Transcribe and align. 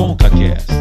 ConcaCast. 0.00 0.72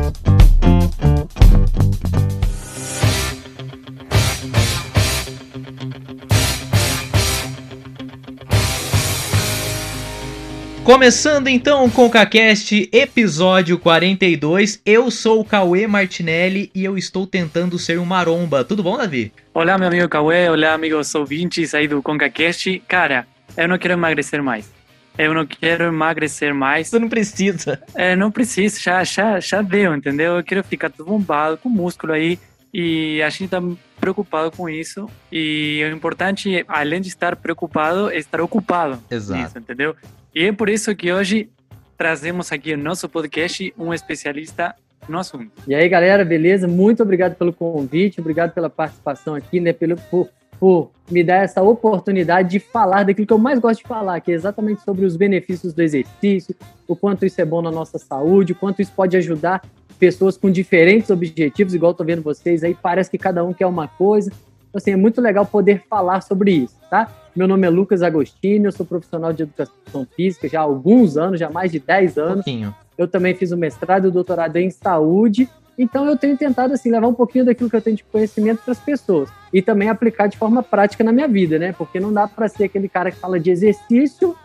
Começando 10.85 11.49
então 11.49 11.89
com 11.89 12.05
o 12.05 12.09
CaCast, 12.09 12.89
episódio 12.93 13.77
42. 13.77 14.81
Eu 14.85 15.11
sou 15.11 15.41
o 15.41 15.43
Cauê 15.43 15.85
Martinelli 15.85 16.71
e 16.73 16.85
eu 16.85 16.97
estou 16.97 17.27
tentando 17.27 17.77
ser 17.77 17.99
um 17.99 18.05
maromba. 18.05 18.63
Tudo 18.63 18.81
bom, 18.81 18.97
Davi? 18.97 19.33
Olá, 19.53 19.77
meu 19.77 19.89
amigo 19.89 20.07
Cauê. 20.07 20.47
Olá, 20.47 20.71
amigos 20.71 21.13
ouvintes 21.13 21.73
aí 21.73 21.89
do 21.89 22.01
ConcaCast. 22.01 22.81
Cara, 22.87 23.27
eu 23.57 23.67
não 23.67 23.77
quero 23.77 23.95
emagrecer 23.95 24.41
mais. 24.41 24.78
Eu 25.19 25.33
não 25.33 25.45
quero 25.45 25.83
emagrecer 25.83 26.55
mais. 26.55 26.87
Você 26.87 26.97
não 26.97 27.09
precisa. 27.09 27.83
É, 27.93 28.15
não 28.15 28.31
preciso, 28.31 28.79
já, 28.79 29.03
já, 29.03 29.37
já 29.37 29.61
deu, 29.61 29.93
entendeu? 29.93 30.37
Eu 30.37 30.43
quero 30.45 30.63
ficar 30.63 30.89
tudo 30.89 31.09
bombado, 31.09 31.57
com 31.57 31.67
músculo 31.67 32.13
aí. 32.13 32.39
E 32.73 33.21
a 33.21 33.29
gente 33.29 33.49
tá 33.49 33.61
preocupado 33.99 34.49
com 34.49 34.69
isso. 34.69 35.09
E 35.29 35.81
o 35.83 35.93
importante, 35.93 36.63
além 36.69 37.01
de 37.01 37.09
estar 37.09 37.35
preocupado, 37.35 38.09
é 38.09 38.17
estar 38.17 38.39
ocupado. 38.39 39.03
Exato. 39.11 39.41
Nisso, 39.41 39.59
entendeu? 39.59 39.93
E 40.33 40.45
é 40.45 40.53
por 40.53 40.69
isso 40.69 40.95
que 40.95 41.11
hoje 41.11 41.49
trazemos 41.97 42.49
aqui 42.53 42.73
no 42.77 42.83
nosso 42.83 43.09
podcast 43.09 43.73
um 43.77 43.93
especialista 43.93 44.73
no 45.09 45.19
assunto. 45.19 45.51
E 45.67 45.75
aí, 45.75 45.89
galera, 45.89 46.23
beleza? 46.23 46.65
Muito 46.65 47.03
obrigado 47.03 47.35
pelo 47.35 47.51
convite, 47.51 48.21
obrigado 48.21 48.53
pela 48.53 48.69
participação 48.69 49.35
aqui, 49.35 49.59
né? 49.59 49.73
Pelo, 49.73 49.97
por, 49.97 50.29
por 50.59 50.91
me 51.09 51.23
dar 51.23 51.43
essa 51.43 51.61
oportunidade 51.61 52.49
de 52.49 52.59
falar 52.59 53.03
daquilo 53.03 53.25
que 53.25 53.33
eu 53.33 53.37
mais 53.37 53.59
gosto 53.59 53.81
de 53.81 53.87
falar, 53.87 54.19
que 54.19 54.31
é 54.31 54.35
exatamente 54.35 54.81
sobre 54.81 55.05
os 55.05 55.15
benefícios 55.15 55.73
do 55.73 55.81
exercício, 55.81 56.55
o 56.87 56.95
quanto 56.95 57.25
isso 57.25 57.39
é 57.41 57.45
bom 57.45 57.61
na 57.61 57.71
nossa 57.71 57.97
saúde, 57.97 58.51
o 58.51 58.55
quanto 58.55 58.81
isso 58.81 58.91
pode 58.95 59.17
ajudar 59.17 59.63
pessoas 59.97 60.37
com 60.37 60.49
diferentes 60.49 61.09
objetivos, 61.09 61.73
igual 61.73 61.93
tô 61.93 62.03
vendo 62.03 62.21
vocês 62.21 62.63
aí, 62.63 62.75
parece 62.75 63.09
que 63.09 63.17
cada 63.17 63.43
um 63.43 63.53
quer 63.53 63.65
uma 63.65 63.87
coisa. 63.87 64.31
Então, 64.69 64.77
assim, 64.77 64.91
é 64.91 64.95
muito 64.95 65.19
legal 65.19 65.45
poder 65.45 65.83
falar 65.89 66.21
sobre 66.21 66.51
isso, 66.51 66.75
tá? 66.89 67.11
Meu 67.35 67.47
nome 67.47 67.65
é 67.65 67.69
Lucas 67.69 68.01
Agostini, 68.01 68.65
eu 68.65 68.71
sou 68.71 68.85
profissional 68.85 69.33
de 69.33 69.43
educação 69.43 70.07
física 70.15 70.47
já 70.47 70.59
há 70.59 70.63
alguns 70.63 71.17
anos, 71.17 71.39
já 71.39 71.47
há 71.47 71.51
mais 71.51 71.71
de 71.71 71.79
10 71.79 72.17
anos. 72.17 72.45
Um. 72.47 72.71
Eu 72.97 73.07
também 73.07 73.33
fiz 73.33 73.51
o 73.51 73.57
mestrado 73.57 74.05
e 74.05 74.07
o 74.09 74.11
doutorado 74.11 74.57
em 74.57 74.69
saúde, 74.69 75.49
então 75.79 76.05
eu 76.05 76.17
tenho 76.17 76.37
tentado 76.37 76.73
assim 76.73 76.91
levar 76.91 77.07
um 77.07 77.13
pouquinho 77.13 77.45
daquilo 77.45 77.69
que 77.69 77.75
eu 77.77 77.81
tenho 77.81 77.95
de 77.95 78.03
conhecimento 78.03 78.61
para 78.63 78.73
as 78.73 78.79
pessoas 78.79 79.29
e 79.53 79.61
também 79.61 79.87
aplicar 79.87 80.27
de 80.27 80.37
forma 80.37 80.61
prática 80.61 81.05
na 81.05 81.13
minha 81.13 81.27
vida, 81.27 81.57
né? 81.57 81.71
Porque 81.71 82.01
não 82.01 82.11
dá 82.11 82.27
para 82.27 82.49
ser 82.49 82.65
aquele 82.65 82.89
cara 82.89 83.09
que 83.09 83.17
fala 83.17 83.39
de 83.39 83.49
exercício 83.49 84.35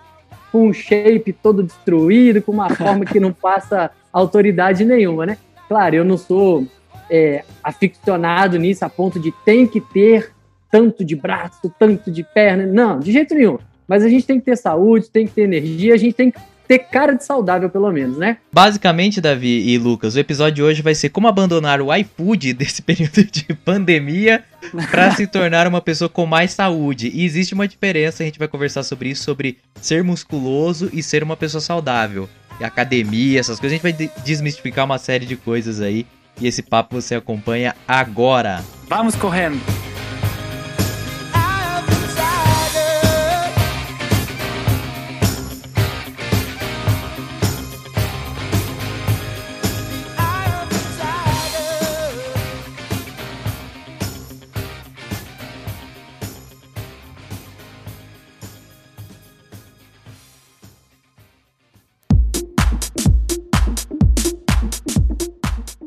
com 0.53 0.69
um 0.69 0.73
shape 0.73 1.33
todo 1.33 1.65
destruído, 1.65 2.41
com 2.41 2.53
uma 2.53 2.71
forma 2.71 3.05
que 3.05 3.19
não 3.19 3.33
passa 3.33 3.91
autoridade 4.13 4.85
nenhuma, 4.85 5.27
né? 5.27 5.37
Claro, 5.69 5.97
eu 5.97 6.05
não 6.05 6.17
sou 6.17 6.65
é, 7.11 7.43
aficionado 7.65 8.57
nisso 8.57 8.85
a 8.85 8.89
ponto 8.89 9.19
de 9.19 9.33
tem 9.45 9.67
que 9.67 9.81
ter 9.81 10.31
tanto 10.71 11.05
de 11.05 11.17
braço, 11.17 11.73
tanto 11.79 12.13
de 12.13 12.23
perna. 12.23 12.65
Não, 12.65 13.01
de 13.01 13.11
jeito 13.11 13.35
nenhum. 13.35 13.59
Mas 13.89 14.05
a 14.05 14.09
gente 14.09 14.25
tem 14.25 14.39
que 14.39 14.47
ter 14.47 14.57
saúde, 14.57 15.11
tem 15.11 15.27
que 15.27 15.35
ter 15.35 15.43
energia, 15.43 15.95
a 15.95 15.97
gente 15.97 16.15
tem 16.15 16.31
que 16.31 16.41
ter 16.67 16.79
cara 16.79 17.15
de 17.15 17.25
saudável, 17.25 17.69
pelo 17.69 17.91
menos, 17.93 18.17
né? 18.17 18.39
Basicamente, 18.53 19.21
Davi 19.21 19.69
e 19.69 19.79
Lucas, 19.79 20.15
o 20.15 20.19
episódio 20.19 20.55
de 20.55 20.63
hoje 20.63 20.83
vai 20.83 20.95
ser 20.95 21.11
como 21.11 21.29
abandonar 21.29 21.81
o 21.81 21.95
iFood 21.95 22.53
desse 22.55 22.83
período 22.83 23.25
de 23.25 23.55
pandemia 23.55 24.45
para 24.91 25.11
se 25.13 25.27
tornar 25.27 25.67
uma 25.67 25.81
pessoa 25.81 26.09
com 26.09 26.27
mais 26.27 26.53
saúde. 26.53 27.11
E 27.13 27.25
existe 27.25 27.55
uma 27.55 27.69
diferença, 27.69 28.23
a 28.23 28.27
gente 28.27 28.39
vai 28.39 28.49
conversar 28.49 28.83
sobre 28.83 29.11
isso, 29.11 29.25
sobre 29.25 29.59
ser 29.81 30.03
musculoso 30.03 30.91
e 30.93 31.03
ser 31.03 31.23
uma 31.23 31.37
pessoa 31.37 31.61
saudável. 31.61 32.29
E 32.61 32.65
academia, 32.65 33.41
essas 33.41 33.59
coisas, 33.59 33.79
a 33.79 33.83
gente 33.83 33.99
vai 33.99 34.11
desmistificar 34.25 34.85
uma 34.85 34.99
série 34.99 35.27
de 35.27 35.37
coisas 35.37 35.81
aí. 35.81 36.07
E 36.41 36.47
esse 36.47 36.63
papo 36.63 37.01
você 37.01 37.15
acompanha 37.15 37.75
agora. 37.87 38.65
Vamos 38.89 39.15
correndo! 39.15 39.61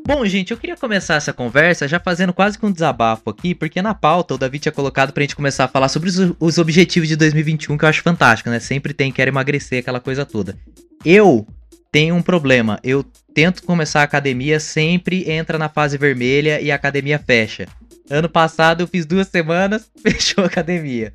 Bom, 0.08 0.24
gente, 0.24 0.52
eu 0.52 0.56
queria 0.56 0.74
começar 0.74 1.16
essa 1.16 1.34
conversa 1.34 1.86
já 1.86 2.00
fazendo 2.00 2.32
quase 2.32 2.58
que 2.58 2.64
um 2.64 2.72
desabafo 2.72 3.28
aqui, 3.28 3.54
porque 3.54 3.82
na 3.82 3.92
pauta 3.92 4.32
o 4.32 4.38
Davi 4.38 4.58
tinha 4.58 4.72
colocado 4.72 5.12
pra 5.12 5.22
gente 5.22 5.36
começar 5.36 5.66
a 5.66 5.68
falar 5.68 5.90
sobre 5.90 6.08
os, 6.08 6.16
os 6.40 6.56
objetivos 6.56 7.10
de 7.10 7.14
2021, 7.14 7.76
que 7.76 7.84
eu 7.84 7.88
acho 7.90 8.02
fantástico, 8.02 8.48
né? 8.48 8.58
Sempre 8.58 8.94
tem, 8.94 9.12
quero 9.12 9.30
emagrecer, 9.30 9.80
aquela 9.80 10.00
coisa 10.00 10.24
toda. 10.24 10.56
Eu 11.04 11.46
tenho 11.92 12.14
um 12.14 12.22
problema, 12.22 12.80
eu 12.82 13.04
tento 13.34 13.62
começar 13.64 14.00
a 14.00 14.04
academia, 14.04 14.58
sempre 14.58 15.30
entra 15.30 15.58
na 15.58 15.68
fase 15.68 15.98
vermelha 15.98 16.58
e 16.58 16.72
a 16.72 16.74
academia 16.74 17.18
fecha. 17.18 17.66
Ano 18.08 18.30
passado 18.30 18.80
eu 18.80 18.86
fiz 18.86 19.04
duas 19.04 19.28
semanas, 19.28 19.90
fechou 20.02 20.42
a 20.42 20.46
academia. 20.46 21.12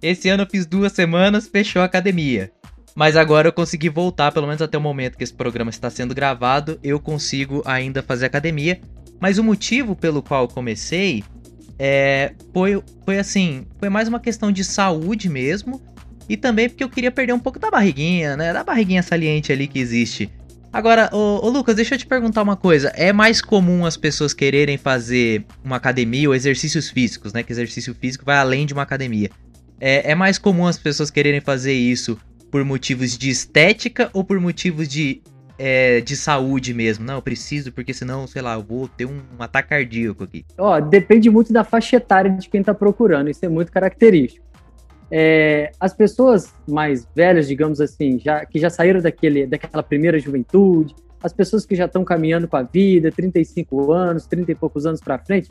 Esse 0.00 0.28
ano 0.28 0.44
eu 0.44 0.48
fiz 0.48 0.64
duas 0.64 0.92
semanas, 0.92 1.48
fechou 1.48 1.82
a 1.82 1.86
academia. 1.86 2.52
Mas 2.98 3.14
agora 3.14 3.46
eu 3.46 3.52
consegui 3.52 3.88
voltar, 3.88 4.32
pelo 4.32 4.48
menos 4.48 4.60
até 4.60 4.76
o 4.76 4.80
momento 4.80 5.16
que 5.16 5.22
esse 5.22 5.32
programa 5.32 5.70
está 5.70 5.88
sendo 5.88 6.12
gravado, 6.12 6.80
eu 6.82 6.98
consigo 6.98 7.62
ainda 7.64 8.02
fazer 8.02 8.26
academia. 8.26 8.80
Mas 9.20 9.38
o 9.38 9.44
motivo 9.44 9.94
pelo 9.94 10.20
qual 10.20 10.42
eu 10.42 10.48
comecei 10.48 11.22
é, 11.78 12.32
foi, 12.52 12.82
foi 13.04 13.20
assim, 13.20 13.68
foi 13.78 13.88
mais 13.88 14.08
uma 14.08 14.18
questão 14.18 14.50
de 14.50 14.64
saúde 14.64 15.28
mesmo. 15.28 15.80
E 16.28 16.36
também 16.36 16.68
porque 16.68 16.82
eu 16.82 16.88
queria 16.88 17.12
perder 17.12 17.32
um 17.32 17.38
pouco 17.38 17.60
da 17.60 17.70
barriguinha, 17.70 18.36
né? 18.36 18.52
Da 18.52 18.64
barriguinha 18.64 19.00
saliente 19.00 19.52
ali 19.52 19.68
que 19.68 19.78
existe. 19.78 20.28
Agora, 20.72 21.08
ô, 21.12 21.46
ô, 21.46 21.50
Lucas, 21.50 21.76
deixa 21.76 21.94
eu 21.94 21.98
te 22.00 22.06
perguntar 22.06 22.42
uma 22.42 22.56
coisa. 22.56 22.88
É 22.96 23.12
mais 23.12 23.40
comum 23.40 23.86
as 23.86 23.96
pessoas 23.96 24.34
quererem 24.34 24.76
fazer 24.76 25.46
uma 25.64 25.76
academia 25.76 26.28
ou 26.28 26.34
exercícios 26.34 26.90
físicos, 26.90 27.32
né? 27.32 27.44
Que 27.44 27.52
exercício 27.52 27.94
físico 27.94 28.24
vai 28.24 28.38
além 28.38 28.66
de 28.66 28.72
uma 28.72 28.82
academia. 28.82 29.30
É, 29.80 30.10
é 30.10 30.14
mais 30.16 30.36
comum 30.36 30.66
as 30.66 30.76
pessoas 30.76 31.12
quererem 31.12 31.40
fazer 31.40 31.74
isso 31.74 32.18
por 32.50 32.64
motivos 32.64 33.16
de 33.16 33.30
estética 33.30 34.10
ou 34.12 34.24
por 34.24 34.40
motivos 34.40 34.88
de, 34.88 35.22
é, 35.58 36.00
de 36.00 36.16
saúde 36.16 36.72
mesmo? 36.74 37.04
Não, 37.04 37.14
eu 37.14 37.22
preciso, 37.22 37.72
porque 37.72 37.92
senão, 37.94 38.26
sei 38.26 38.42
lá, 38.42 38.54
eu 38.54 38.62
vou 38.62 38.88
ter 38.88 39.06
um 39.06 39.20
ataque 39.38 39.70
cardíaco 39.70 40.24
aqui. 40.24 40.44
Ó, 40.56 40.80
depende 40.80 41.30
muito 41.30 41.52
da 41.52 41.64
faixa 41.64 41.96
etária 41.96 42.30
de 42.30 42.48
quem 42.48 42.60
está 42.60 42.74
procurando, 42.74 43.30
isso 43.30 43.44
é 43.44 43.48
muito 43.48 43.72
característico. 43.72 44.46
É, 45.10 45.72
as 45.80 45.94
pessoas 45.94 46.54
mais 46.68 47.08
velhas, 47.14 47.48
digamos 47.48 47.80
assim, 47.80 48.18
já, 48.18 48.44
que 48.44 48.58
já 48.58 48.68
saíram 48.68 49.00
daquele, 49.00 49.46
daquela 49.46 49.82
primeira 49.82 50.18
juventude, 50.18 50.94
as 51.22 51.32
pessoas 51.32 51.64
que 51.64 51.74
já 51.74 51.86
estão 51.86 52.04
caminhando 52.04 52.46
com 52.46 52.56
a 52.56 52.62
vida, 52.62 53.10
35 53.10 53.92
anos, 53.92 54.26
30 54.26 54.52
e 54.52 54.54
poucos 54.54 54.86
anos 54.86 55.00
para 55.00 55.18
frente, 55.18 55.50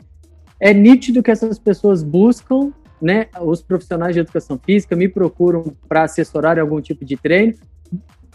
é 0.60 0.72
nítido 0.72 1.22
que 1.22 1.30
essas 1.30 1.58
pessoas 1.58 2.02
buscam 2.02 2.72
né, 3.00 3.26
os 3.40 3.62
profissionais 3.62 4.14
de 4.14 4.20
educação 4.20 4.58
física 4.64 4.96
me 4.96 5.08
procuram 5.08 5.64
para 5.88 6.02
assessorar 6.02 6.58
algum 6.58 6.80
tipo 6.80 7.04
de 7.04 7.16
treino, 7.16 7.54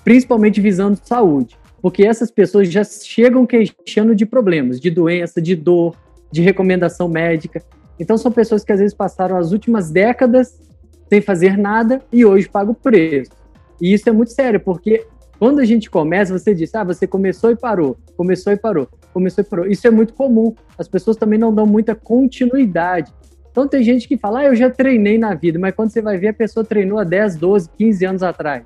principalmente 0.03 0.61
visando 0.61 0.99
saúde, 1.03 1.57
porque 1.81 2.05
essas 2.05 2.31
pessoas 2.31 2.69
já 2.71 2.83
chegam 2.83 3.45
queixando 3.45 4.15
de 4.15 4.25
problemas, 4.25 4.79
de 4.79 4.89
doença, 4.89 5.41
de 5.41 5.55
dor, 5.55 5.95
de 6.31 6.41
recomendação 6.41 7.07
médica. 7.07 7.61
Então 7.99 8.17
são 8.17 8.31
pessoas 8.31 8.63
que 8.63 8.71
às 8.71 8.79
vezes 8.79 8.93
passaram 8.93 9.37
as 9.37 9.51
últimas 9.51 9.91
décadas 9.91 10.59
sem 11.09 11.21
fazer 11.21 11.57
nada 11.57 12.01
e 12.11 12.25
hoje 12.25 12.49
pagam 12.49 12.73
preço. 12.73 13.31
E 13.79 13.93
isso 13.93 14.07
é 14.07 14.11
muito 14.11 14.31
sério, 14.31 14.59
porque 14.59 15.05
quando 15.37 15.59
a 15.59 15.65
gente 15.65 15.89
começa, 15.89 16.37
você 16.37 16.55
diz, 16.55 16.73
ah, 16.73 16.83
você 16.83 17.05
começou 17.05 17.51
e 17.51 17.55
parou, 17.55 17.97
começou 18.15 18.53
e 18.53 18.57
parou, 18.57 18.87
começou 19.13 19.43
e 19.43 19.47
parou. 19.47 19.67
Isso 19.67 19.85
é 19.85 19.91
muito 19.91 20.13
comum. 20.13 20.55
As 20.77 20.87
pessoas 20.87 21.17
também 21.17 21.37
não 21.37 21.53
dão 21.53 21.65
muita 21.65 21.93
continuidade. 21.93 23.13
Então 23.53 23.67
tem 23.67 23.83
gente 23.83 24.07
que 24.07 24.17
fala, 24.17 24.39
ah, 24.39 24.45
eu 24.45 24.55
já 24.55 24.67
treinei 24.67 25.15
na 25.15 25.35
vida, 25.35 25.59
mas 25.59 25.75
quando 25.75 25.91
você 25.91 26.01
vai 26.01 26.17
ver, 26.17 26.29
a 26.29 26.33
pessoa 26.33 26.65
treinou 26.65 26.97
há 26.97 27.03
10, 27.03 27.35
12, 27.35 27.69
15 27.77 28.05
anos 28.05 28.23
atrás. 28.23 28.63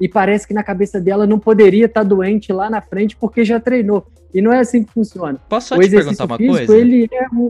E 0.00 0.08
parece 0.08 0.46
que 0.46 0.54
na 0.54 0.62
cabeça 0.62 1.00
dela 1.00 1.26
não 1.26 1.40
poderia 1.40 1.86
estar 1.86 2.04
doente 2.04 2.52
lá 2.52 2.70
na 2.70 2.80
frente 2.80 3.16
porque 3.16 3.44
já 3.44 3.58
treinou. 3.58 4.06
E 4.32 4.40
não 4.40 4.52
é 4.52 4.60
assim 4.60 4.84
que 4.84 4.92
funciona. 4.92 5.40
Posso 5.48 5.70
só 5.70 5.76
o 5.76 5.80
te 5.80 5.90
perguntar 5.90 6.24
uma 6.24 6.36
físico, 6.36 6.56
coisa? 6.56 6.76
Ele 6.76 7.08
é 7.12 7.26
um, 7.34 7.48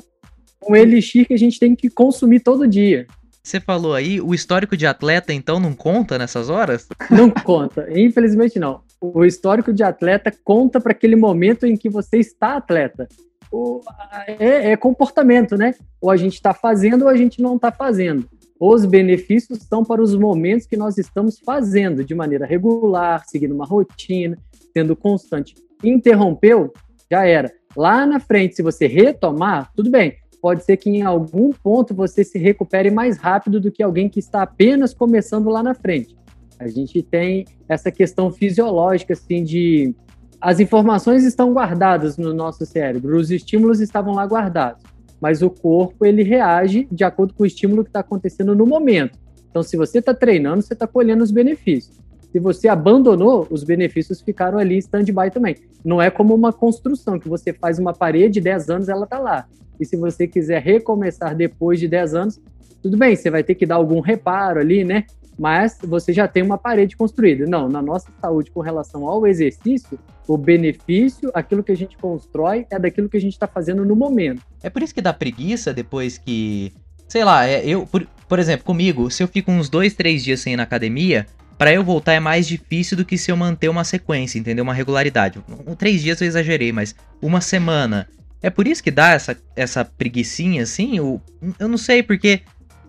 um 0.66 0.74
elixir 0.74 1.26
que 1.26 1.34
a 1.34 1.38
gente 1.38 1.60
tem 1.60 1.76
que 1.76 1.90
consumir 1.90 2.40
todo 2.40 2.66
dia. 2.66 3.06
Você 3.42 3.60
falou 3.60 3.92
aí, 3.92 4.18
o 4.18 4.32
histórico 4.32 4.74
de 4.74 4.86
atleta 4.86 5.30
então 5.30 5.60
não 5.60 5.74
conta 5.74 6.16
nessas 6.16 6.48
horas? 6.48 6.88
Não 7.10 7.28
conta, 7.30 7.86
infelizmente 7.94 8.58
não. 8.58 8.80
O 8.98 9.26
histórico 9.26 9.74
de 9.74 9.82
atleta 9.82 10.32
conta 10.42 10.80
para 10.80 10.92
aquele 10.92 11.16
momento 11.16 11.66
em 11.66 11.76
que 11.76 11.90
você 11.90 12.16
está 12.16 12.56
atleta 12.56 13.06
o, 13.50 13.80
é, 14.26 14.72
é, 14.72 14.76
comportamento, 14.76 15.56
né? 15.56 15.74
Ou 16.00 16.10
a 16.10 16.16
gente 16.16 16.34
está 16.34 16.52
fazendo 16.52 17.02
ou 17.02 17.08
a 17.08 17.16
gente 17.16 17.40
não 17.40 17.56
está 17.56 17.72
fazendo. 17.72 18.28
Os 18.60 18.84
benefícios 18.84 19.60
são 19.60 19.84
para 19.84 20.02
os 20.02 20.14
momentos 20.14 20.66
que 20.66 20.76
nós 20.76 20.98
estamos 20.98 21.38
fazendo 21.38 22.04
de 22.04 22.14
maneira 22.14 22.44
regular, 22.44 23.24
seguindo 23.26 23.54
uma 23.54 23.64
rotina, 23.64 24.36
sendo 24.72 24.96
constante. 24.96 25.54
Interrompeu, 25.82 26.72
já 27.10 27.24
era. 27.24 27.52
Lá 27.76 28.04
na 28.04 28.18
frente, 28.18 28.56
se 28.56 28.62
você 28.62 28.86
retomar, 28.86 29.70
tudo 29.76 29.90
bem. 29.90 30.16
Pode 30.40 30.64
ser 30.64 30.76
que 30.76 30.90
em 30.90 31.02
algum 31.02 31.50
ponto 31.52 31.94
você 31.94 32.24
se 32.24 32.38
recupere 32.38 32.90
mais 32.90 33.18
rápido 33.18 33.60
do 33.60 33.72
que 33.72 33.82
alguém 33.82 34.08
que 34.08 34.20
está 34.20 34.42
apenas 34.42 34.94
começando 34.94 35.48
lá 35.48 35.62
na 35.62 35.74
frente. 35.74 36.16
A 36.58 36.66
gente 36.66 37.02
tem 37.02 37.46
essa 37.68 37.90
questão 37.90 38.32
fisiológica, 38.32 39.12
assim, 39.12 39.44
de 39.44 39.94
as 40.40 40.60
informações 40.60 41.24
estão 41.24 41.52
guardadas 41.52 42.16
no 42.16 42.32
nosso 42.32 42.64
cérebro, 42.64 43.16
os 43.16 43.30
estímulos 43.30 43.80
estavam 43.80 44.14
lá 44.14 44.24
guardados, 44.24 44.82
mas 45.20 45.42
o 45.42 45.50
corpo 45.50 46.06
ele 46.06 46.22
reage 46.22 46.86
de 46.90 47.02
acordo 47.02 47.34
com 47.34 47.42
o 47.42 47.46
estímulo 47.46 47.82
que 47.82 47.90
está 47.90 48.00
acontecendo 48.00 48.54
no 48.54 48.64
momento. 48.64 49.18
Então, 49.50 49.62
se 49.62 49.76
você 49.76 49.98
está 49.98 50.14
treinando, 50.14 50.62
você 50.62 50.74
está 50.74 50.86
colhendo 50.86 51.24
os 51.24 51.30
benefícios. 51.30 51.98
Se 52.30 52.38
você 52.38 52.68
abandonou, 52.68 53.46
os 53.50 53.64
benefícios 53.64 54.20
ficaram 54.20 54.58
ali 54.58 54.78
stand-by 54.78 55.30
também. 55.32 55.56
Não 55.84 56.00
é 56.00 56.10
como 56.10 56.34
uma 56.34 56.52
construção, 56.52 57.18
que 57.18 57.28
você 57.28 57.52
faz 57.52 57.78
uma 57.78 57.92
parede, 57.92 58.40
10 58.40 58.68
anos 58.68 58.88
ela 58.88 59.04
está 59.04 59.18
lá. 59.18 59.46
E 59.80 59.84
se 59.84 59.96
você 59.96 60.26
quiser 60.26 60.62
recomeçar 60.62 61.34
depois 61.34 61.80
de 61.80 61.88
10 61.88 62.14
anos, 62.14 62.40
tudo 62.82 62.96
bem, 62.96 63.16
você 63.16 63.30
vai 63.30 63.42
ter 63.42 63.54
que 63.54 63.66
dar 63.66 63.76
algum 63.76 64.00
reparo 64.00 64.60
ali, 64.60 64.84
né? 64.84 65.04
Mas 65.38 65.78
você 65.82 66.12
já 66.12 66.26
tem 66.26 66.42
uma 66.42 66.58
parede 66.58 66.96
construída. 66.96 67.46
Não, 67.46 67.68
na 67.68 67.80
nossa 67.80 68.08
saúde, 68.20 68.50
com 68.50 68.60
relação 68.60 69.06
ao 69.06 69.26
exercício, 69.26 69.98
o 70.26 70.36
benefício, 70.36 71.30
aquilo 71.32 71.62
que 71.62 71.70
a 71.70 71.76
gente 71.76 71.96
constrói, 71.96 72.66
é 72.70 72.78
daquilo 72.78 73.08
que 73.08 73.16
a 73.16 73.20
gente 73.20 73.34
está 73.34 73.46
fazendo 73.46 73.84
no 73.84 73.94
momento. 73.94 74.42
É 74.62 74.68
por 74.68 74.82
isso 74.82 74.94
que 74.94 75.00
dá 75.00 75.12
preguiça 75.12 75.72
depois 75.72 76.18
que. 76.18 76.72
Sei 77.06 77.24
lá, 77.24 77.46
é, 77.46 77.64
eu, 77.64 77.86
por, 77.86 78.06
por 78.28 78.38
exemplo, 78.38 78.66
comigo, 78.66 79.10
se 79.10 79.22
eu 79.22 79.28
fico 79.28 79.50
uns 79.50 79.68
dois, 79.70 79.94
três 79.94 80.24
dias 80.24 80.40
sem 80.40 80.52
ir 80.52 80.56
na 80.56 80.64
academia, 80.64 81.26
para 81.56 81.72
eu 81.72 81.82
voltar 81.82 82.12
é 82.12 82.20
mais 82.20 82.46
difícil 82.46 82.96
do 82.96 83.04
que 83.04 83.16
se 83.16 83.30
eu 83.30 83.36
manter 83.36 83.68
uma 83.68 83.84
sequência, 83.84 84.38
entendeu? 84.38 84.62
Uma 84.62 84.74
regularidade. 84.74 85.40
Um, 85.66 85.74
três 85.74 86.02
dias 86.02 86.20
eu 86.20 86.26
exagerei, 86.26 86.70
mas 86.72 86.94
uma 87.22 87.40
semana. 87.40 88.06
É 88.40 88.50
por 88.50 88.68
isso 88.68 88.82
que 88.82 88.90
dá 88.90 89.10
essa, 89.10 89.36
essa 89.56 89.84
preguiçinha, 89.84 90.62
assim? 90.62 90.98
Eu, 90.98 91.20
eu 91.58 91.66
não 91.66 91.78
sei, 91.78 92.02
porque 92.02 92.42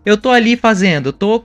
eu 0.06 0.18
tô 0.18 0.30
ali 0.30 0.56
fazendo, 0.56 1.10
eu 1.10 1.13
tô 1.13 1.44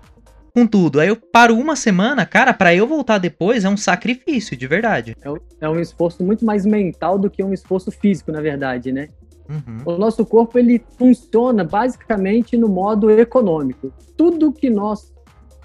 com 0.54 0.66
tudo. 0.66 1.00
Aí 1.00 1.08
eu 1.08 1.16
paro 1.16 1.56
uma 1.56 1.74
semana, 1.74 2.24
cara, 2.24 2.54
para 2.54 2.72
eu 2.74 2.86
voltar 2.86 3.18
depois 3.18 3.64
é 3.64 3.68
um 3.68 3.76
sacrifício, 3.76 4.56
de 4.56 4.66
verdade. 4.68 5.16
É, 5.22 5.64
é 5.66 5.68
um 5.68 5.80
esforço 5.80 6.22
muito 6.22 6.44
mais 6.44 6.64
mental 6.64 7.18
do 7.18 7.28
que 7.28 7.42
um 7.42 7.52
esforço 7.52 7.90
físico, 7.90 8.30
na 8.30 8.40
verdade, 8.40 8.92
né? 8.92 9.08
Uhum. 9.48 9.78
O 9.84 9.98
nosso 9.98 10.24
corpo 10.24 10.58
ele 10.58 10.82
funciona 10.96 11.64
basicamente 11.64 12.56
no 12.56 12.68
modo 12.68 13.10
econômico. 13.10 13.92
Tudo 14.16 14.52
que 14.52 14.70
nós 14.70 15.12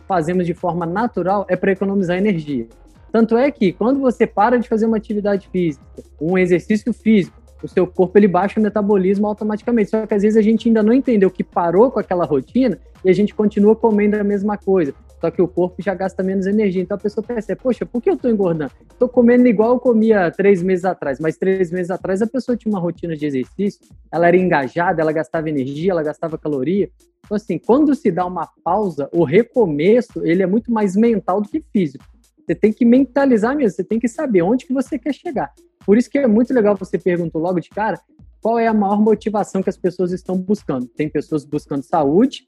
fazemos 0.07 0.45
de 0.45 0.55
forma 0.55 0.85
natural 0.87 1.45
é 1.47 1.55
para 1.55 1.71
economizar 1.71 2.17
energia. 2.17 2.67
Tanto 3.11 3.37
é 3.37 3.49
que 3.51 3.71
quando 3.71 3.99
você 3.99 4.25
para 4.25 4.57
de 4.57 4.67
fazer 4.67 4.85
uma 4.85 4.97
atividade 4.97 5.47
física, 5.51 5.85
um 6.19 6.37
exercício 6.37 6.91
físico, 6.93 7.38
o 7.61 7.67
seu 7.67 7.85
corpo 7.85 8.17
ele 8.17 8.27
baixa 8.27 8.59
o 8.59 8.63
metabolismo 8.63 9.27
automaticamente. 9.27 9.89
Só 9.89 10.05
que 10.05 10.13
às 10.13 10.21
vezes 10.21 10.37
a 10.37 10.41
gente 10.41 10.67
ainda 10.67 10.81
não 10.81 10.93
entendeu 10.93 11.29
que 11.29 11.43
parou 11.43 11.91
com 11.91 11.99
aquela 11.99 12.25
rotina 12.25 12.79
e 13.03 13.09
a 13.09 13.13
gente 13.13 13.33
continua 13.33 13.75
comendo 13.75 14.17
a 14.17 14.23
mesma 14.23 14.57
coisa. 14.57 14.93
Só 15.19 15.29
que 15.29 15.41
o 15.41 15.47
corpo 15.47 15.81
já 15.81 15.93
gasta 15.93 16.23
menos 16.23 16.47
energia. 16.47 16.81
Então 16.81 16.95
a 16.95 16.99
pessoa 16.99 17.23
percebe, 17.25 17.61
poxa, 17.61 17.85
por 17.85 18.01
que 18.01 18.09
eu 18.09 18.13
estou 18.13 18.31
engordando? 18.31 18.71
Estou 18.89 19.09
comendo 19.09 19.47
igual 19.47 19.73
eu 19.73 19.79
comia 19.79 20.31
três 20.31 20.63
meses 20.63 20.85
atrás. 20.85 21.19
Mas 21.19 21.37
três 21.37 21.71
meses 21.71 21.91
atrás 21.91 22.21
a 22.21 22.27
pessoa 22.27 22.55
tinha 22.55 22.71
uma 22.71 22.79
rotina 22.79 23.15
de 23.15 23.25
exercício, 23.25 23.81
ela 24.11 24.27
era 24.27 24.37
engajada, 24.37 25.01
ela 25.01 25.11
gastava 25.11 25.49
energia, 25.49 25.91
ela 25.91 26.03
gastava 26.03 26.37
caloria. 26.37 26.89
Então 27.25 27.35
assim, 27.35 27.57
quando 27.57 27.93
se 27.93 28.09
dá 28.09 28.25
uma 28.25 28.47
pausa, 28.63 29.09
o 29.11 29.23
recomeço, 29.23 30.25
ele 30.25 30.41
é 30.41 30.47
muito 30.47 30.71
mais 30.71 30.95
mental 30.95 31.41
do 31.41 31.49
que 31.49 31.63
físico. 31.73 32.05
Você 32.45 32.55
tem 32.55 32.73
que 32.73 32.83
mentalizar 32.83 33.55
mesmo, 33.55 33.75
você 33.75 33.83
tem 33.83 33.99
que 33.99 34.07
saber 34.07 34.41
onde 34.41 34.65
que 34.65 34.73
você 34.73 34.97
quer 34.97 35.13
chegar. 35.13 35.53
Por 35.89 35.97
isso 35.97 36.07
que 36.07 36.19
é 36.19 36.27
muito 36.27 36.53
legal 36.53 36.77
você 36.77 36.99
perguntou 36.99 37.41
logo 37.41 37.59
de 37.59 37.67
cara 37.67 37.99
qual 38.39 38.59
é 38.59 38.67
a 38.67 38.73
maior 38.75 39.01
motivação 39.01 39.63
que 39.63 39.71
as 39.71 39.75
pessoas 39.75 40.11
estão 40.11 40.37
buscando. 40.37 40.85
Tem 40.85 41.09
pessoas 41.09 41.43
buscando 41.43 41.81
saúde, 41.81 42.45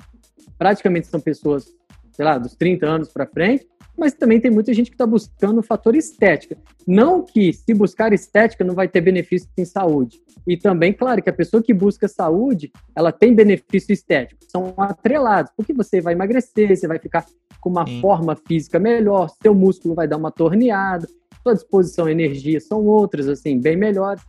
praticamente 0.59 1.07
são 1.07 1.19
pessoas, 1.19 1.65
sei 2.11 2.23
lá, 2.23 2.37
dos 2.37 2.53
30 2.53 2.85
anos 2.85 3.11
para 3.11 3.25
frente, 3.25 3.67
mas 3.97 4.13
também 4.13 4.39
tem 4.39 4.51
muita 4.51 4.71
gente 4.75 4.91
que 4.91 4.93
está 4.93 5.07
buscando 5.07 5.57
o 5.57 5.63
fator 5.63 5.95
estética. 5.95 6.55
Não 6.85 7.25
que 7.25 7.51
se 7.51 7.73
buscar 7.73 8.13
estética 8.13 8.63
não 8.63 8.75
vai 8.75 8.87
ter 8.87 9.01
benefício 9.01 9.49
em 9.57 9.65
saúde. 9.65 10.21
E 10.45 10.55
também, 10.55 10.93
claro, 10.93 11.23
que 11.23 11.29
a 11.31 11.33
pessoa 11.33 11.63
que 11.63 11.73
busca 11.73 12.07
saúde, 12.07 12.71
ela 12.95 13.11
tem 13.11 13.33
benefício 13.33 13.91
estético. 13.91 14.39
São 14.47 14.71
atrelados, 14.77 15.51
porque 15.57 15.73
você 15.73 15.99
vai 15.99 16.13
emagrecer, 16.13 16.77
você 16.77 16.87
vai 16.87 16.99
ficar 16.99 17.25
com 17.59 17.71
uma 17.71 17.87
Sim. 17.87 18.01
forma 18.01 18.35
física 18.35 18.77
melhor, 18.77 19.31
seu 19.41 19.55
músculo 19.55 19.95
vai 19.95 20.07
dar 20.07 20.17
uma 20.17 20.31
torneada, 20.31 21.07
sua 21.43 21.53
disposição 21.53 22.07
e 22.07 22.11
energia 22.11 22.59
são 22.59 22.85
outras, 22.85 23.27
assim, 23.27 23.59
bem 23.59 23.75
melhores. 23.75 24.23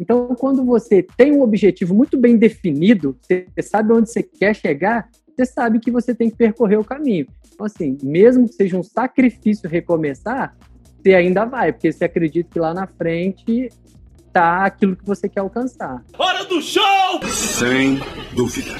Então, 0.00 0.34
quando 0.34 0.64
você 0.64 1.02
tem 1.16 1.32
um 1.32 1.42
objetivo 1.42 1.94
muito 1.94 2.18
bem 2.18 2.36
definido, 2.36 3.16
você 3.22 3.46
sabe 3.62 3.92
onde 3.92 4.10
você 4.10 4.22
quer 4.22 4.54
chegar, 4.54 5.08
você 5.36 5.46
sabe 5.46 5.78
que 5.78 5.90
você 5.90 6.14
tem 6.14 6.28
que 6.28 6.36
percorrer 6.36 6.78
o 6.78 6.84
caminho. 6.84 7.26
Então, 7.54 7.66
assim, 7.66 7.96
mesmo 8.02 8.48
que 8.48 8.54
seja 8.54 8.76
um 8.76 8.82
sacrifício 8.82 9.68
recomeçar, 9.68 10.56
você 11.02 11.14
ainda 11.14 11.44
vai, 11.44 11.72
porque 11.72 11.92
você 11.92 12.04
acredita 12.04 12.50
que 12.50 12.58
lá 12.58 12.72
na 12.72 12.86
frente 12.86 13.68
tá 14.32 14.64
aquilo 14.64 14.96
que 14.96 15.04
você 15.04 15.28
quer 15.28 15.40
alcançar. 15.40 16.02
Hora 16.18 16.44
do 16.44 16.60
show! 16.60 17.22
Sem 17.28 18.00
dúvida. 18.34 18.70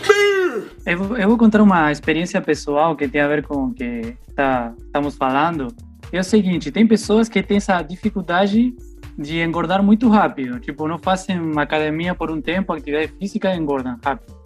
Eu 0.86 0.98
vou, 0.98 1.16
eu 1.16 1.28
vou 1.28 1.38
contar 1.38 1.62
uma 1.62 1.92
experiência 1.92 2.40
pessoal 2.40 2.96
que 2.96 3.06
tem 3.06 3.20
a 3.20 3.28
ver 3.28 3.46
com 3.46 3.66
o 3.66 3.74
que 3.74 4.16
tá, 4.34 4.74
estamos 4.78 5.16
falando. 5.16 5.68
É 6.12 6.20
o 6.20 6.24
seguinte, 6.24 6.70
tem 6.70 6.86
pessoas 6.86 7.28
que 7.28 7.42
têm 7.42 7.56
essa 7.56 7.80
dificuldade 7.82 8.74
de 9.18 9.40
engordar 9.40 9.82
muito 9.82 10.08
rápido. 10.08 10.60
Tipo, 10.60 10.86
não 10.86 10.98
fazem 10.98 11.38
academia 11.56 12.14
por 12.14 12.30
um 12.30 12.40
tempo, 12.40 12.72
atividade 12.72 13.12
física 13.18 13.54
e 13.54 13.58
engordam 13.58 13.98
rápido. 14.04 14.42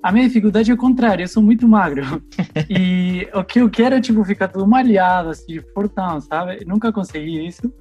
A 0.00 0.12
minha 0.12 0.28
dificuldade 0.28 0.70
é 0.70 0.74
o 0.74 0.76
contrário, 0.76 1.24
eu 1.24 1.28
sou 1.28 1.42
muito 1.42 1.66
magro. 1.66 2.22
e 2.70 3.28
o 3.34 3.42
que 3.42 3.60
eu 3.60 3.68
quero 3.68 3.96
é, 3.96 4.00
tipo, 4.00 4.24
ficar 4.24 4.46
todo 4.46 4.66
malhado, 4.66 5.30
assim, 5.30 5.60
fortão, 5.74 6.20
sabe? 6.20 6.64
Nunca 6.64 6.92
consegui 6.92 7.46
isso. 7.46 7.72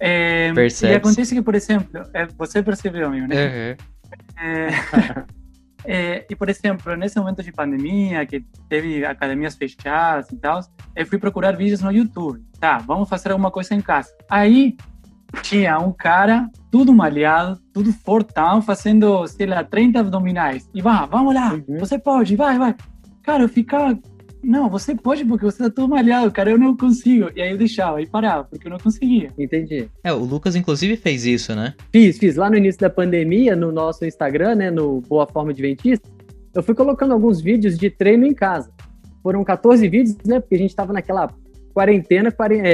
É, 0.00 0.50
e 0.82 0.94
acontece 0.94 1.34
que, 1.34 1.42
por 1.42 1.54
exemplo, 1.54 1.88
é, 2.14 2.26
você 2.38 2.62
percebeu, 2.62 3.08
amigo, 3.08 3.26
né? 3.26 3.34
Uhum. 3.34 3.76
É, 4.40 4.68
é, 5.84 6.26
e, 6.28 6.34
por 6.34 6.48
exemplo, 6.48 6.94
nesse 6.96 7.18
momento 7.18 7.42
de 7.42 7.52
pandemia, 7.52 8.26
que 8.26 8.44
teve 8.68 9.04
academias 9.04 9.54
fechadas 9.54 10.30
e 10.30 10.36
tal, 10.36 10.60
eu 10.94 11.06
fui 11.06 11.18
procurar 11.18 11.56
vídeos 11.56 11.80
no 11.80 11.92
YouTube. 11.92 12.42
Tá, 12.58 12.78
vamos 12.78 13.08
fazer 13.08 13.30
alguma 13.30 13.50
coisa 13.50 13.74
em 13.74 13.80
casa. 13.80 14.10
Aí, 14.28 14.76
tinha 15.42 15.78
um 15.78 15.92
cara, 15.92 16.48
tudo 16.70 16.92
malhado, 16.92 17.60
tudo 17.72 17.92
fortão, 17.92 18.60
fazendo, 18.62 19.26
sei 19.26 19.46
lá, 19.46 19.62
30 19.62 20.00
abdominais. 20.00 20.68
E 20.74 20.82
vá, 20.82 21.06
vamos 21.06 21.34
lá, 21.34 21.52
uhum. 21.52 21.78
você 21.78 21.98
pode, 21.98 22.34
vai, 22.34 22.58
vai. 22.58 22.74
Cara, 23.22 23.44
eu 23.44 23.48
ficava, 23.48 23.98
não, 24.42 24.68
você 24.68 24.94
pode 24.94 25.24
porque 25.24 25.44
você 25.44 25.64
tá 25.64 25.70
todo 25.70 25.88
malhado, 25.88 26.30
cara, 26.30 26.50
eu 26.50 26.58
não 26.58 26.76
consigo. 26.76 27.30
E 27.34 27.42
aí 27.42 27.50
eu 27.50 27.58
deixava 27.58 28.00
e 28.00 28.06
parava, 28.06 28.44
porque 28.44 28.66
eu 28.66 28.70
não 28.70 28.78
conseguia. 28.78 29.32
Entendi. 29.38 29.88
É, 30.02 30.12
o 30.12 30.18
Lucas, 30.18 30.54
inclusive, 30.54 30.96
fez 30.96 31.26
isso, 31.26 31.54
né? 31.54 31.74
Fiz, 31.92 32.18
fiz. 32.18 32.36
Lá 32.36 32.48
no 32.48 32.56
início 32.56 32.80
da 32.80 32.90
pandemia, 32.90 33.56
no 33.56 33.72
nosso 33.72 34.04
Instagram, 34.04 34.54
né, 34.54 34.70
no 34.70 35.00
Boa 35.02 35.26
Forma 35.26 35.50
Adventista, 35.50 36.08
eu 36.54 36.62
fui 36.62 36.74
colocando 36.74 37.12
alguns 37.12 37.40
vídeos 37.40 37.76
de 37.76 37.90
treino 37.90 38.26
em 38.26 38.34
casa. 38.34 38.70
Foram 39.22 39.42
14 39.44 39.88
vídeos, 39.88 40.16
né, 40.24 40.40
porque 40.40 40.54
a 40.54 40.58
gente 40.58 40.74
tava 40.74 40.92
naquela 40.92 41.28
quarentena, 41.74 42.32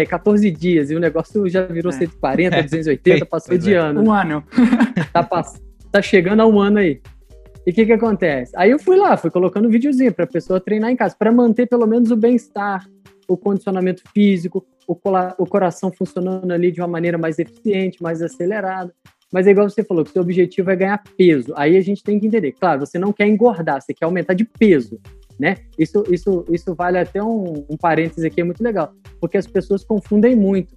14 0.08 0.48
é, 0.48 0.50
dias, 0.50 0.90
e 0.90 0.94
o 0.94 1.00
negócio 1.00 1.48
já 1.48 1.66
virou 1.66 1.92
é. 1.92 1.96
140, 1.96 2.62
280, 2.62 3.26
passou 3.26 3.58
de 3.58 3.74
é. 3.74 3.76
ano. 3.76 4.02
Um 4.02 4.12
ano. 4.12 4.44
tá, 5.12 5.22
pass... 5.22 5.60
tá 5.90 6.00
chegando 6.00 6.40
a 6.40 6.46
um 6.46 6.60
ano 6.60 6.78
aí. 6.78 7.00
E 7.66 7.70
o 7.70 7.74
que 7.74 7.86
que 7.86 7.92
acontece? 7.92 8.52
Aí 8.56 8.70
eu 8.70 8.78
fui 8.78 8.96
lá, 8.96 9.16
fui 9.16 9.30
colocando 9.30 9.68
um 9.68 9.70
videozinho 9.70 10.12
para 10.12 10.24
a 10.24 10.28
pessoa 10.28 10.60
treinar 10.60 10.90
em 10.90 10.96
casa, 10.96 11.16
para 11.18 11.32
manter 11.32 11.66
pelo 11.66 11.86
menos 11.86 12.10
o 12.10 12.16
bem-estar, 12.16 12.86
o 13.26 13.36
condicionamento 13.36 14.02
físico, 14.12 14.66
o, 14.86 14.96
o 15.38 15.46
coração 15.46 15.90
funcionando 15.90 16.50
ali 16.52 16.70
de 16.70 16.80
uma 16.80 16.88
maneira 16.88 17.16
mais 17.16 17.38
eficiente, 17.38 18.02
mais 18.02 18.20
acelerada. 18.20 18.94
Mas 19.32 19.46
é 19.46 19.50
igual 19.50 19.68
você 19.68 19.82
falou, 19.82 20.04
que 20.04 20.10
o 20.10 20.12
seu 20.12 20.22
objetivo 20.22 20.70
é 20.70 20.76
ganhar 20.76 21.02
peso. 21.16 21.52
Aí 21.56 21.76
a 21.76 21.80
gente 21.80 22.04
tem 22.04 22.20
que 22.20 22.26
entender. 22.26 22.52
Claro, 22.52 22.80
você 22.80 22.98
não 22.98 23.12
quer 23.12 23.26
engordar, 23.26 23.80
você 23.80 23.92
quer 23.92 24.04
aumentar 24.04 24.34
de 24.34 24.44
peso 24.44 25.00
né? 25.38 25.56
Isso, 25.78 26.04
isso, 26.10 26.44
isso 26.50 26.74
vale 26.74 26.98
até 26.98 27.22
um, 27.22 27.64
um 27.68 27.76
parênteses 27.76 28.24
aqui, 28.24 28.40
é 28.40 28.44
muito 28.44 28.62
legal, 28.62 28.92
porque 29.20 29.36
as 29.36 29.46
pessoas 29.46 29.84
confundem 29.84 30.36
muito. 30.36 30.74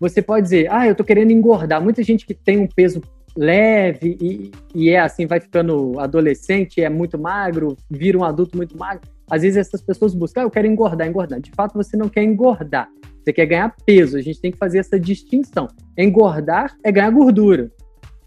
Você 0.00 0.20
pode 0.20 0.44
dizer, 0.44 0.70
ah, 0.70 0.86
eu 0.86 0.94
tô 0.94 1.04
querendo 1.04 1.30
engordar. 1.30 1.80
Muita 1.80 2.02
gente 2.02 2.26
que 2.26 2.34
tem 2.34 2.58
um 2.58 2.66
peso 2.66 3.00
leve 3.36 4.16
e, 4.20 4.50
e 4.74 4.90
é 4.90 5.00
assim, 5.00 5.26
vai 5.26 5.40
ficando 5.40 5.98
adolescente, 5.98 6.82
é 6.82 6.88
muito 6.88 7.18
magro, 7.18 7.76
vira 7.90 8.18
um 8.18 8.24
adulto 8.24 8.56
muito 8.56 8.76
magro. 8.76 9.08
Às 9.30 9.42
vezes 9.42 9.56
essas 9.56 9.80
pessoas 9.80 10.14
buscam, 10.14 10.42
ah, 10.42 10.44
eu 10.44 10.50
quero 10.50 10.66
engordar, 10.66 11.08
engordar. 11.08 11.40
De 11.40 11.50
fato, 11.52 11.74
você 11.74 11.96
não 11.96 12.08
quer 12.08 12.22
engordar, 12.22 12.88
você 13.22 13.32
quer 13.32 13.46
ganhar 13.46 13.74
peso. 13.86 14.16
A 14.16 14.20
gente 14.20 14.40
tem 14.40 14.52
que 14.52 14.58
fazer 14.58 14.78
essa 14.78 14.98
distinção. 14.98 15.68
Engordar 15.96 16.76
é 16.84 16.92
ganhar 16.92 17.10
gordura. 17.10 17.70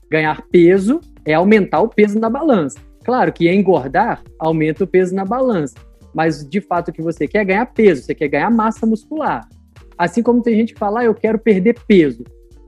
Ganhar 0.09 0.41
peso 0.49 1.01
é 1.25 1.33
aumentar 1.33 1.81
o 1.81 1.89
peso 1.89 2.19
na 2.19 2.29
balança. 2.29 2.79
Claro 3.03 3.31
que 3.31 3.51
engordar 3.51 4.23
aumenta 4.39 4.83
o 4.83 4.87
peso 4.87 5.13
na 5.13 5.23
balança, 5.23 5.75
mas 6.13 6.47
de 6.47 6.59
fato 6.59 6.89
o 6.89 6.93
que 6.93 7.03
você 7.03 7.27
quer 7.27 7.39
é 7.39 7.45
ganhar 7.45 7.65
peso, 7.67 8.01
você 8.01 8.15
quer 8.15 8.27
ganhar 8.27 8.49
massa 8.49 8.85
muscular. 8.85 9.47
Assim 9.95 10.23
como 10.23 10.41
tem 10.41 10.55
gente 10.55 10.73
que 10.73 10.79
fala, 10.79 11.01
ah, 11.01 11.05
eu 11.05 11.13
quero 11.13 11.37
perder 11.37 11.75
peso. 11.87 12.23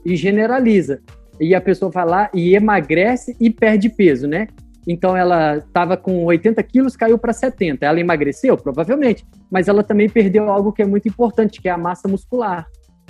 e 0.05 0.15
generaliza. 0.15 1.01
E 1.39 1.53
a 1.53 1.61
pessoa 1.61 1.91
vai 1.91 2.05
lá 2.05 2.29
e 2.33 2.55
emagrece 2.55 3.35
e 3.39 3.49
perde 3.49 3.89
peso, 3.89 4.27
né? 4.27 4.47
Então 4.87 5.15
ela 5.17 5.57
estava 5.57 5.97
com 5.97 6.23
80 6.23 6.63
quilos, 6.63 6.95
caiu 6.95 7.17
para 7.17 7.33
70. 7.33 7.85
Ela 7.85 7.99
emagreceu? 7.99 8.57
Provavelmente. 8.57 9.25
Mas 9.51 9.67
ela 9.67 9.83
também 9.83 10.09
perdeu 10.09 10.49
algo 10.49 10.71
que 10.71 10.81
é 10.81 10.85
muito 10.85 11.07
importante, 11.07 11.61
que 11.61 11.67
é 11.67 11.71
a 11.71 11.77
massa 11.77 12.07
muscular. 12.07 12.65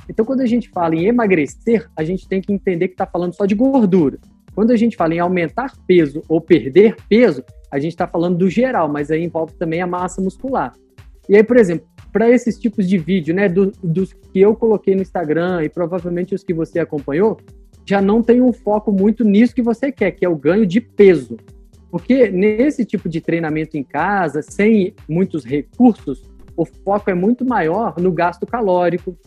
Então, 0.09 0.25
quando 0.25 0.41
a 0.41 0.45
gente 0.45 0.69
fala 0.69 0.95
em 0.95 1.05
emagrecer, 1.05 1.87
a 1.95 2.03
gente 2.03 2.27
tem 2.27 2.41
que 2.41 2.51
entender 2.51 2.87
que 2.87 2.93
está 2.93 3.05
falando 3.05 3.33
só 3.33 3.45
de 3.45 3.53
gordura. 3.53 4.17
Quando 4.55 4.71
a 4.71 4.75
gente 4.75 4.95
fala 4.95 5.13
em 5.13 5.19
aumentar 5.19 5.71
peso 5.85 6.23
ou 6.27 6.41
perder 6.41 6.95
peso, 7.07 7.43
a 7.71 7.77
gente 7.77 7.91
está 7.91 8.07
falando 8.07 8.37
do 8.37 8.49
geral, 8.49 8.89
mas 8.89 9.11
aí 9.11 9.23
envolve 9.23 9.53
também 9.53 9.81
a 9.81 9.87
massa 9.87 10.21
muscular. 10.21 10.73
E 11.29 11.35
aí, 11.35 11.43
por 11.43 11.57
exemplo, 11.57 11.85
para 12.11 12.29
esses 12.29 12.57
tipos 12.57 12.87
de 12.87 12.97
vídeo, 12.97 13.35
né, 13.35 13.47
do, 13.49 13.71
dos 13.83 14.13
que 14.13 14.39
eu 14.39 14.55
coloquei 14.55 14.95
no 14.95 15.01
Instagram 15.01 15.63
e 15.63 15.69
provavelmente 15.69 16.33
os 16.33 16.43
que 16.43 16.53
você 16.53 16.79
acompanhou, 16.79 17.37
já 17.87 18.01
não 18.01 18.21
tem 18.21 18.41
um 18.41 18.51
foco 18.51 18.91
muito 18.91 19.23
nisso 19.23 19.55
que 19.55 19.61
você 19.61 19.91
quer, 19.91 20.11
que 20.11 20.25
é 20.25 20.29
o 20.29 20.35
ganho 20.35 20.65
de 20.65 20.81
peso. 20.81 21.37
Porque 21.89 22.29
nesse 22.29 22.83
tipo 22.83 23.07
de 23.07 23.21
treinamento 23.21 23.77
em 23.77 23.83
casa, 23.83 24.41
sem 24.41 24.93
muitos 25.07 25.45
recursos, 25.45 26.21
o 26.55 26.65
foco 26.65 27.09
é 27.09 27.13
muito 27.13 27.45
maior 27.45 27.95
no 27.97 28.11
gasto 28.11 28.45
calórico, 28.45 29.17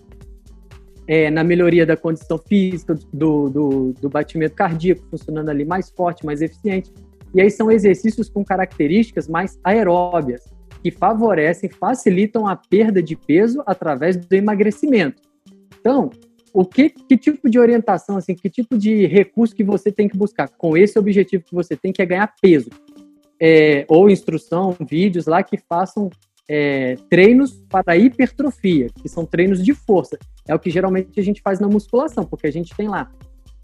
é, 1.06 1.30
na 1.30 1.42
melhoria 1.42 1.86
da 1.86 1.96
condição 1.96 2.36
física, 2.36 2.94
do, 3.12 3.48
do, 3.48 3.92
do 3.94 4.08
batimento 4.10 4.54
cardíaco, 4.54 5.02
funcionando 5.10 5.48
ali 5.48 5.64
mais 5.64 5.90
forte, 5.90 6.26
mais 6.26 6.42
eficiente. 6.42 6.92
E 7.34 7.40
aí 7.40 7.50
são 7.50 7.70
exercícios 7.70 8.28
com 8.28 8.44
características 8.44 9.26
mais 9.26 9.58
aeróbias, 9.64 10.44
que 10.82 10.90
favorecem, 10.90 11.70
facilitam 11.70 12.46
a 12.46 12.56
perda 12.56 13.02
de 13.02 13.16
peso 13.16 13.62
através 13.66 14.16
do 14.16 14.32
emagrecimento. 14.34 15.22
Então, 15.80 16.10
o 16.52 16.64
que, 16.64 16.90
que 16.90 17.16
tipo 17.16 17.48
de 17.48 17.58
orientação, 17.58 18.16
assim, 18.16 18.34
que 18.34 18.50
tipo 18.50 18.76
de 18.76 19.06
recurso 19.06 19.54
que 19.54 19.64
você 19.64 19.92
tem 19.92 20.08
que 20.08 20.16
buscar 20.16 20.48
com 20.48 20.76
esse 20.76 20.98
objetivo 20.98 21.44
que 21.44 21.54
você 21.54 21.76
tem, 21.76 21.92
que 21.92 22.02
é 22.02 22.06
ganhar 22.06 22.32
peso? 22.40 22.70
É, 23.40 23.84
ou 23.88 24.10
instrução, 24.10 24.76
vídeos 24.80 25.26
lá 25.26 25.42
que 25.42 25.56
façam 25.56 26.10
é, 26.48 26.96
treinos 27.08 27.62
para 27.70 27.96
hipertrofia, 27.96 28.88
que 29.00 29.08
são 29.08 29.24
treinos 29.24 29.64
de 29.64 29.72
força. 29.72 30.18
É 30.46 30.54
o 30.54 30.58
que 30.58 30.68
geralmente 30.68 31.18
a 31.18 31.22
gente 31.22 31.40
faz 31.40 31.60
na 31.60 31.68
musculação, 31.68 32.24
porque 32.24 32.48
a 32.48 32.52
gente 32.52 32.74
tem 32.76 32.88
lá 32.88 33.10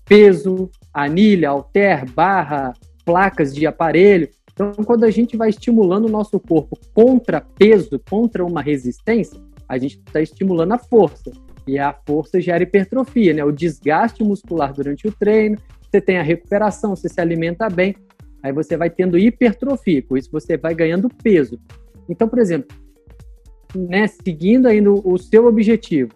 peso, 0.04 0.70
anilha, 0.94 1.50
halter, 1.50 2.08
barra, 2.12 2.72
placas 3.04 3.52
de 3.52 3.66
aparelho. 3.66 4.28
Então, 4.52 4.72
quando 4.84 5.04
a 5.04 5.10
gente 5.10 5.36
vai 5.36 5.50
estimulando 5.50 6.06
o 6.06 6.10
nosso 6.10 6.38
corpo 6.38 6.78
contra 6.94 7.40
peso, 7.40 8.00
contra 8.08 8.44
uma 8.44 8.62
resistência, 8.62 9.38
a 9.68 9.76
gente 9.76 9.98
está 9.98 10.20
estimulando 10.22 10.72
a 10.72 10.78
força. 10.78 11.32
E 11.66 11.78
a 11.78 11.92
força 12.06 12.40
gera 12.40 12.62
hipertrofia, 12.62 13.34
né? 13.34 13.44
O 13.44 13.50
desgaste 13.50 14.22
muscular 14.22 14.72
durante 14.72 15.08
o 15.08 15.12
treino, 15.12 15.58
você 15.82 16.00
tem 16.00 16.18
a 16.18 16.22
recuperação, 16.22 16.94
você 16.94 17.08
se 17.08 17.20
alimenta 17.20 17.68
bem, 17.68 17.96
aí 18.42 18.52
você 18.52 18.76
vai 18.76 18.90
tendo 18.90 19.18
hipertrofia, 19.18 20.02
com 20.02 20.16
isso 20.16 20.30
você 20.30 20.56
vai 20.56 20.74
ganhando 20.74 21.08
peso. 21.08 21.58
Então, 22.08 22.28
por 22.28 22.38
exemplo, 22.38 22.76
né, 23.74 24.06
seguindo 24.06 24.66
ainda 24.66 24.90
o 24.90 25.18
seu 25.18 25.46
objetivo, 25.46 26.12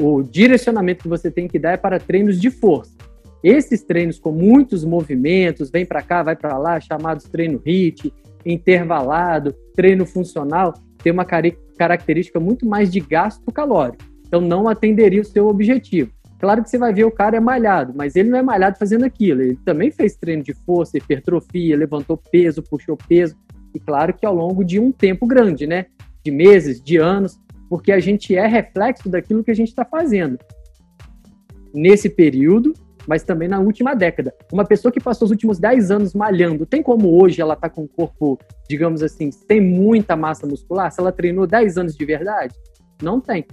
o 0.00 0.22
direcionamento 0.22 1.02
que 1.02 1.08
você 1.08 1.30
tem 1.30 1.46
que 1.46 1.58
dar 1.58 1.72
é 1.72 1.76
para 1.76 1.98
treinos 1.98 2.40
de 2.40 2.50
força. 2.50 2.94
Esses 3.42 3.82
treinos 3.82 4.18
com 4.18 4.32
muitos 4.32 4.84
movimentos, 4.84 5.70
vem 5.70 5.84
para 5.84 6.02
cá, 6.02 6.22
vai 6.22 6.34
para 6.34 6.56
lá, 6.56 6.80
chamados 6.80 7.24
treino 7.24 7.60
HIIT, 7.64 8.12
intervalado, 8.44 9.54
treino 9.74 10.06
funcional, 10.06 10.74
tem 11.02 11.12
uma 11.12 11.24
característica 11.24 12.40
muito 12.40 12.66
mais 12.66 12.90
de 12.90 13.00
gasto 13.00 13.52
calórico. 13.52 14.04
Então 14.26 14.40
não 14.40 14.68
atenderia 14.68 15.20
o 15.20 15.24
seu 15.24 15.46
objetivo. 15.46 16.10
Claro 16.38 16.62
que 16.62 16.68
você 16.68 16.76
vai 16.76 16.92
ver 16.92 17.04
o 17.04 17.10
cara 17.10 17.36
é 17.36 17.40
malhado, 17.40 17.94
mas 17.96 18.14
ele 18.14 18.28
não 18.28 18.38
é 18.38 18.42
malhado 18.42 18.78
fazendo 18.78 19.04
aquilo. 19.04 19.40
Ele 19.40 19.58
também 19.64 19.90
fez 19.90 20.16
treino 20.16 20.42
de 20.42 20.52
força, 20.52 20.98
hipertrofia, 20.98 21.76
levantou 21.76 22.16
peso, 22.30 22.62
puxou 22.62 22.96
peso. 22.96 23.34
E 23.74 23.80
claro 23.80 24.12
que 24.12 24.26
ao 24.26 24.34
longo 24.34 24.64
de 24.64 24.78
um 24.78 24.92
tempo 24.92 25.26
grande, 25.26 25.66
né? 25.66 25.86
De 26.22 26.30
meses, 26.30 26.80
de 26.80 26.96
anos, 26.96 27.38
porque 27.68 27.90
a 27.90 27.98
gente 27.98 28.34
é 28.34 28.46
reflexo 28.46 29.08
daquilo 29.08 29.42
que 29.42 29.50
a 29.50 29.54
gente 29.54 29.68
está 29.68 29.84
fazendo. 29.84 30.38
Nesse 31.72 32.08
período, 32.08 32.74
mas 33.06 33.22
também 33.22 33.48
na 33.48 33.60
última 33.60 33.94
década. 33.94 34.34
Uma 34.52 34.64
pessoa 34.64 34.92
que 34.92 35.00
passou 35.00 35.26
os 35.26 35.30
últimos 35.30 35.58
10 35.58 35.90
anos 35.90 36.14
malhando, 36.14 36.66
tem 36.66 36.82
como 36.82 37.20
hoje 37.20 37.40
ela 37.40 37.56
tá 37.56 37.70
com 37.70 37.82
um 37.82 37.86
corpo, 37.86 38.38
digamos 38.68 39.02
assim, 39.02 39.30
sem 39.30 39.60
muita 39.60 40.16
massa 40.16 40.46
muscular? 40.46 40.90
Se 40.90 41.00
ela 41.00 41.12
treinou 41.12 41.46
10 41.46 41.78
anos 41.78 41.96
de 41.96 42.04
verdade? 42.04 42.54
Não 43.02 43.20
tem. 43.20 43.44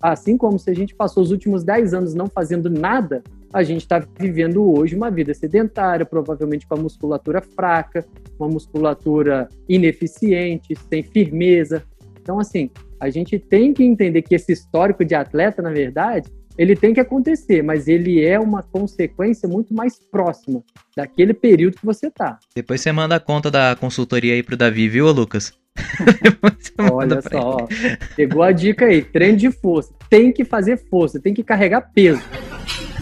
Assim 0.00 0.36
como 0.36 0.58
se 0.58 0.70
a 0.70 0.74
gente 0.74 0.94
passou 0.94 1.22
os 1.22 1.30
últimos 1.30 1.62
10 1.64 1.94
anos 1.94 2.14
não 2.14 2.26
fazendo 2.26 2.70
nada, 2.70 3.22
a 3.52 3.62
gente 3.62 3.82
está 3.82 4.02
vivendo 4.18 4.64
hoje 4.72 4.96
uma 4.96 5.10
vida 5.10 5.34
sedentária, 5.34 6.06
provavelmente 6.06 6.66
com 6.66 6.74
a 6.74 6.78
musculatura 6.78 7.42
fraca, 7.42 8.04
uma 8.38 8.48
musculatura 8.48 9.48
ineficiente, 9.68 10.74
sem 10.88 11.02
firmeza. 11.02 11.82
Então, 12.20 12.38
assim, 12.38 12.70
a 12.98 13.10
gente 13.10 13.38
tem 13.38 13.74
que 13.74 13.84
entender 13.84 14.22
que 14.22 14.34
esse 14.34 14.52
histórico 14.52 15.04
de 15.04 15.14
atleta, 15.14 15.60
na 15.60 15.70
verdade, 15.70 16.30
ele 16.56 16.76
tem 16.76 16.94
que 16.94 17.00
acontecer, 17.00 17.62
mas 17.62 17.88
ele 17.88 18.24
é 18.24 18.38
uma 18.38 18.62
consequência 18.62 19.48
muito 19.48 19.74
mais 19.74 19.98
próxima 19.98 20.62
daquele 20.96 21.34
período 21.34 21.76
que 21.76 21.84
você 21.84 22.10
tá. 22.10 22.38
Depois 22.54 22.80
você 22.80 22.92
manda 22.92 23.16
a 23.16 23.20
conta 23.20 23.50
da 23.50 23.74
consultoria 23.74 24.34
aí 24.34 24.42
pro 24.42 24.56
Davi, 24.56 24.88
viu, 24.88 25.10
Lucas? 25.10 25.52
Olha 26.90 27.22
só, 27.22 27.68
pegou 28.16 28.42
a 28.42 28.52
dica 28.52 28.86
aí, 28.86 29.02
treino 29.02 29.38
de 29.38 29.50
força. 29.50 29.92
Tem 30.08 30.32
que 30.32 30.44
fazer 30.44 30.76
força, 30.90 31.20
tem 31.20 31.32
que 31.32 31.42
carregar 31.42 31.90
peso. 31.94 32.22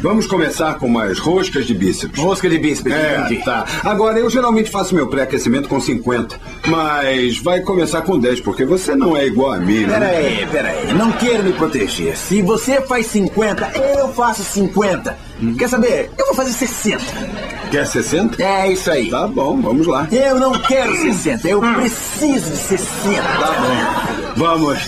Vamos 0.03 0.27
começar 0.27 0.79
com 0.79 0.87
umas 0.87 1.19
roscas 1.19 1.67
de 1.67 1.75
bíceps. 1.75 2.19
Rosca 2.19 2.49
de 2.49 2.59
bíceps, 2.59 2.91
é, 2.91 3.43
tá. 3.45 3.67
Agora, 3.85 4.19
eu 4.19 4.31
geralmente 4.31 4.71
faço 4.71 4.95
meu 4.95 5.07
pré-aquecimento 5.09 5.69
com 5.69 5.79
50, 5.79 6.41
mas 6.69 7.39
vai 7.39 7.61
começar 7.61 8.01
com 8.01 8.19
10, 8.19 8.41
porque 8.41 8.65
você 8.65 8.97
não 8.97 9.15
é 9.15 9.27
igual 9.27 9.53
a 9.53 9.59
mim, 9.59 9.85
né? 9.85 9.99
Peraí, 9.99 10.47
peraí. 10.47 10.95
Não 10.95 11.13
quero 11.13 11.43
me 11.43 11.53
proteger. 11.53 12.17
Se 12.17 12.41
você 12.41 12.81
faz 12.81 13.07
50, 13.07 13.73
eu 13.99 14.09
faço 14.15 14.43
50. 14.43 15.19
Hum. 15.43 15.55
Quer 15.59 15.69
saber? 15.69 16.11
Eu 16.17 16.27
vou 16.27 16.35
fazer 16.35 16.53
60. 16.53 17.60
Quer 17.71 17.87
60? 17.87 18.43
É 18.43 18.73
isso 18.73 18.91
aí. 18.91 19.11
Tá 19.11 19.27
bom, 19.27 19.61
vamos 19.61 19.87
lá. 19.87 20.09
Eu 20.11 20.39
não 20.39 20.53
quero 20.53 20.97
60, 20.97 21.49
eu 21.49 21.61
preciso 21.61 22.51
de 22.51 22.57
60. 22.57 23.23
Tá 23.23 23.53
bom. 23.61 24.33
Vamos 24.37 24.79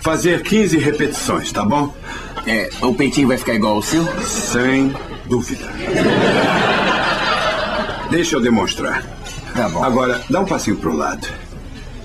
fazer 0.00 0.42
15 0.42 0.78
repetições, 0.78 1.50
tá 1.52 1.64
bom? 1.64 1.94
É, 2.46 2.68
o 2.82 2.94
peitinho 2.94 3.28
vai 3.28 3.38
ficar 3.38 3.54
igual 3.54 3.74
ao 3.74 3.82
seu? 3.82 4.04
Sem 4.22 4.94
dúvida. 5.26 5.66
Deixa 8.10 8.36
eu 8.36 8.40
demonstrar. 8.40 9.02
Tá 9.54 9.68
bom. 9.68 9.82
Agora, 9.82 10.20
dá 10.30 10.40
um 10.40 10.44
passinho 10.44 10.76
pro 10.76 10.94
lado. 10.94 11.26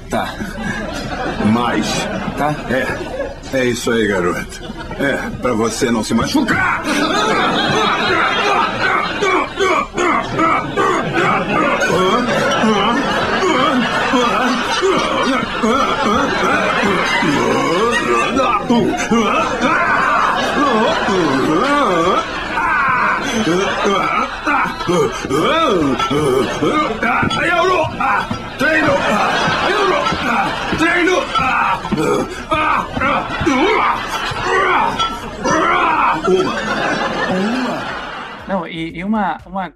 Tá. 0.09 0.33
Mais. 1.45 1.87
Tá? 2.37 2.55
É. 2.69 3.23
É 3.53 3.65
isso 3.65 3.91
aí, 3.91 4.07
garoto. 4.07 4.61
É, 4.99 5.29
pra 5.39 5.53
você 5.53 5.91
não 5.91 6.03
se 6.03 6.13
machucar. 6.13 6.83
Não, 38.47 38.67
e 38.67 39.03
uma, 39.03 39.37
uma 39.45 39.73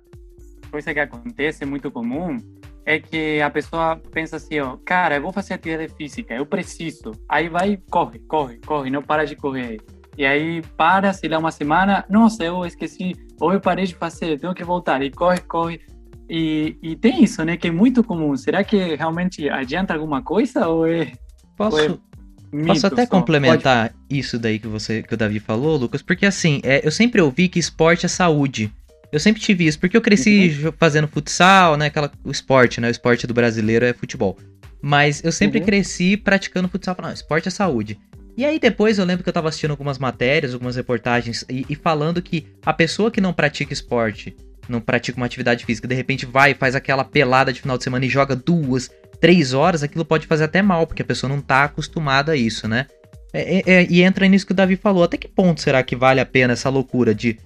coisa 0.78 0.94
que 0.94 1.00
acontece 1.00 1.66
muito 1.66 1.90
comum 1.90 2.38
é 2.86 3.00
que 3.00 3.42
a 3.42 3.50
pessoa 3.50 4.00
pensa 4.12 4.38
assim, 4.38 4.60
ó, 4.60 4.78
cara, 4.86 5.16
eu 5.16 5.22
vou 5.24 5.34
fazer 5.34 5.56
atividade 5.56 5.92
física, 5.96 6.36
eu 6.36 6.46
preciso. 6.46 7.12
Aí 7.28 7.50
vai, 7.50 7.80
corre, 7.90 8.20
corre, 8.20 8.60
corre, 8.64 8.92
não 8.92 9.02
para 9.02 9.26
de 9.26 9.36
correr. 9.36 9.82
E 10.16 10.24
aí 10.24 10.62
para, 10.78 11.12
sei 11.14 11.30
lá, 11.30 11.40
uma 11.40 11.52
semana, 11.52 12.06
nossa, 12.10 12.44
eu 12.44 12.64
esqueci, 12.64 13.16
ou 13.40 13.52
eu 13.52 13.60
parei 13.60 13.86
de 13.86 13.96
fazer, 13.96 14.40
tenho 14.40 14.54
que 14.54 14.64
voltar. 14.64 15.02
E 15.02 15.10
corre, 15.10 15.40
corre. 15.40 15.82
E, 16.30 16.78
e 16.82 16.96
tem 16.96 17.24
isso, 17.24 17.44
né, 17.44 17.58
que 17.58 17.68
é 17.68 17.72
muito 17.72 18.04
comum. 18.04 18.38
Será 18.38 18.64
que 18.64 18.96
realmente 18.96 19.50
adianta 19.50 19.96
alguma 19.96 20.22
coisa 20.22 20.68
ou 20.68 20.86
é... 20.86 21.12
Posso, 21.58 21.76
ou 21.76 22.60
é 22.60 22.66
posso 22.68 22.86
até 22.86 23.04
só? 23.04 23.10
complementar 23.10 23.94
isso 24.08 24.38
daí 24.38 24.60
que 24.60 24.68
você 24.68 25.02
que 25.02 25.14
o 25.14 25.18
Davi 25.18 25.40
falou, 25.40 25.76
Lucas, 25.76 26.04
porque 26.04 26.26
assim, 26.26 26.62
é, 26.64 26.86
eu 26.86 26.92
sempre 26.92 27.20
ouvi 27.20 27.50
que 27.50 27.58
esporte 27.58 28.06
é 28.06 28.10
saúde. 28.10 28.72
Eu 29.12 29.20
sempre 29.20 29.42
tive 29.42 29.66
isso, 29.66 29.80
porque 29.80 29.96
eu 29.96 30.02
cresci 30.02 30.58
Uhum. 30.64 30.74
fazendo 30.78 31.08
futsal, 31.08 31.78
né? 31.78 31.86
Aquela, 31.88 32.12
o 32.24 32.32
esporte, 32.32 32.82
né? 32.82 32.88
O 32.88 32.92
esporte 32.92 33.26
do 33.26 33.34
brasileiro 33.34 33.86
é 33.86 33.94
futebol. 33.94 34.38
Mas 34.82 35.24
eu 35.24 35.32
sempre 35.32 35.60
Uhum. 35.60 35.66
cresci 35.66 36.18
praticando 36.18 36.68
futsal. 36.68 36.96
Falei, 36.96 37.10
Não, 37.10 37.16
esporte 37.16 37.48
é 37.48 37.52
saúde. 37.52 37.98
E 38.38 38.46
aí 38.46 38.60
depois 38.60 39.00
eu 39.00 39.06
lembro 39.06 39.24
que 39.24 39.30
eu 39.30 39.34
tava 39.34 39.50
assistindo 39.50 39.72
algumas 39.72 39.98
matérias, 39.98 40.54
algumas 40.54 40.76
reportagens, 40.76 41.44
e, 41.50 41.66
e 41.70 41.76
falando 41.76 42.22
que 42.22 42.46
a 42.66 42.72
pessoa 42.74 43.10
que 43.10 43.20
não 43.20 43.34
pratica 43.34 43.74
esporte, 43.74 44.36
não 44.70 44.80
pratica 44.80 45.18
uma 45.18 45.26
atividade 45.26 45.66
física, 45.66 45.88
de 45.88 45.96
repente 45.96 46.26
vai, 46.26 46.54
faz 46.54 46.76
aquela 46.76 47.04
pelada 47.04 47.52
de 47.52 47.62
final 47.62 47.78
de 47.78 47.84
semana 47.84 48.06
e 48.06 48.10
joga 48.10 48.36
duas, 48.36 48.92
três 49.20 49.54
horas, 49.54 49.82
aquilo 49.82 50.06
pode 50.06 50.28
fazer 50.28 50.44
até 50.44 50.62
mal, 50.62 50.86
porque 50.86 51.02
a 51.02 51.06
pessoa 51.06 51.28
não 51.34 51.42
tá 51.42 51.64
acostumada 51.64 52.34
a 52.34 52.36
isso, 52.36 52.68
né? 52.68 52.86
É, 53.34 53.58
é, 53.58 53.64
é, 53.66 53.88
e 53.90 54.04
entra 54.04 54.28
nisso 54.28 54.46
que 54.46 54.52
o 54.52 54.56
Davi 54.56 54.76
falou. 54.76 55.04
Até 55.04 55.18
que 55.18 55.28
ponto 55.28 55.60
será 55.62 55.82
que 55.82 55.96
vale 55.96 56.20
a 56.20 56.26
pena 56.26 56.54
essa 56.54 56.70
loucura 56.70 57.16
de. 57.16 57.40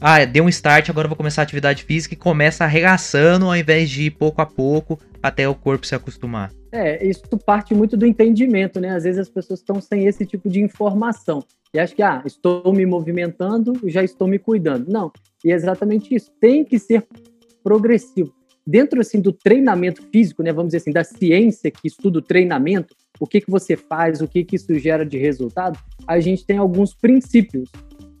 Ah, 0.00 0.24
deu 0.24 0.44
um 0.44 0.48
start, 0.48 0.88
agora 0.88 1.08
vou 1.08 1.16
começar 1.16 1.42
a 1.42 1.44
atividade 1.44 1.82
física 1.82 2.14
e 2.14 2.16
começa 2.16 2.62
arregaçando 2.62 3.46
ao 3.46 3.56
invés 3.56 3.90
de 3.90 4.04
ir 4.04 4.10
pouco 4.12 4.40
a 4.40 4.46
pouco 4.46 4.98
até 5.20 5.48
o 5.48 5.54
corpo 5.56 5.84
se 5.84 5.94
acostumar? 5.94 6.52
É, 6.70 7.04
isso 7.04 7.22
parte 7.44 7.74
muito 7.74 7.96
do 7.96 8.06
entendimento, 8.06 8.80
né? 8.80 8.90
Às 8.90 9.02
vezes 9.02 9.18
as 9.18 9.28
pessoas 9.28 9.58
estão 9.58 9.80
sem 9.80 10.06
esse 10.06 10.24
tipo 10.24 10.48
de 10.48 10.60
informação. 10.60 11.42
E 11.74 11.80
acho 11.80 11.96
que, 11.96 12.02
ah, 12.02 12.22
estou 12.24 12.72
me 12.72 12.86
movimentando, 12.86 13.72
já 13.84 14.04
estou 14.04 14.28
me 14.28 14.38
cuidando. 14.38 14.88
Não, 14.88 15.10
e 15.44 15.50
é 15.50 15.54
exatamente 15.54 16.14
isso. 16.14 16.30
Tem 16.40 16.64
que 16.64 16.78
ser 16.78 17.04
progressivo. 17.64 18.32
Dentro, 18.64 19.00
assim, 19.00 19.20
do 19.20 19.32
treinamento 19.32 20.02
físico, 20.12 20.42
né? 20.42 20.52
Vamos 20.52 20.68
dizer 20.68 20.78
assim, 20.78 20.92
da 20.92 21.02
ciência 21.02 21.70
que 21.70 21.88
estuda 21.88 22.18
o 22.18 22.22
treinamento, 22.22 22.94
o 23.18 23.26
que, 23.26 23.40
que 23.40 23.50
você 23.50 23.76
faz, 23.76 24.20
o 24.20 24.28
que, 24.28 24.44
que 24.44 24.56
isso 24.56 24.78
gera 24.78 25.04
de 25.04 25.18
resultado, 25.18 25.78
a 26.06 26.20
gente 26.20 26.46
tem 26.46 26.58
alguns 26.58 26.94
princípios. 26.94 27.68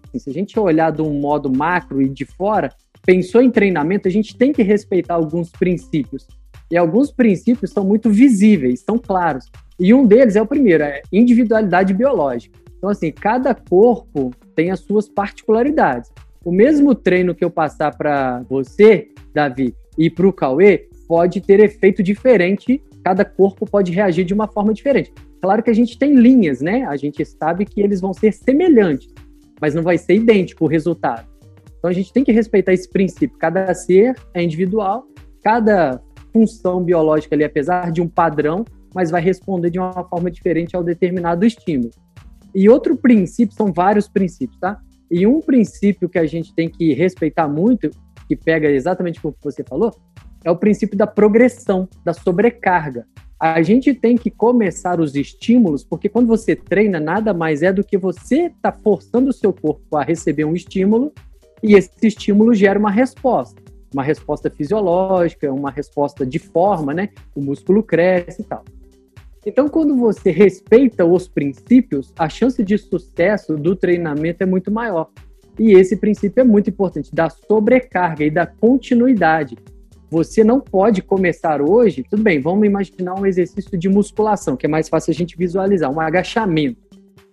Assim, 0.08 0.18
se 0.18 0.30
a 0.30 0.32
gente 0.32 0.58
olhar 0.58 0.90
de 0.90 1.02
um 1.02 1.20
modo 1.20 1.50
macro 1.50 2.02
e 2.02 2.08
de 2.08 2.24
fora, 2.24 2.72
pensou 3.04 3.40
em 3.40 3.50
treinamento, 3.50 4.08
a 4.08 4.10
gente 4.10 4.36
tem 4.36 4.52
que 4.52 4.62
respeitar 4.62 5.14
alguns 5.14 5.50
princípios. 5.50 6.26
E 6.70 6.76
alguns 6.76 7.10
princípios 7.10 7.70
são 7.70 7.84
muito 7.84 8.10
visíveis, 8.10 8.80
são 8.80 8.98
claros. 8.98 9.46
E 9.78 9.94
um 9.94 10.06
deles 10.06 10.36
é 10.36 10.42
o 10.42 10.46
primeiro, 10.46 10.82
é 10.82 11.02
individualidade 11.12 11.94
biológica. 11.94 12.58
Então, 12.76 12.90
assim, 12.90 13.10
cada 13.10 13.54
corpo 13.54 14.32
tem 14.54 14.70
as 14.70 14.80
suas 14.80 15.08
particularidades. 15.08 16.10
O 16.44 16.52
mesmo 16.52 16.94
treino 16.94 17.34
que 17.34 17.44
eu 17.44 17.50
passar 17.50 17.96
para 17.96 18.42
você, 18.48 19.08
Davi, 19.34 19.74
e 19.96 20.08
para 20.08 20.26
o 20.26 20.32
Cauê, 20.32 20.88
pode 21.06 21.40
ter 21.40 21.60
efeito 21.60 22.02
diferente 22.02 22.82
cada 23.08 23.24
corpo 23.24 23.64
pode 23.64 23.90
reagir 23.90 24.24
de 24.24 24.34
uma 24.34 24.46
forma 24.46 24.74
diferente. 24.74 25.12
Claro 25.40 25.62
que 25.62 25.70
a 25.70 25.74
gente 25.74 25.98
tem 25.98 26.14
linhas, 26.14 26.60
né? 26.60 26.84
A 26.84 26.94
gente 26.96 27.24
sabe 27.24 27.64
que 27.64 27.80
eles 27.80 28.02
vão 28.02 28.12
ser 28.12 28.32
semelhantes, 28.32 29.08
mas 29.60 29.74
não 29.74 29.82
vai 29.82 29.98
ser 29.98 30.14
idêntico 30.14 30.64
o 30.64 30.68
resultado. 30.68 31.26
Então 31.78 31.90
a 31.90 31.92
gente 31.92 32.12
tem 32.12 32.24
que 32.24 32.32
respeitar 32.32 32.72
esse 32.72 32.88
princípio. 32.88 33.38
Cada 33.38 33.72
ser 33.74 34.16
é 34.34 34.42
individual, 34.42 35.06
cada 35.42 36.00
função 36.32 36.82
biológica 36.82 37.34
ali, 37.34 37.44
apesar 37.44 37.90
de 37.90 38.00
um 38.00 38.08
padrão, 38.08 38.64
mas 38.94 39.10
vai 39.10 39.20
responder 39.20 39.70
de 39.70 39.78
uma 39.78 40.04
forma 40.08 40.30
diferente 40.30 40.74
ao 40.74 40.82
determinado 40.82 41.44
estímulo. 41.44 41.90
E 42.54 42.68
outro 42.68 42.96
princípio, 42.96 43.54
são 43.54 43.72
vários 43.72 44.08
princípios, 44.08 44.58
tá? 44.58 44.80
E 45.10 45.26
um 45.26 45.40
princípio 45.40 46.08
que 46.08 46.18
a 46.18 46.26
gente 46.26 46.54
tem 46.54 46.68
que 46.68 46.92
respeitar 46.92 47.48
muito, 47.48 47.90
que 48.26 48.36
pega 48.36 48.68
exatamente 48.70 49.20
o 49.24 49.32
que 49.32 49.38
você 49.42 49.62
falou, 49.62 49.94
é 50.44 50.50
o 50.50 50.56
princípio 50.56 50.96
da 50.96 51.06
progressão, 51.06 51.88
da 52.04 52.12
sobrecarga. 52.12 53.06
A 53.40 53.62
gente 53.62 53.94
tem 53.94 54.16
que 54.16 54.32
começar 54.32 55.00
os 55.00 55.14
estímulos, 55.14 55.84
porque 55.84 56.08
quando 56.08 56.26
você 56.26 56.56
treina, 56.56 56.98
nada 56.98 57.32
mais 57.32 57.62
é 57.62 57.72
do 57.72 57.84
que 57.84 57.96
você 57.96 58.46
está 58.46 58.72
forçando 58.72 59.30
o 59.30 59.32
seu 59.32 59.52
corpo 59.52 59.96
a 59.96 60.02
receber 60.02 60.44
um 60.44 60.54
estímulo 60.54 61.12
e 61.62 61.74
esse 61.74 61.90
estímulo 62.02 62.52
gera 62.52 62.78
uma 62.78 62.90
resposta. 62.90 63.62
Uma 63.94 64.02
resposta 64.02 64.50
fisiológica, 64.50 65.52
uma 65.52 65.70
resposta 65.70 66.26
de 66.26 66.38
forma, 66.40 66.92
né? 66.92 67.10
O 67.32 67.40
músculo 67.40 67.82
cresce 67.82 68.42
e 68.42 68.44
tal. 68.44 68.64
Então, 69.46 69.68
quando 69.68 69.96
você 69.96 70.32
respeita 70.32 71.04
os 71.04 71.28
princípios, 71.28 72.12
a 72.18 72.28
chance 72.28 72.62
de 72.62 72.76
sucesso 72.76 73.56
do 73.56 73.76
treinamento 73.76 74.42
é 74.42 74.46
muito 74.46 74.70
maior. 74.70 75.10
E 75.58 75.72
esse 75.72 75.96
princípio 75.96 76.40
é 76.40 76.44
muito 76.44 76.70
importante, 76.70 77.14
da 77.14 77.30
sobrecarga 77.30 78.24
e 78.24 78.30
da 78.30 78.46
continuidade. 78.46 79.56
Você 80.10 80.42
não 80.42 80.58
pode 80.58 81.02
começar 81.02 81.60
hoje, 81.60 82.02
tudo 82.08 82.22
bem, 82.22 82.40
vamos 82.40 82.66
imaginar 82.66 83.14
um 83.14 83.26
exercício 83.26 83.76
de 83.76 83.88
musculação, 83.90 84.56
que 84.56 84.64
é 84.64 84.68
mais 84.68 84.88
fácil 84.88 85.10
a 85.10 85.14
gente 85.14 85.36
visualizar, 85.36 85.90
um 85.90 86.00
agachamento. 86.00 86.80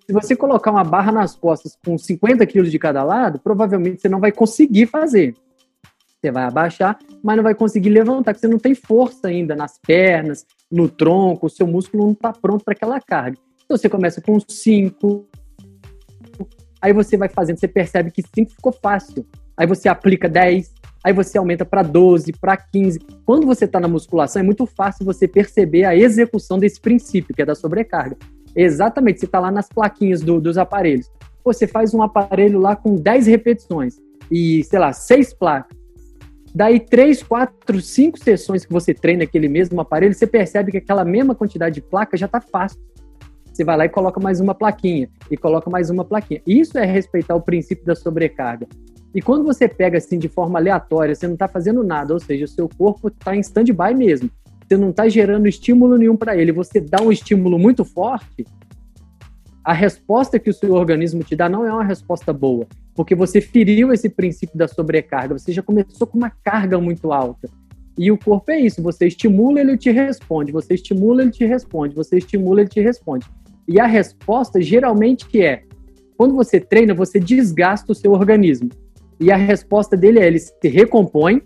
Se 0.05 0.11
você 0.11 0.35
colocar 0.35 0.71
uma 0.71 0.83
barra 0.83 1.11
nas 1.11 1.35
costas 1.35 1.77
com 1.83 1.97
50 1.97 2.45
quilos 2.45 2.69
de 2.69 2.77
cada 2.77 3.01
lado, 3.01 3.39
provavelmente 3.39 4.01
você 4.01 4.09
não 4.09 4.19
vai 4.19 4.31
conseguir 4.31 4.87
fazer. 4.87 5.33
Você 6.19 6.31
vai 6.31 6.43
abaixar, 6.43 6.99
mas 7.23 7.37
não 7.37 7.43
vai 7.43 7.55
conseguir 7.55 7.89
levantar, 7.89 8.33
porque 8.33 8.45
você 8.45 8.51
não 8.51 8.59
tem 8.59 8.75
força 8.75 9.29
ainda 9.29 9.55
nas 9.55 9.79
pernas, 9.79 10.45
no 10.69 10.89
tronco, 10.89 11.47
o 11.47 11.49
seu 11.49 11.65
músculo 11.65 12.03
não 12.03 12.11
está 12.11 12.33
pronto 12.33 12.65
para 12.65 12.73
aquela 12.73 12.99
carga. 12.99 13.37
Então 13.63 13.77
você 13.77 13.87
começa 13.87 14.21
com 14.21 14.37
5, 14.39 15.27
aí 16.81 16.91
você 16.91 17.15
vai 17.15 17.29
fazendo, 17.29 17.57
você 17.57 17.67
percebe 17.67 18.11
que 18.11 18.21
5 18.21 18.51
ficou 18.51 18.73
fácil. 18.73 19.25
Aí 19.57 19.65
você 19.65 19.87
aplica 19.87 20.27
10, 20.27 20.73
aí 21.05 21.13
você 21.13 21.37
aumenta 21.37 21.63
para 21.63 21.83
12, 21.83 22.33
para 22.33 22.57
15. 22.57 22.99
Quando 23.23 23.45
você 23.45 23.65
está 23.65 23.79
na 23.79 23.87
musculação, 23.87 24.39
é 24.39 24.43
muito 24.43 24.65
fácil 24.65 25.05
você 25.05 25.27
perceber 25.27 25.85
a 25.85 25.95
execução 25.95 26.57
desse 26.57 26.81
princípio, 26.81 27.35
que 27.35 27.43
é 27.43 27.45
da 27.45 27.53
sobrecarga. 27.53 28.17
Exatamente, 28.55 29.19
você 29.19 29.27
está 29.27 29.39
lá 29.39 29.51
nas 29.51 29.69
plaquinhas 29.69 30.21
do, 30.21 30.41
dos 30.41 30.57
aparelhos. 30.57 31.11
Você 31.43 31.67
faz 31.67 31.93
um 31.93 32.01
aparelho 32.01 32.59
lá 32.59 32.75
com 32.75 32.95
10 32.95 33.27
repetições 33.27 34.01
e, 34.31 34.63
sei 34.63 34.79
lá, 34.79 34.91
6 34.91 35.35
placas. 35.35 35.77
Daí, 36.55 36.79
3, 36.79 37.21
4, 37.21 37.81
5 37.81 38.17
sessões 38.17 38.65
que 38.65 38.73
você 38.73 38.91
treina 38.91 39.25
aquele 39.25 39.47
mesmo 39.47 39.79
aparelho, 39.79 40.13
você 40.15 40.25
percebe 40.25 40.71
que 40.71 40.77
aquela 40.77 41.05
mesma 41.05 41.35
quantidade 41.35 41.75
de 41.75 41.81
placa 41.81 42.17
já 42.17 42.25
está 42.25 42.41
fácil. 42.41 42.81
Você 43.53 43.63
vai 43.63 43.77
lá 43.77 43.85
e 43.85 43.89
coloca 43.89 44.19
mais 44.19 44.39
uma 44.39 44.55
plaquinha, 44.55 45.07
e 45.29 45.37
coloca 45.37 45.69
mais 45.69 45.91
uma 45.91 46.03
plaquinha. 46.03 46.41
Isso 46.47 46.79
é 46.79 46.85
respeitar 46.85 47.35
o 47.35 47.41
princípio 47.41 47.85
da 47.85 47.95
sobrecarga. 47.95 48.67
E 49.15 49.21
quando 49.21 49.45
você 49.45 49.67
pega 49.67 49.97
assim 49.97 50.19
de 50.19 50.27
forma 50.27 50.59
aleatória, 50.59 51.15
você 51.15 51.25
não 51.25 51.33
está 51.33 51.47
fazendo 51.47 51.83
nada, 51.83 52.13
ou 52.13 52.19
seja, 52.19 52.45
o 52.45 52.49
seu 52.49 52.69
corpo 52.69 53.07
está 53.07 53.35
em 53.35 53.39
stand-by 53.39 53.95
mesmo. 53.95 54.29
Você 54.67 54.77
não 54.77 54.89
está 54.89 55.07
gerando 55.07 55.47
estímulo 55.47 55.97
nenhum 55.97 56.17
para 56.17 56.35
ele. 56.35 56.51
Você 56.51 56.81
dá 56.81 57.01
um 57.01 57.11
estímulo 57.11 57.57
muito 57.57 57.85
forte, 57.85 58.45
a 59.65 59.73
resposta 59.73 60.37
que 60.37 60.47
o 60.47 60.53
seu 60.53 60.73
organismo 60.73 61.23
te 61.23 61.35
dá 61.35 61.49
não 61.49 61.65
é 61.65 61.73
uma 61.73 61.83
resposta 61.83 62.31
boa, 62.31 62.67
porque 62.93 63.15
você 63.15 63.41
feriu 63.41 63.91
esse 63.91 64.07
princípio 64.07 64.55
da 64.55 64.67
sobrecarga. 64.67 65.39
Você 65.39 65.51
já 65.51 65.63
começou 65.63 66.05
com 66.05 66.19
uma 66.19 66.29
carga 66.29 66.79
muito 66.79 67.11
alta. 67.11 67.49
E 67.97 68.11
o 68.11 68.17
corpo 68.17 68.51
é 68.51 68.59
isso: 68.59 68.83
você 68.83 69.07
estimula, 69.07 69.59
ele 69.59 69.75
te 69.75 69.89
responde. 69.89 70.51
Você 70.51 70.75
estimula, 70.75 71.23
ele 71.23 71.31
te 71.31 71.45
responde. 71.45 71.95
Você 71.95 72.17
estimula, 72.17 72.61
ele 72.61 72.69
te 72.69 72.79
responde. 72.79 73.25
E 73.67 73.79
a 73.79 73.87
resposta 73.87 74.61
geralmente 74.61 75.41
é: 75.41 75.63
quando 76.15 76.35
você 76.35 76.59
treina, 76.59 76.93
você 76.93 77.19
desgasta 77.19 77.91
o 77.91 77.95
seu 77.95 78.11
organismo. 78.11 78.69
E 79.19 79.31
a 79.31 79.35
resposta 79.35 79.95
dele 79.95 80.19
é: 80.19 80.27
ele 80.27 80.39
se 80.39 80.67
recompõe 80.67 81.41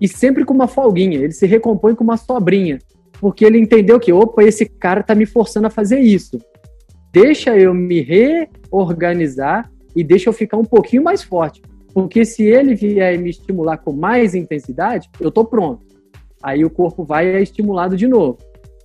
e 0.00 0.06
sempre 0.06 0.44
com 0.44 0.54
uma 0.54 0.68
folguinha, 0.68 1.18
ele 1.18 1.32
se 1.32 1.46
recompõe 1.46 1.94
com 1.94 2.04
uma 2.04 2.16
sobrinha, 2.16 2.78
porque 3.20 3.44
ele 3.44 3.58
entendeu 3.58 3.98
que, 3.98 4.12
opa, 4.12 4.42
esse 4.44 4.66
cara 4.66 5.02
tá 5.02 5.14
me 5.14 5.26
forçando 5.26 5.66
a 5.66 5.70
fazer 5.70 5.98
isso. 5.98 6.38
Deixa 7.12 7.56
eu 7.56 7.74
me 7.74 8.00
reorganizar 8.00 9.70
e 9.96 10.04
deixa 10.04 10.28
eu 10.28 10.32
ficar 10.32 10.56
um 10.56 10.64
pouquinho 10.64 11.02
mais 11.02 11.22
forte. 11.22 11.62
Porque 11.92 12.24
se 12.24 12.44
ele 12.44 12.74
vier 12.74 13.18
me 13.18 13.30
estimular 13.30 13.78
com 13.78 13.92
mais 13.92 14.34
intensidade, 14.34 15.10
eu 15.18 15.30
tô 15.30 15.44
pronto. 15.44 15.84
Aí 16.42 16.64
o 16.64 16.70
corpo 16.70 17.02
vai 17.02 17.26
e 17.26 17.36
é 17.36 17.42
estimulado 17.42 17.96
de 17.96 18.06
novo. 18.06 18.38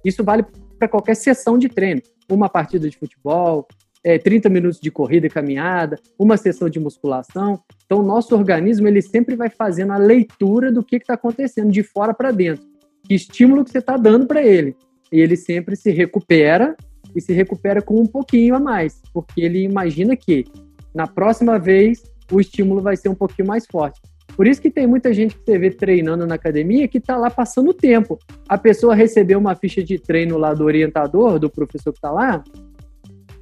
Isso 0.03 0.23
vale 0.23 0.43
para 0.79 0.87
qualquer 0.87 1.15
sessão 1.15 1.57
de 1.57 1.69
treino. 1.69 2.01
Uma 2.31 2.49
partida 2.49 2.89
de 2.89 2.97
futebol, 2.97 3.67
é, 4.03 4.17
30 4.17 4.49
minutos 4.49 4.79
de 4.79 4.91
corrida 4.91 5.27
e 5.27 5.29
caminhada, 5.29 5.99
uma 6.19 6.37
sessão 6.37 6.69
de 6.69 6.79
musculação. 6.79 7.59
Então, 7.85 7.99
o 7.99 8.03
nosso 8.03 8.35
organismo 8.35 8.87
ele 8.87 9.01
sempre 9.01 9.35
vai 9.35 9.49
fazendo 9.49 9.93
a 9.93 9.97
leitura 9.97 10.71
do 10.71 10.83
que 10.83 10.97
está 10.97 11.13
acontecendo 11.13 11.71
de 11.71 11.83
fora 11.83 12.13
para 12.13 12.31
dentro. 12.31 12.65
Que 13.03 13.15
estímulo 13.15 13.63
que 13.63 13.71
você 13.71 13.79
está 13.79 13.97
dando 13.97 14.25
para 14.27 14.43
ele. 14.43 14.75
E 15.11 15.19
ele 15.19 15.35
sempre 15.35 15.75
se 15.75 15.91
recupera 15.91 16.75
e 17.15 17.21
se 17.21 17.33
recupera 17.33 17.81
com 17.81 17.99
um 17.99 18.07
pouquinho 18.07 18.55
a 18.55 18.59
mais, 18.59 18.99
porque 19.13 19.41
ele 19.41 19.63
imagina 19.63 20.15
que 20.15 20.45
na 20.93 21.05
próxima 21.05 21.59
vez 21.59 22.03
o 22.31 22.39
estímulo 22.39 22.81
vai 22.81 22.97
ser 22.97 23.09
um 23.09 23.15
pouquinho 23.15 23.47
mais 23.47 23.65
forte. 23.65 24.01
Por 24.35 24.47
isso 24.47 24.61
que 24.61 24.71
tem 24.71 24.87
muita 24.87 25.13
gente 25.13 25.35
que 25.35 25.43
você 25.45 25.59
vê 25.59 25.69
treinando 25.69 26.25
na 26.25 26.35
academia 26.35 26.87
que 26.87 26.97
está 26.97 27.15
lá 27.15 27.29
passando 27.29 27.73
tempo. 27.73 28.17
A 28.49 28.57
pessoa 28.57 28.95
recebeu 28.95 29.37
uma 29.37 29.55
ficha 29.55 29.83
de 29.83 29.99
treino 29.99 30.37
lá 30.37 30.53
do 30.53 30.63
orientador, 30.63 31.37
do 31.37 31.49
professor 31.49 31.91
que 31.91 31.99
está 31.99 32.09
lá, 32.09 32.43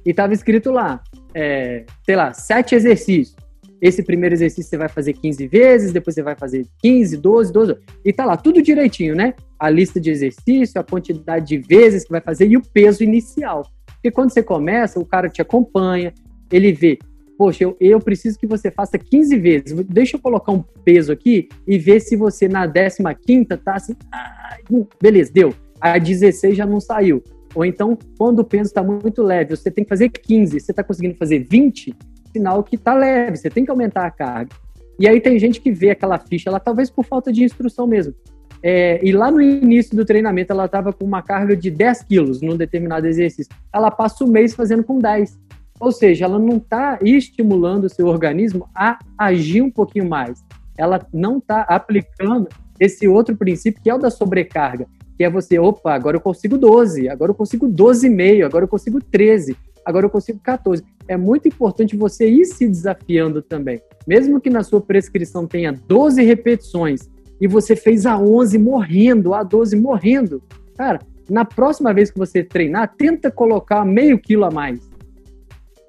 e 0.04 0.10
estava 0.10 0.32
escrito 0.32 0.70
lá, 0.70 1.02
é, 1.34 1.84
sei 2.04 2.16
lá, 2.16 2.32
sete 2.32 2.74
exercícios. 2.74 3.36
Esse 3.80 4.00
primeiro 4.00 4.32
exercício 4.32 4.70
você 4.70 4.76
vai 4.76 4.88
fazer 4.88 5.12
15 5.12 5.46
vezes, 5.48 5.92
depois 5.92 6.14
você 6.14 6.22
vai 6.22 6.36
fazer 6.36 6.66
15, 6.80 7.16
12, 7.16 7.52
12. 7.52 7.76
E 8.04 8.12
tá 8.12 8.24
lá, 8.24 8.36
tudo 8.36 8.62
direitinho, 8.62 9.16
né? 9.16 9.34
A 9.58 9.68
lista 9.68 10.00
de 10.00 10.08
exercício, 10.08 10.80
a 10.80 10.84
quantidade 10.84 11.46
de 11.46 11.58
vezes 11.58 12.04
que 12.04 12.12
vai 12.12 12.20
fazer 12.20 12.46
e 12.46 12.56
o 12.56 12.62
peso 12.62 13.02
inicial. 13.02 13.66
Porque 13.86 14.10
quando 14.12 14.30
você 14.30 14.42
começa, 14.42 15.00
o 15.00 15.04
cara 15.04 15.28
te 15.28 15.42
acompanha, 15.42 16.14
ele 16.50 16.72
vê, 16.72 16.96
poxa, 17.36 17.64
eu, 17.64 17.76
eu 17.80 17.98
preciso 17.98 18.38
que 18.38 18.46
você 18.46 18.70
faça 18.70 18.96
15 18.96 19.36
vezes. 19.36 19.72
Deixa 19.86 20.16
eu 20.16 20.20
colocar 20.20 20.52
um 20.52 20.62
peso 20.84 21.10
aqui 21.10 21.48
e 21.66 21.76
ver 21.76 21.98
se 21.98 22.14
você 22.14 22.46
na 22.46 22.68
15 22.68 23.46
tá 23.64 23.74
assim, 23.74 23.96
ah, 24.12 24.58
beleza, 25.00 25.32
deu. 25.32 25.52
A 25.80 25.98
16 25.98 26.56
já 26.56 26.64
não 26.64 26.78
saiu 26.78 27.20
Ou 27.54 27.64
então, 27.64 27.98
quando 28.16 28.40
o 28.40 28.44
peso 28.44 28.68
está 28.68 28.82
muito 28.82 29.22
leve, 29.22 29.56
você 29.56 29.70
tem 29.70 29.84
que 29.84 29.88
fazer 29.88 30.08
15, 30.08 30.58
você 30.58 30.72
está 30.72 30.82
conseguindo 30.82 31.16
fazer 31.16 31.40
20, 31.40 31.94
sinal 32.32 32.62
que 32.62 32.76
está 32.76 32.94
leve, 32.94 33.36
você 33.36 33.50
tem 33.50 33.64
que 33.64 33.70
aumentar 33.70 34.06
a 34.06 34.10
carga. 34.10 34.54
E 34.98 35.08
aí 35.08 35.20
tem 35.20 35.38
gente 35.38 35.60
que 35.60 35.70
vê 35.70 35.90
aquela 35.90 36.18
ficha, 36.18 36.48
ela 36.48 36.60
talvez 36.60 36.90
por 36.90 37.04
falta 37.04 37.32
de 37.32 37.44
instrução 37.44 37.86
mesmo. 37.86 38.14
É, 38.62 39.00
e 39.04 39.12
lá 39.12 39.30
no 39.30 39.40
início 39.40 39.96
do 39.96 40.04
treinamento, 40.04 40.52
ela 40.52 40.66
estava 40.66 40.92
com 40.92 41.04
uma 41.04 41.20
carga 41.20 41.56
de 41.56 41.70
10 41.70 42.02
quilos 42.04 42.40
num 42.40 42.56
determinado 42.56 43.06
exercício. 43.06 43.52
Ela 43.72 43.90
passa 43.90 44.24
o 44.24 44.28
mês 44.28 44.54
fazendo 44.54 44.84
com 44.84 44.98
10. 44.98 45.38
Ou 45.80 45.90
seja, 45.90 46.26
ela 46.26 46.38
não 46.38 46.58
está 46.58 46.98
estimulando 47.02 47.84
o 47.84 47.88
seu 47.88 48.06
organismo 48.06 48.68
a 48.72 49.00
agir 49.18 49.62
um 49.62 49.70
pouquinho 49.70 50.08
mais. 50.08 50.44
Ela 50.78 51.04
não 51.12 51.38
está 51.38 51.62
aplicando 51.62 52.48
esse 52.78 53.08
outro 53.08 53.36
princípio 53.36 53.82
que 53.82 53.90
é 53.90 53.94
o 53.94 53.98
da 53.98 54.10
sobrecarga, 54.10 54.86
que 55.22 55.26
é 55.26 55.30
você, 55.30 55.56
opa, 55.56 55.94
agora 55.94 56.16
eu 56.16 56.20
consigo 56.20 56.58
12, 56.58 57.08
agora 57.08 57.30
eu 57.30 57.34
consigo 57.36 57.68
12,5, 57.68 58.44
agora 58.44 58.64
eu 58.64 58.68
consigo 58.68 59.00
13, 59.00 59.56
agora 59.84 60.06
eu 60.06 60.10
consigo 60.10 60.40
14. 60.40 60.82
É 61.06 61.16
muito 61.16 61.46
importante 61.46 61.96
você 61.96 62.28
ir 62.28 62.44
se 62.44 62.66
desafiando 62.66 63.40
também. 63.40 63.80
Mesmo 64.04 64.40
que 64.40 64.50
na 64.50 64.64
sua 64.64 64.80
prescrição 64.80 65.46
tenha 65.46 65.72
12 65.72 66.24
repetições 66.24 67.08
e 67.40 67.46
você 67.46 67.76
fez 67.76 68.04
a 68.04 68.18
11 68.18 68.58
morrendo, 68.58 69.32
a 69.32 69.44
12 69.44 69.76
morrendo, 69.76 70.42
cara, 70.76 70.98
na 71.30 71.44
próxima 71.44 71.94
vez 71.94 72.10
que 72.10 72.18
você 72.18 72.42
treinar, 72.42 72.92
tenta 72.96 73.30
colocar 73.30 73.84
meio 73.84 74.18
quilo 74.18 74.44
a 74.44 74.50
mais 74.50 74.90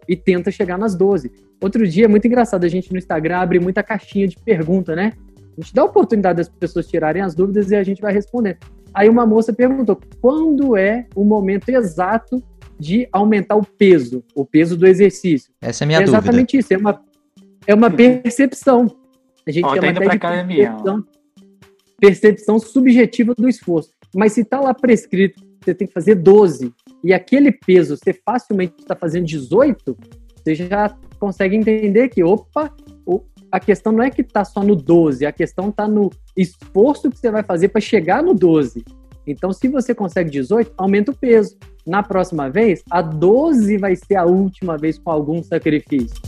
e 0.07 0.15
tenta 0.15 0.51
chegar 0.51 0.77
nas 0.77 0.93
12. 0.93 1.31
Outro 1.59 1.87
dia, 1.87 2.05
é 2.05 2.07
muito 2.07 2.27
engraçado, 2.27 2.65
a 2.65 2.69
gente 2.69 2.91
no 2.91 2.99
Instagram 2.99 3.37
abre 3.37 3.59
muita 3.59 3.81
caixinha 3.81 4.27
de 4.27 4.37
pergunta, 4.37 4.95
né? 4.95 5.13
A 5.57 5.61
gente 5.61 5.73
dá 5.73 5.81
a 5.81 5.85
oportunidade 5.85 6.37
das 6.37 6.49
pessoas 6.49 6.85
tirarem 6.85 7.23
as 7.23 7.33
dúvidas 7.33 7.71
e 7.71 7.75
a 7.75 7.81
gente 7.81 7.99
vai 7.99 8.13
responder. 8.13 8.59
Aí 8.93 9.09
uma 9.09 9.25
moça 9.25 9.51
perguntou: 9.51 9.99
quando 10.21 10.77
é 10.77 11.07
o 11.15 11.23
momento 11.23 11.69
exato 11.69 12.43
de 12.79 13.07
aumentar 13.11 13.55
o 13.55 13.65
peso, 13.65 14.23
o 14.35 14.45
peso 14.45 14.75
do 14.77 14.85
exercício? 14.85 15.53
Essa 15.61 15.83
é 15.83 15.85
a 15.85 15.87
minha 15.87 15.99
é 15.99 16.01
dúvida. 16.03 16.17
Exatamente 16.17 16.57
isso, 16.57 16.73
é 16.73 16.77
uma, 16.77 17.01
é 17.67 17.73
uma 17.73 17.89
percepção. 17.89 18.87
A 19.47 19.51
gente 19.51 19.65
Ó, 19.65 19.69
tá 19.69 19.75
chama 19.75 19.87
indo 19.87 19.97
até 19.97 20.09
de 20.09 20.19
percepção, 20.19 21.05
percepção 21.99 22.59
subjetiva 22.59 23.33
do 23.35 23.47
esforço. 23.47 23.91
Mas 24.15 24.33
se 24.33 24.41
está 24.41 24.59
lá 24.59 24.73
prescrito, 24.73 25.43
você 25.61 25.73
tem 25.73 25.87
que 25.87 25.93
fazer 25.93 26.15
12, 26.15 26.73
e 27.03 27.13
aquele 27.13 27.51
peso 27.51 27.97
você 27.97 28.13
facilmente 28.13 28.75
está 28.79 28.95
fazendo 28.95 29.25
18, 29.25 29.97
você 30.35 30.55
já 30.55 30.95
consegue 31.19 31.55
entender 31.55 32.09
que, 32.09 32.23
opa, 32.23 32.65
o- 32.65 32.82
a 33.53 33.59
questão 33.59 33.91
não 33.91 34.03
é 34.03 34.09
que 34.09 34.21
está 34.21 34.43
só 34.43 34.63
no 34.63 34.75
12, 34.75 35.27
a 35.27 35.31
questão 35.31 35.69
está 35.69 35.87
no 35.87 36.09
esforço 36.35 37.11
que 37.11 37.19
você 37.19 37.29
vai 37.29 37.43
fazer 37.43 37.67
para 37.67 37.79
chegar 37.79 38.23
no 38.23 38.33
12. 38.33 38.83
Então, 39.27 39.53
se 39.53 39.67
você 39.67 39.93
consegue 39.93 40.31
18, 40.31 40.73
aumenta 40.75 41.11
o 41.11 41.15
peso. 41.15 41.55
Na 41.85 42.01
próxima 42.01 42.49
vez, 42.49 42.81
a 42.89 42.99
12 42.99 43.77
vai 43.77 43.95
ser 43.95 44.15
a 44.15 44.25
última 44.25 44.75
vez 44.75 44.97
com 44.97 45.11
algum 45.11 45.43
sacrifício. 45.43 46.19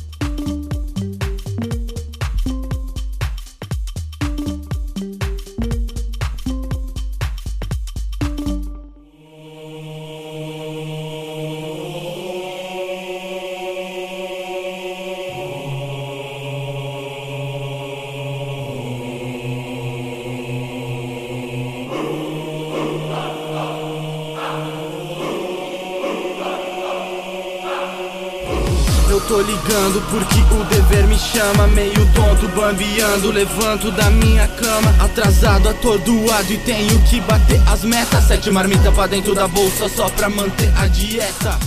Tonto, 32.65 32.73
bambeando, 32.73 33.31
levanto 33.31 33.91
da 33.91 34.09
minha 34.09 34.47
cama 34.47 34.89
Atrasado, 35.03 35.69
atordoado 35.69 36.51
e 36.51 36.57
tenho 36.59 36.99
que 37.03 37.21
bater 37.21 37.61
as 37.67 37.83
metas 37.83 38.23
Sete 38.23 38.49
marmita 38.49 38.91
pra 38.91 39.07
dentro 39.07 39.35
da 39.35 39.47
bolsa 39.47 39.87
só 39.89 40.09
pra 40.09 40.29
manter 40.29 40.71
a 40.77 40.87
dieta 40.87 41.59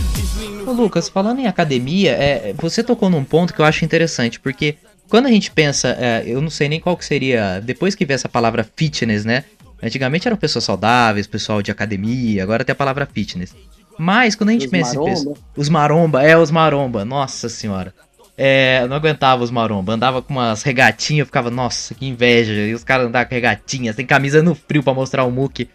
Ô 0.66 0.72
Lucas, 0.72 1.08
falando 1.08 1.38
em 1.38 1.46
academia, 1.46 2.12
é, 2.12 2.52
você 2.58 2.82
tocou 2.82 3.08
num 3.08 3.24
ponto 3.24 3.54
que 3.54 3.60
eu 3.60 3.64
acho 3.64 3.86
interessante, 3.86 4.38
porque 4.38 4.76
quando 5.08 5.24
a 5.24 5.30
gente 5.30 5.50
pensa, 5.50 5.96
é, 5.98 6.24
eu 6.26 6.42
não 6.42 6.50
sei 6.50 6.68
nem 6.68 6.78
qual 6.78 6.94
que 6.94 7.06
seria, 7.06 7.58
depois 7.60 7.94
que 7.94 8.04
vê 8.04 8.12
essa 8.12 8.28
palavra 8.28 8.68
fitness, 8.76 9.24
né? 9.24 9.44
Antigamente 9.82 10.28
eram 10.28 10.36
pessoas 10.36 10.64
saudáveis, 10.64 11.26
pessoal 11.26 11.62
de 11.62 11.70
academia, 11.70 12.42
agora 12.42 12.66
tem 12.66 12.72
a 12.74 12.76
palavra 12.76 13.08
fitness. 13.10 13.56
Mas 13.98 14.34
quando 14.34 14.50
a 14.50 14.52
gente 14.52 14.66
Os 14.66 14.70
pensa 14.70 14.94
em 14.94 14.98
maromba. 14.98 15.16
pessoas. 15.16 15.38
Os 15.56 15.68
maromba, 15.70 16.22
é, 16.22 16.36
os 16.36 16.50
maromba, 16.50 17.02
nossa 17.02 17.48
senhora. 17.48 17.94
É, 18.40 18.86
não 18.86 18.94
aguentava 18.94 19.42
os 19.42 19.50
maromba, 19.50 19.94
andava 19.94 20.22
com 20.22 20.32
umas 20.32 20.62
regatinhas, 20.62 21.26
ficava, 21.26 21.50
nossa, 21.50 21.92
que 21.92 22.06
inveja. 22.06 22.52
E 22.52 22.72
os 22.72 22.84
caras 22.84 23.08
andavam 23.08 23.28
com 23.28 23.34
regatinhas, 23.34 23.96
tem 23.96 24.06
camisa 24.06 24.40
no 24.40 24.54
frio 24.54 24.80
pra 24.80 24.94
mostrar 24.94 25.24
o 25.24 25.30
muque. 25.30 25.68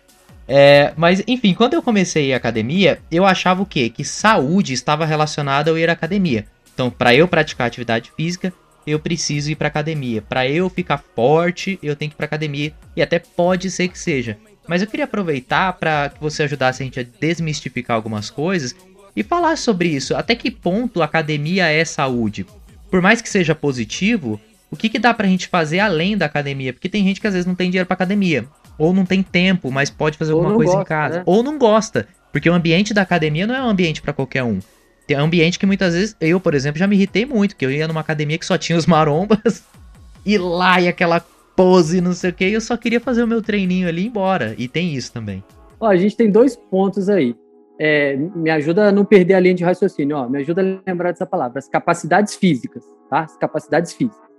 É, 0.47 0.93
mas, 0.95 1.21
enfim, 1.27 1.53
quando 1.53 1.73
eu 1.73 1.81
comecei 1.81 2.33
a 2.33 2.37
academia, 2.37 2.99
eu 3.11 3.25
achava 3.25 3.61
o 3.61 3.65
quê? 3.65 3.89
Que 3.89 4.05
saúde 4.05 4.71
estava 4.71 5.05
relacionada 5.05 5.71
ao 5.71 5.77
ir 5.77 5.89
à 5.89 5.93
academia. 5.93 6.45
Então, 6.73 6.89
para 6.89 7.13
eu 7.13 7.27
praticar 7.27 7.67
atividade 7.67 8.11
física, 8.15 8.53
eu 8.87 8.97
preciso 8.97 9.51
ir 9.51 9.55
pra 9.55 9.67
academia. 9.67 10.21
Para 10.21 10.47
eu 10.47 10.69
ficar 10.69 11.03
forte, 11.13 11.77
eu 11.83 11.97
tenho 11.97 12.11
que 12.11 12.15
ir 12.15 12.17
pra 12.17 12.25
academia. 12.25 12.73
E 12.95 13.01
até 13.01 13.19
pode 13.19 13.69
ser 13.69 13.89
que 13.89 13.99
seja. 13.99 14.37
Mas 14.65 14.81
eu 14.81 14.87
queria 14.87 15.03
aproveitar 15.03 15.73
para 15.73 16.09
que 16.09 16.21
você 16.21 16.43
ajudasse 16.43 16.81
a 16.81 16.85
gente 16.85 16.99
a 16.99 17.03
desmistificar 17.03 17.95
algumas 17.95 18.29
coisas 18.29 18.73
e 19.15 19.23
falar 19.23 19.57
sobre 19.57 19.89
isso. 19.89 20.15
Até 20.15 20.35
que 20.35 20.49
ponto 20.51 21.01
a 21.01 21.05
academia 21.05 21.67
é 21.67 21.83
saúde? 21.85 22.45
Por 22.89 23.01
mais 23.01 23.21
que 23.21 23.29
seja 23.29 23.55
positivo, 23.55 24.39
o 24.71 24.75
que, 24.75 24.89
que 24.89 24.99
dá 24.99 25.13
pra 25.13 25.27
gente 25.27 25.47
fazer 25.47 25.79
além 25.79 26.17
da 26.17 26.25
academia? 26.25 26.73
Porque 26.73 26.89
tem 26.89 27.03
gente 27.03 27.21
que 27.21 27.27
às 27.27 27.33
vezes 27.33 27.45
não 27.45 27.55
tem 27.55 27.69
dinheiro 27.69 27.87
pra 27.87 27.95
academia. 27.95 28.45
Ou 28.77 28.93
não 28.93 29.05
tem 29.05 29.21
tempo, 29.21 29.71
mas 29.71 29.89
pode 29.89 30.17
fazer 30.17 30.33
Ou 30.33 30.39
alguma 30.39 30.55
coisa 30.55 30.71
em 30.71 30.75
gosta, 30.75 30.89
casa. 30.89 31.17
né? 31.17 31.23
Ou 31.25 31.43
não 31.43 31.57
gosta. 31.57 32.07
Porque 32.31 32.49
o 32.49 32.53
ambiente 32.53 32.93
da 32.93 33.03
academia 33.03 33.45
não 33.45 33.55
é 33.55 33.63
um 33.63 33.69
ambiente 33.69 34.01
pra 34.01 34.13
qualquer 34.13 34.43
um. 34.43 34.59
Tem 35.05 35.17
um 35.17 35.21
ambiente 35.21 35.59
que 35.59 35.65
muitas 35.65 35.93
vezes, 35.93 36.15
eu, 36.19 36.39
por 36.39 36.55
exemplo, 36.55 36.79
já 36.79 36.87
me 36.87 36.95
irritei 36.95 37.25
muito, 37.25 37.55
que 37.55 37.65
eu 37.65 37.71
ia 37.71 37.87
numa 37.87 38.01
academia 38.01 38.37
que 38.37 38.45
só 38.45 38.57
tinha 38.57 38.77
os 38.77 38.85
marombas, 38.85 39.63
e 40.25 40.37
lá 40.37 40.81
e 40.81 40.87
aquela 40.87 41.23
pose, 41.55 42.01
não 42.01 42.13
sei 42.13 42.31
o 42.31 42.33
que, 42.33 42.47
e 42.47 42.53
eu 42.53 42.61
só 42.61 42.75
queria 42.75 42.99
fazer 42.99 43.23
o 43.23 43.27
meu 43.27 43.41
treininho 43.41 43.87
ali 43.87 44.01
e 44.01 44.05
ir 44.05 44.07
embora. 44.07 44.55
E 44.57 44.67
tem 44.67 44.95
isso 44.95 45.11
também. 45.11 45.43
Ó, 45.79 45.87
a 45.87 45.95
gente 45.97 46.15
tem 46.15 46.31
dois 46.31 46.55
pontos 46.55 47.09
aí. 47.09 47.35
É, 47.79 48.15
me 48.15 48.49
ajuda 48.49 48.89
a 48.89 48.91
não 48.91 49.03
perder 49.03 49.33
a 49.33 49.39
linha 49.39 49.55
de 49.55 49.63
raciocínio. 49.63 50.17
Ó, 50.17 50.29
me 50.29 50.39
ajuda 50.39 50.61
a 50.61 50.89
lembrar 50.89 51.11
dessa 51.11 51.25
palavra. 51.25 51.59
As 51.59 51.67
capacidades 51.67 52.35
físicas, 52.35 52.83
tá? 53.09 53.21
As 53.21 53.37
capacidades 53.37 53.93
físicas. 53.93 54.29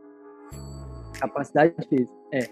Capacidade 1.19 1.75
física, 1.89 2.15
é. 2.33 2.49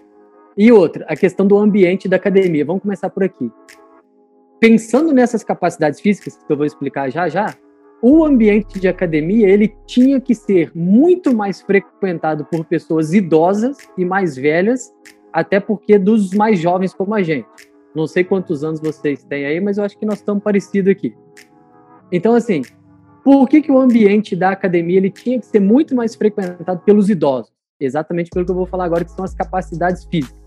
E 0.55 0.71
outra, 0.71 1.05
a 1.07 1.15
questão 1.15 1.47
do 1.47 1.57
ambiente 1.57 2.07
da 2.07 2.17
academia. 2.17 2.65
Vamos 2.65 2.81
começar 2.81 3.09
por 3.09 3.23
aqui. 3.23 3.51
Pensando 4.59 5.11
nessas 5.11 5.43
capacidades 5.43 5.99
físicas, 5.99 6.37
que 6.37 6.51
eu 6.51 6.55
vou 6.55 6.65
explicar 6.65 7.09
já 7.09 7.27
já, 7.27 7.55
o 8.01 8.25
ambiente 8.25 8.79
de 8.79 8.87
academia 8.87 9.49
ele 9.49 9.73
tinha 9.85 10.19
que 10.19 10.35
ser 10.35 10.71
muito 10.75 11.35
mais 11.35 11.61
frequentado 11.61 12.45
por 12.45 12.65
pessoas 12.65 13.13
idosas 13.13 13.77
e 13.97 14.03
mais 14.03 14.35
velhas, 14.35 14.93
até 15.31 15.59
porque 15.59 15.97
dos 15.97 16.33
mais 16.33 16.59
jovens 16.59 16.93
como 16.93 17.15
a 17.15 17.23
gente. 17.23 17.47
Não 17.95 18.07
sei 18.07 18.23
quantos 18.23 18.63
anos 18.63 18.79
vocês 18.79 19.23
têm 19.23 19.45
aí, 19.45 19.59
mas 19.59 19.77
eu 19.77 19.83
acho 19.83 19.97
que 19.97 20.05
nós 20.05 20.19
estamos 20.19 20.43
parecidos 20.43 20.91
aqui. 20.91 21.15
Então, 22.11 22.33
assim, 22.33 22.61
por 23.23 23.47
que, 23.47 23.61
que 23.61 23.71
o 23.71 23.79
ambiente 23.79 24.35
da 24.35 24.49
academia 24.49 24.97
ele 24.97 25.09
tinha 25.09 25.39
que 25.39 25.45
ser 25.45 25.59
muito 25.59 25.95
mais 25.95 26.15
frequentado 26.15 26.81
pelos 26.81 27.09
idosos? 27.09 27.51
Exatamente 27.79 28.29
pelo 28.29 28.45
que 28.45 28.51
eu 28.51 28.55
vou 28.55 28.65
falar 28.65 28.85
agora, 28.85 29.05
que 29.05 29.11
são 29.11 29.23
as 29.23 29.33
capacidades 29.33 30.05
físicas. 30.05 30.41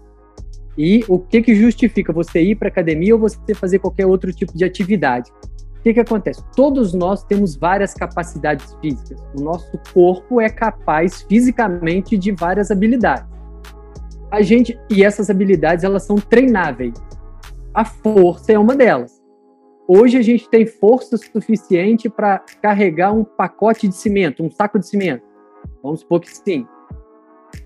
E 0.76 1.02
o 1.09 1.18
que, 1.18 1.40
que 1.40 1.54
justifica 1.54 2.12
você 2.12 2.42
ir 2.42 2.56
para 2.56 2.68
academia 2.68 3.14
ou 3.14 3.20
você 3.20 3.54
fazer 3.54 3.78
qualquer 3.78 4.06
outro 4.06 4.32
tipo 4.32 4.56
de 4.56 4.64
atividade? 4.64 5.30
O 5.78 5.82
que, 5.82 5.94
que 5.94 6.00
acontece? 6.00 6.44
Todos 6.54 6.92
nós 6.92 7.24
temos 7.24 7.56
várias 7.56 7.94
capacidades 7.94 8.76
físicas. 8.80 9.18
O 9.38 9.42
nosso 9.42 9.78
corpo 9.94 10.40
é 10.40 10.50
capaz 10.50 11.22
fisicamente 11.22 12.18
de 12.18 12.32
várias 12.32 12.70
habilidades. 12.70 13.24
A 14.30 14.42
gente 14.42 14.78
e 14.90 15.02
essas 15.02 15.30
habilidades 15.30 15.85
elas 15.85 16.02
são 16.02 16.16
treináveis. 16.16 16.94
A 17.76 17.84
força 17.84 18.52
é 18.52 18.58
uma 18.58 18.74
delas. 18.74 19.22
Hoje 19.86 20.16
a 20.16 20.22
gente 20.22 20.48
tem 20.48 20.64
força 20.64 21.18
suficiente 21.18 22.08
para 22.08 22.38
carregar 22.62 23.12
um 23.12 23.22
pacote 23.22 23.86
de 23.86 23.94
cimento, 23.94 24.42
um 24.42 24.50
saco 24.50 24.78
de 24.78 24.86
cimento. 24.86 25.22
Vamos 25.82 26.00
supor 26.00 26.20
que 26.20 26.34
sim. 26.34 26.66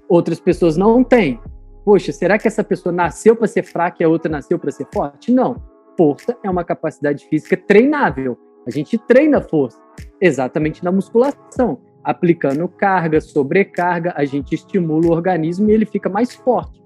Outras 0.09 0.41
pessoas 0.41 0.77
não 0.77 1.05
têm. 1.05 1.41
Poxa, 1.85 2.11
será 2.11 2.41
que 2.41 2.49
essa 2.49 2.65
pessoa 2.65 2.93
nasceu 2.93 3.37
para 3.37 3.47
ser 3.47 3.63
fraca 3.63 3.99
e 4.01 4.05
a 4.05 4.09
outra 4.09 4.29
nasceu 4.29 4.59
para 4.59 4.73
ser 4.73 4.89
forte? 4.93 5.31
Não. 5.31 5.63
Força 5.97 6.37
é 6.43 6.51
uma 6.51 6.65
capacidade 6.65 7.27
física 7.27 7.57
treinável. 7.57 8.37
A 8.67 8.71
gente 8.73 8.99
treina 8.99 9.41
força 9.41 9.81
exatamente 10.21 10.83
na 10.83 10.91
musculação. 10.91 11.81
Aplicando 12.03 12.67
carga, 12.67 13.21
sobrecarga, 13.21 14.13
a 14.17 14.25
gente 14.25 14.57
estimula 14.57 15.07
o 15.07 15.13
organismo 15.13 15.71
e 15.71 15.73
ele 15.73 15.87
fica 15.87 16.09
mais 16.09 16.35
forte. 16.35 16.80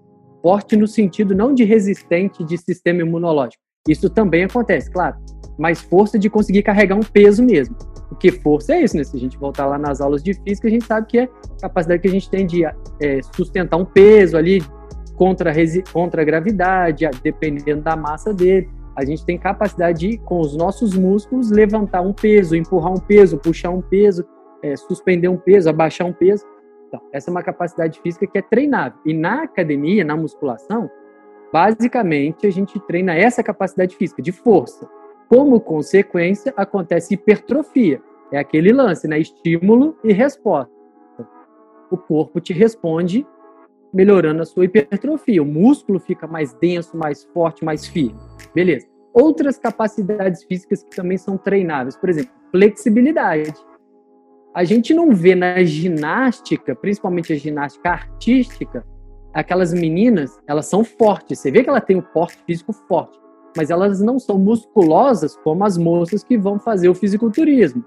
Forte 0.45 0.77
no 0.77 0.87
sentido 0.87 1.35
não 1.35 1.55
de 1.55 1.65
resistente 1.65 2.45
de 2.45 2.59
sistema 2.59 3.01
imunológico. 3.01 3.63
Isso 3.89 4.11
também 4.11 4.45
acontece, 4.45 4.91
claro. 4.91 5.17
mais 5.59 5.81
força 5.81 6.19
de 6.19 6.29
conseguir 6.29 6.63
carregar 6.63 6.97
um 6.97 7.03
peso 7.03 7.43
mesmo. 7.43 7.75
Porque 8.11 8.31
força 8.31 8.75
é 8.75 8.83
isso, 8.83 8.95
né? 8.95 9.05
Se 9.05 9.17
a 9.17 9.21
gente 9.21 9.39
voltar 9.39 9.65
lá 9.65 9.79
nas 9.79 10.03
aulas 10.03 10.23
de 10.23 10.35
física, 10.35 10.69
a 10.69 10.71
gente 10.71 10.85
sabe 10.85 11.07
que 11.07 11.19
é 11.21 11.23
a 11.23 11.63
capacidade 11.63 12.03
que 12.03 12.09
a 12.09 12.11
gente 12.11 12.29
tem 12.29 12.47
de 12.47 12.63
é, 12.63 13.21
sustentar 13.35 13.79
um 13.79 13.87
peso 13.87 14.37
ali 14.37 14.63
contra 15.17 15.51
a, 15.51 15.55
contra 15.91 16.21
a 16.21 16.25
gravidade, 16.27 17.09
dependendo 17.23 17.81
da 17.81 17.97
massa 17.97 18.35
dele. 18.35 18.69
A 18.95 19.03
gente 19.03 19.25
tem 19.25 19.39
capacidade 19.39 19.99
de, 19.99 20.19
com 20.19 20.41
os 20.41 20.55
nossos 20.55 20.95
músculos, 20.95 21.51
levantar 21.51 22.03
um 22.03 22.13
peso, 22.13 22.55
empurrar 22.55 22.93
um 22.93 23.01
peso, 23.01 23.39
puxar 23.39 23.71
um 23.71 23.81
peso, 23.81 24.23
é, 24.63 24.77
suspender 24.77 25.29
um 25.29 25.39
peso, 25.39 25.71
abaixar 25.71 26.07
um 26.07 26.13
peso. 26.13 26.45
Então, 26.95 27.09
essa 27.13 27.29
é 27.29 27.33
uma 27.33 27.43
capacidade 27.43 28.01
física 28.01 28.25
que 28.25 28.39
é 28.39 28.43
treinável. 28.43 28.99
E 29.05 29.13
na 29.13 29.43
academia, 29.43 30.05
na 30.05 30.17
musculação, 30.17 30.89
basicamente 31.53 32.47
a 32.47 32.51
gente 32.51 32.79
treina 32.87 33.15
essa 33.15 33.43
capacidade 33.43 33.97
física 33.97 34.23
de 34.23 34.31
força. 34.31 34.89
Como 35.29 35.61
consequência, 35.61 36.55
acontece 36.57 37.15
hipertrofia. 37.15 38.01
É 38.31 38.39
aquele 38.39 38.73
lance, 38.73 39.09
né? 39.09 39.19
Estímulo 39.19 39.99
e 40.05 40.13
resposta. 40.13 40.73
O 41.91 41.97
corpo 41.97 42.41
te 42.41 42.53
responde 42.53 43.27
melhorando 43.93 44.43
a 44.43 44.45
sua 44.45 44.65
hipertrofia. 44.65 45.43
O 45.43 45.47
músculo 45.47 45.99
fica 45.99 46.27
mais 46.27 46.53
denso, 46.55 46.97
mais 46.97 47.25
forte, 47.25 47.65
mais 47.65 47.87
firme. 47.87 48.19
Beleza. 48.55 48.87
Outras 49.13 49.59
capacidades 49.59 50.45
físicas 50.45 50.83
que 50.83 50.95
também 50.95 51.17
são 51.19 51.37
treináveis, 51.37 51.97
por 51.97 52.09
exemplo, 52.09 52.33
flexibilidade. 52.51 53.53
A 54.55 54.65
gente 54.65 54.95
não 54.95 55.13
vê 55.13 55.35
na 55.35 55.65
ginástica, 55.65 56.75
principalmente 56.75 57.33
a 57.33 57.37
ginástica 57.37 57.91
artística, 57.91 58.87
aquelas 59.33 59.75
meninas, 59.75 60.39
elas 60.47 60.67
são 60.67 60.85
fortes. 60.85 61.41
Você 61.41 61.51
vê 61.51 61.63
que 61.63 61.69
ela 61.69 61.81
tem 61.81 61.97
um 61.97 62.03
porte 62.03 62.39
físico 62.47 62.73
forte, 62.87 63.19
mas 63.57 63.71
elas 63.71 64.01
não 64.01 64.19
são 64.19 64.39
musculosas 64.39 65.37
como 65.39 65.65
as 65.65 65.77
moças 65.77 66.23
que 66.23 66.39
vão 66.39 66.59
fazer 66.59 66.89
o 66.89 66.95
fisiculturismo. 66.95 67.85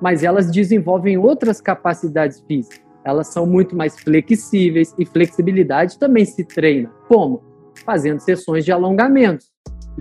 Mas 0.00 0.22
elas 0.22 0.50
desenvolvem 0.50 1.16
outras 1.16 1.60
capacidades 1.60 2.40
físicas 2.40 2.82
elas 3.04 3.28
são 3.28 3.46
muito 3.46 3.76
mais 3.76 3.98
flexíveis 3.98 4.94
e 4.98 5.04
flexibilidade 5.04 5.98
também 5.98 6.24
se 6.24 6.44
treina. 6.44 6.90
Como? 7.08 7.42
Fazendo 7.84 8.20
sessões 8.20 8.64
de 8.64 8.72
alongamentos. 8.72 9.50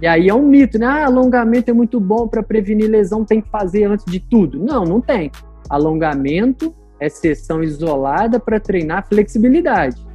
E 0.01 0.07
aí 0.07 0.29
é 0.29 0.33
um 0.33 0.47
mito, 0.47 0.79
né? 0.79 0.85
Ah, 0.85 1.05
alongamento 1.05 1.69
é 1.69 1.73
muito 1.73 1.99
bom 1.99 2.27
para 2.27 2.43
prevenir 2.43 2.89
lesão, 2.89 3.25
tem 3.25 3.41
que 3.41 3.49
fazer 3.49 3.85
antes 3.85 4.05
de 4.05 4.19
tudo. 4.19 4.63
Não, 4.63 4.85
não 4.85 5.01
tem. 5.01 5.31
Alongamento 5.73 6.75
é 6.99 7.09
sessão 7.09 7.63
isolada 7.63 8.39
para 8.39 8.59
treinar 8.59 9.07
flexibilidade. 9.07 10.05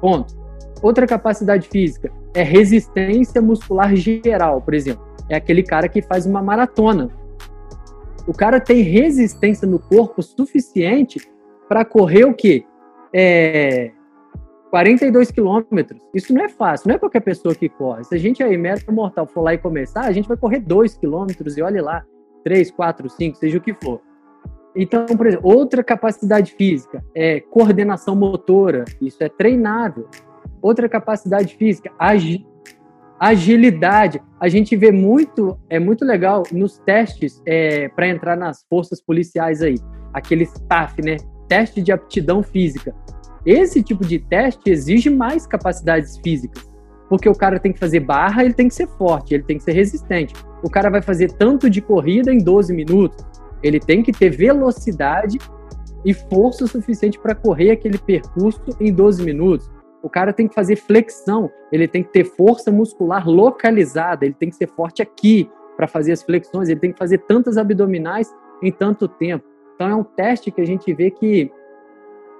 Ponto. 0.00 0.34
Outra 0.82 1.06
capacidade 1.06 1.68
física 1.68 2.12
é 2.34 2.42
resistência 2.42 3.40
muscular 3.40 3.94
geral, 3.96 4.60
por 4.60 4.74
exemplo. 4.74 5.04
É 5.28 5.36
aquele 5.36 5.62
cara 5.62 5.88
que 5.88 6.02
faz 6.02 6.26
uma 6.26 6.42
maratona. 6.42 7.10
O 8.26 8.32
cara 8.32 8.60
tem 8.60 8.82
resistência 8.82 9.66
no 9.66 9.78
corpo 9.78 10.22
suficiente 10.22 11.20
para 11.68 11.84
correr 11.84 12.24
o 12.24 12.34
quê? 12.34 12.64
É, 13.12 13.92
42 14.70 15.30
quilômetros. 15.30 16.02
Isso 16.12 16.34
não 16.34 16.44
é 16.44 16.48
fácil, 16.48 16.88
não 16.88 16.96
é 16.96 16.98
qualquer 16.98 17.20
pessoa 17.20 17.54
que 17.54 17.68
corre. 17.68 18.02
Se 18.02 18.14
a 18.14 18.18
gente 18.18 18.42
aí, 18.42 18.58
mero 18.58 18.80
mortal, 18.90 19.24
for 19.24 19.42
lá 19.42 19.54
e 19.54 19.58
começar, 19.58 20.00
a 20.00 20.12
gente 20.12 20.26
vai 20.26 20.36
correr 20.36 20.58
2 20.58 20.96
quilômetros 20.96 21.56
e 21.56 21.62
olhe 21.62 21.80
lá, 21.80 22.04
3, 22.42 22.72
4, 22.72 23.08
5, 23.08 23.36
seja 23.36 23.58
o 23.58 23.60
que 23.60 23.72
for. 23.72 24.00
Então, 24.76 25.06
por 25.06 25.26
exemplo, 25.26 25.48
outra 25.48 25.84
capacidade 25.84 26.52
física 26.52 27.04
é 27.14 27.40
coordenação 27.40 28.16
motora. 28.16 28.84
Isso 29.00 29.22
é 29.22 29.28
treinável. 29.28 30.08
Outra 30.60 30.88
capacidade 30.88 31.54
física, 31.56 31.92
agi 31.98 32.46
agilidade. 33.18 34.20
A 34.40 34.48
gente 34.48 34.76
vê 34.76 34.90
muito, 34.90 35.58
é 35.70 35.78
muito 35.78 36.04
legal 36.04 36.42
nos 36.52 36.78
testes 36.78 37.40
é, 37.46 37.88
para 37.88 38.08
entrar 38.08 38.36
nas 38.36 38.64
forças 38.68 39.00
policiais 39.00 39.62
aí, 39.62 39.76
aquele 40.12 40.44
staff, 40.44 41.00
né? 41.00 41.16
teste 41.48 41.80
de 41.80 41.92
aptidão 41.92 42.42
física. 42.42 42.94
Esse 43.44 43.82
tipo 43.82 44.04
de 44.04 44.18
teste 44.18 44.70
exige 44.70 45.10
mais 45.10 45.46
capacidades 45.46 46.18
físicas, 46.18 46.66
porque 47.08 47.28
o 47.28 47.34
cara 47.34 47.58
tem 47.58 47.72
que 47.72 47.78
fazer 47.78 48.00
barra, 48.00 48.44
ele 48.44 48.54
tem 48.54 48.68
que 48.68 48.74
ser 48.74 48.88
forte, 48.88 49.34
ele 49.34 49.42
tem 49.42 49.58
que 49.58 49.64
ser 49.64 49.72
resistente. 49.72 50.34
O 50.62 50.70
cara 50.70 50.90
vai 50.90 51.02
fazer 51.02 51.32
tanto 51.32 51.68
de 51.68 51.80
corrida 51.80 52.32
em 52.32 52.38
12 52.38 52.72
minutos, 52.72 53.24
ele 53.64 53.80
tem 53.80 54.02
que 54.02 54.12
ter 54.12 54.28
velocidade 54.28 55.38
e 56.04 56.12
força 56.12 56.66
suficiente 56.66 57.18
para 57.18 57.34
correr 57.34 57.70
aquele 57.70 57.96
percurso 57.96 58.62
em 58.78 58.92
12 58.92 59.24
minutos. 59.24 59.70
O 60.02 60.10
cara 60.10 60.34
tem 60.34 60.46
que 60.46 60.54
fazer 60.54 60.76
flexão, 60.76 61.50
ele 61.72 61.88
tem 61.88 62.02
que 62.02 62.12
ter 62.12 62.24
força 62.24 62.70
muscular 62.70 63.26
localizada, 63.26 64.26
ele 64.26 64.34
tem 64.34 64.50
que 64.50 64.56
ser 64.56 64.68
forte 64.68 65.00
aqui 65.00 65.50
para 65.78 65.88
fazer 65.88 66.12
as 66.12 66.22
flexões, 66.22 66.68
ele 66.68 66.78
tem 66.78 66.92
que 66.92 66.98
fazer 66.98 67.18
tantas 67.18 67.56
abdominais 67.56 68.30
em 68.62 68.70
tanto 68.70 69.08
tempo. 69.08 69.46
Então 69.74 69.88
é 69.88 69.94
um 69.94 70.04
teste 70.04 70.50
que 70.50 70.60
a 70.60 70.66
gente 70.66 70.92
vê 70.92 71.10
que 71.10 71.50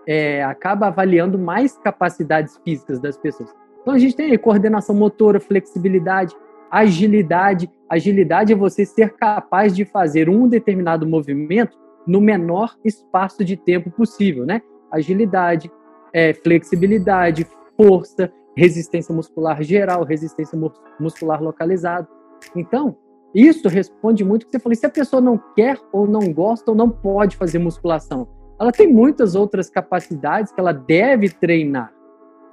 é, 0.07 0.45
acaba 0.45 0.89
avaliando 0.89 1.39
mais 1.39 1.79
capacidades 1.79 2.61
físicas 2.63 3.01
das 3.01 3.17
pessoas. 3.17 3.51
Então 3.81 3.95
a 3.95 3.99
gente 3.99 4.15
tem 4.15 4.31
aí 4.31 4.37
coordenação 4.37 4.95
motora, 4.95 5.41
flexibilidade, 5.41 6.37
agilidade. 6.79 7.71
Agilidade 7.89 8.53
é 8.53 8.57
você 8.57 8.85
ser 8.85 9.15
capaz 9.15 9.75
de 9.75 9.85
fazer 9.85 10.29
um 10.29 10.49
determinado 10.49 11.07
movimento 11.07 11.79
no 12.07 12.21
menor 12.21 12.77
espaço 12.85 13.45
de 13.45 13.57
tempo 13.57 13.91
possível, 13.91 14.45
né? 14.45 14.61
Agilidade, 14.91 15.71
é, 16.13 16.35
flexibilidade, 16.35 17.47
força, 17.77 18.33
resistência 18.57 19.15
muscular 19.15 19.63
geral, 19.63 20.05
resistência 20.05 20.59
muscular 20.99 21.43
localizada. 21.43 22.09
Então, 22.57 22.97
isso 23.33 23.69
responde 23.69 24.25
muito 24.25 24.47
que 24.47 24.53
você 24.53 24.59
falou. 24.59 24.77
se 24.77 24.87
a 24.87 24.91
pessoa 24.91 25.21
não 25.21 25.41
quer 25.57 25.79
ou 25.93 26.07
não 26.07 26.33
gosta 26.33 26.71
ou 26.71 26.77
não 26.77 26.91
pode 26.91 27.37
fazer 27.37 27.59
musculação, 27.59 28.29
ela 28.61 28.73
tem 28.73 28.93
muitas 28.93 29.35
outras 29.35 29.71
capacidades 29.71 30.53
que 30.53 30.61
ela 30.61 30.73
deve 30.73 31.29
treinar. 31.29 31.93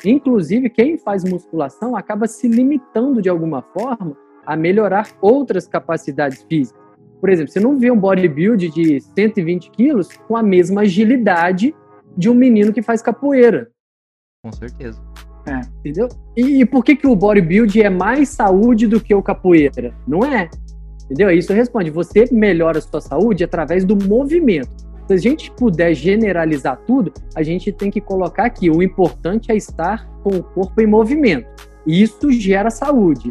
Inclusive, 0.06 0.70
quem 0.70 0.98
faz 0.98 1.24
musculação 1.24 1.96
acaba 1.96 2.28
se 2.28 2.48
limitando 2.48 3.22
de 3.22 3.30
alguma 3.30 3.62
forma 3.62 4.16
a 4.46 4.56
melhorar 4.56 5.08
outras 5.22 5.68
capacidades 5.68 6.44
físicas. 6.44 6.82
Por 7.20 7.30
exemplo, 7.30 7.52
você 7.52 7.60
não 7.60 7.78
vê 7.78 7.92
um 7.92 8.00
bodybuild 8.00 8.70
de 8.70 9.00
120 9.00 9.70
quilos 9.72 10.10
com 10.28 10.36
a 10.36 10.42
mesma 10.42 10.82
agilidade 10.82 11.76
de 12.18 12.30
um 12.30 12.34
menino 12.34 12.74
que 12.74 12.82
faz 12.82 13.02
capoeira. 13.02 13.70
Com 14.44 14.52
certeza. 14.52 15.00
É, 15.48 15.62
entendeu? 15.80 16.08
E, 16.36 16.62
e 16.62 16.66
por 16.66 16.84
que, 16.84 16.96
que 16.96 17.08
o 17.08 17.16
bodybuild 17.16 17.82
é 17.82 17.90
mais 17.90 18.30
saúde 18.30 18.88
do 18.88 19.00
que 19.00 19.14
o 19.14 19.22
capoeira? 19.22 19.94
Não 20.08 20.24
é. 20.24 20.50
Entendeu? 21.06 21.30
Isso 21.30 21.54
responde. 21.54 21.92
Você 21.92 22.26
melhora 22.32 22.80
a 22.80 22.82
sua 22.82 23.02
saúde 23.02 23.44
através 23.44 23.86
do 23.86 23.96
movimento. 23.96 24.91
Se 25.08 25.14
a 25.14 25.18
gente 25.18 25.52
puder 25.52 25.94
generalizar 25.94 26.78
tudo, 26.86 27.12
a 27.36 27.44
gente 27.44 27.72
tem 27.72 27.90
que 27.92 28.02
colocar 28.02 28.46
aqui: 28.46 28.70
o 28.70 28.82
importante 28.82 29.52
é 29.52 29.56
estar 29.56 30.08
com 30.24 30.38
o 30.38 30.44
corpo 30.44 30.82
em 30.82 30.88
movimento. 30.88 31.48
Isso 31.86 32.32
gera 32.32 32.70
saúde. 32.70 33.30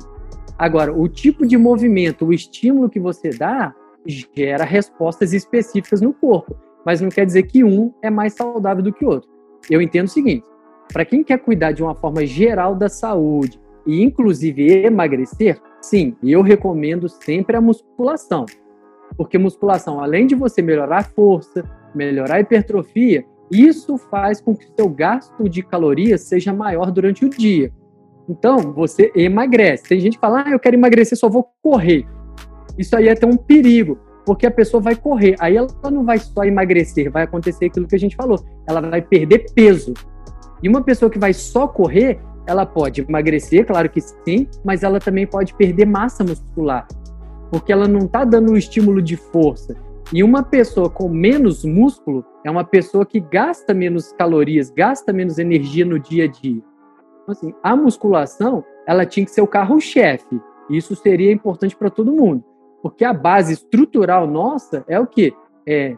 Agora, 0.58 0.92
o 0.92 1.08
tipo 1.08 1.46
de 1.46 1.56
movimento, 1.56 2.26
o 2.26 2.32
estímulo 2.32 2.90
que 2.90 3.00
você 3.00 3.30
dá, 3.30 3.74
gera 4.06 4.64
respostas 4.64 5.32
específicas 5.32 6.00
no 6.00 6.12
corpo. 6.12 6.56
Mas 6.84 7.00
não 7.00 7.08
quer 7.08 7.24
dizer 7.24 7.44
que 7.44 7.64
um 7.64 7.92
é 8.02 8.10
mais 8.10 8.34
saudável 8.34 8.82
do 8.82 8.92
que 8.92 9.04
o 9.04 9.08
outro. 9.08 9.30
Eu 9.70 9.80
entendo 9.80 10.06
o 10.06 10.10
seguinte: 10.10 10.44
para 10.92 11.04
quem 11.04 11.22
quer 11.22 11.38
cuidar 11.38 11.72
de 11.72 11.82
uma 11.82 11.94
forma 11.94 12.26
geral 12.26 12.74
da 12.74 12.88
saúde 12.88 13.60
e 13.86 14.02
inclusive 14.02 14.84
emagrecer, 14.84 15.60
Sim, 15.80 16.14
eu 16.22 16.42
recomendo 16.42 17.08
sempre 17.08 17.56
a 17.56 17.60
musculação. 17.60 18.44
Porque 19.16 19.38
musculação, 19.38 20.00
além 20.00 20.26
de 20.26 20.34
você 20.34 20.62
melhorar 20.62 20.98
a 20.98 21.04
força, 21.04 21.64
melhorar 21.94 22.36
a 22.36 22.40
hipertrofia, 22.40 23.24
isso 23.50 23.98
faz 23.98 24.40
com 24.40 24.54
que 24.54 24.64
o 24.64 24.74
seu 24.76 24.88
gasto 24.88 25.48
de 25.48 25.62
calorias 25.62 26.22
seja 26.22 26.52
maior 26.52 26.90
durante 26.90 27.24
o 27.24 27.28
dia. 27.28 27.72
Então, 28.28 28.72
você 28.72 29.10
emagrece. 29.16 29.88
Tem 29.88 29.98
gente 29.98 30.14
que 30.14 30.20
fala, 30.20 30.44
ah, 30.46 30.50
eu 30.50 30.60
quero 30.60 30.76
emagrecer, 30.76 31.18
só 31.18 31.28
vou 31.28 31.48
correr. 31.60 32.06
Isso 32.78 32.96
aí 32.96 33.08
é 33.08 33.12
até 33.12 33.26
um 33.26 33.36
perigo, 33.36 33.98
porque 34.24 34.46
a 34.46 34.50
pessoa 34.50 34.80
vai 34.80 34.94
correr. 34.94 35.34
Aí 35.40 35.56
ela 35.56 35.66
não 35.90 36.04
vai 36.04 36.18
só 36.18 36.44
emagrecer, 36.44 37.10
vai 37.10 37.24
acontecer 37.24 37.66
aquilo 37.66 37.88
que 37.88 37.96
a 37.96 37.98
gente 37.98 38.14
falou. 38.14 38.38
Ela 38.68 38.80
vai 38.80 39.02
perder 39.02 39.46
peso. 39.52 39.92
E 40.62 40.68
uma 40.68 40.82
pessoa 40.82 41.10
que 41.10 41.18
vai 41.18 41.32
só 41.32 41.66
correr, 41.66 42.20
ela 42.46 42.64
pode 42.64 43.00
emagrecer, 43.00 43.66
claro 43.66 43.88
que 43.88 44.00
sim, 44.00 44.46
mas 44.64 44.82
ela 44.82 45.00
também 45.00 45.26
pode 45.26 45.54
perder 45.54 45.86
massa 45.86 46.22
muscular, 46.22 46.86
porque 47.50 47.72
ela 47.72 47.88
não 47.88 48.00
está 48.00 48.24
dando 48.24 48.52
um 48.52 48.56
estímulo 48.56 49.02
de 49.02 49.16
força. 49.16 49.76
E 50.12 50.22
uma 50.22 50.42
pessoa 50.42 50.90
com 50.90 51.08
menos 51.08 51.64
músculo 51.64 52.24
é 52.44 52.50
uma 52.50 52.64
pessoa 52.64 53.06
que 53.06 53.20
gasta 53.20 53.72
menos 53.72 54.12
calorias, 54.12 54.70
gasta 54.70 55.12
menos 55.12 55.38
energia 55.38 55.84
no 55.84 55.98
dia 55.98 56.24
a 56.24 56.26
dia. 56.26 56.62
Então, 57.22 57.32
assim, 57.32 57.54
a 57.62 57.76
musculação, 57.76 58.64
ela 58.86 59.06
tinha 59.06 59.24
que 59.24 59.32
ser 59.32 59.40
o 59.40 59.46
carro-chefe. 59.46 60.40
Isso 60.68 60.96
seria 60.96 61.32
importante 61.32 61.76
para 61.76 61.90
todo 61.90 62.12
mundo. 62.12 62.44
Porque 62.82 63.04
a 63.04 63.12
base 63.12 63.52
estrutural 63.52 64.26
nossa 64.26 64.84
é 64.88 64.98
o 64.98 65.06
quê? 65.06 65.32
É 65.66 65.96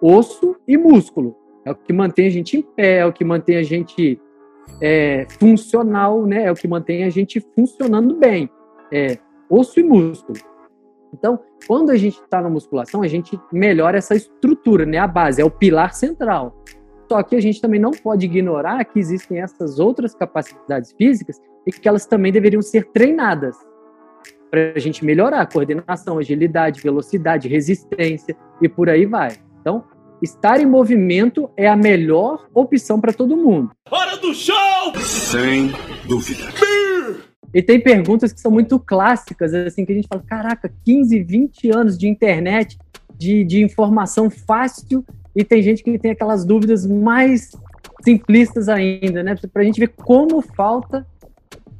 osso 0.00 0.56
e 0.66 0.76
músculo. 0.76 1.36
É 1.64 1.70
o 1.70 1.74
que 1.74 1.92
mantém 1.92 2.26
a 2.26 2.30
gente 2.30 2.56
em 2.56 2.62
pé, 2.62 2.98
é 2.98 3.06
o 3.06 3.12
que 3.12 3.24
mantém 3.24 3.56
a 3.56 3.62
gente 3.62 4.20
é, 4.80 5.26
funcional, 5.38 6.26
né? 6.26 6.44
É 6.44 6.52
o 6.52 6.54
que 6.54 6.66
mantém 6.66 7.04
a 7.04 7.10
gente 7.10 7.40
funcionando 7.54 8.16
bem. 8.16 8.50
É 8.90 9.18
osso 9.48 9.78
e 9.78 9.82
músculo. 9.82 10.38
Então, 11.12 11.38
quando 11.66 11.90
a 11.90 11.96
gente 11.96 12.20
está 12.20 12.40
na 12.40 12.48
musculação, 12.48 13.02
a 13.02 13.08
gente 13.08 13.38
melhora 13.52 13.98
essa 13.98 14.14
estrutura, 14.14 14.86
né? 14.86 14.98
A 14.98 15.06
base, 15.06 15.40
é 15.40 15.44
o 15.44 15.50
pilar 15.50 15.94
central. 15.94 16.62
Só 17.10 17.22
que 17.22 17.36
a 17.36 17.40
gente 17.40 17.60
também 17.60 17.80
não 17.80 17.90
pode 17.90 18.24
ignorar 18.24 18.84
que 18.84 18.98
existem 18.98 19.40
essas 19.40 19.78
outras 19.78 20.14
capacidades 20.14 20.92
físicas 20.92 21.40
e 21.66 21.70
que 21.70 21.86
elas 21.86 22.06
também 22.06 22.32
deveriam 22.32 22.62
ser 22.62 22.86
treinadas 22.92 23.56
para 24.50 24.72
a 24.76 24.78
gente 24.78 25.04
melhorar 25.04 25.40
a 25.40 25.46
coordenação, 25.46 26.18
agilidade, 26.18 26.80
velocidade, 26.80 27.48
resistência 27.48 28.36
e 28.60 28.68
por 28.68 28.88
aí 28.88 29.06
vai. 29.06 29.36
Então, 29.60 29.84
estar 30.22 30.60
em 30.60 30.66
movimento 30.66 31.50
é 31.56 31.66
a 31.66 31.76
melhor 31.76 32.48
opção 32.54 33.00
para 33.00 33.12
todo 33.12 33.36
mundo. 33.36 33.70
Hora 33.90 34.16
do 34.16 34.34
show! 34.34 34.94
Sem 35.00 35.72
dúvida. 36.06 36.44
E 37.52 37.62
tem 37.62 37.80
perguntas 37.80 38.32
que 38.32 38.40
são 38.40 38.50
muito 38.50 38.78
clássicas, 38.78 39.52
assim, 39.52 39.84
que 39.84 39.92
a 39.92 39.94
gente 39.94 40.08
fala, 40.08 40.22
caraca, 40.22 40.72
15, 40.84 41.22
20 41.22 41.70
anos 41.70 41.98
de 41.98 42.08
internet, 42.08 42.78
de, 43.16 43.44
de 43.44 43.62
informação 43.62 44.30
fácil, 44.30 45.04
e 45.34 45.44
tem 45.44 45.62
gente 45.62 45.82
que 45.82 45.98
tem 45.98 46.10
aquelas 46.10 46.44
dúvidas 46.44 46.86
mais 46.86 47.52
simplistas 48.02 48.68
ainda, 48.68 49.22
né? 49.22 49.34
Pra 49.52 49.64
gente 49.64 49.80
ver 49.80 49.88
como 49.88 50.40
falta 50.42 51.06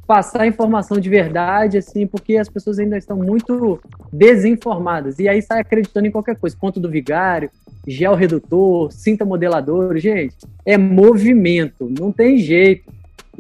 passar 0.06 0.46
informação 0.46 0.98
de 0.98 1.08
verdade, 1.08 1.78
assim, 1.78 2.06
porque 2.06 2.36
as 2.36 2.48
pessoas 2.48 2.78
ainda 2.78 2.98
estão 2.98 3.16
muito 3.16 3.80
desinformadas. 4.12 5.18
E 5.18 5.28
aí 5.28 5.40
sai 5.40 5.60
acreditando 5.60 6.06
em 6.06 6.10
qualquer 6.10 6.36
coisa. 6.36 6.56
Ponto 6.60 6.80
do 6.80 6.90
vigário, 6.90 7.50
gel 7.86 8.14
redutor, 8.14 8.92
cinta 8.92 9.24
modelador. 9.24 9.96
Gente, 9.98 10.36
é 10.66 10.76
movimento, 10.76 11.90
não 11.98 12.12
tem 12.12 12.36
jeito. 12.38 12.92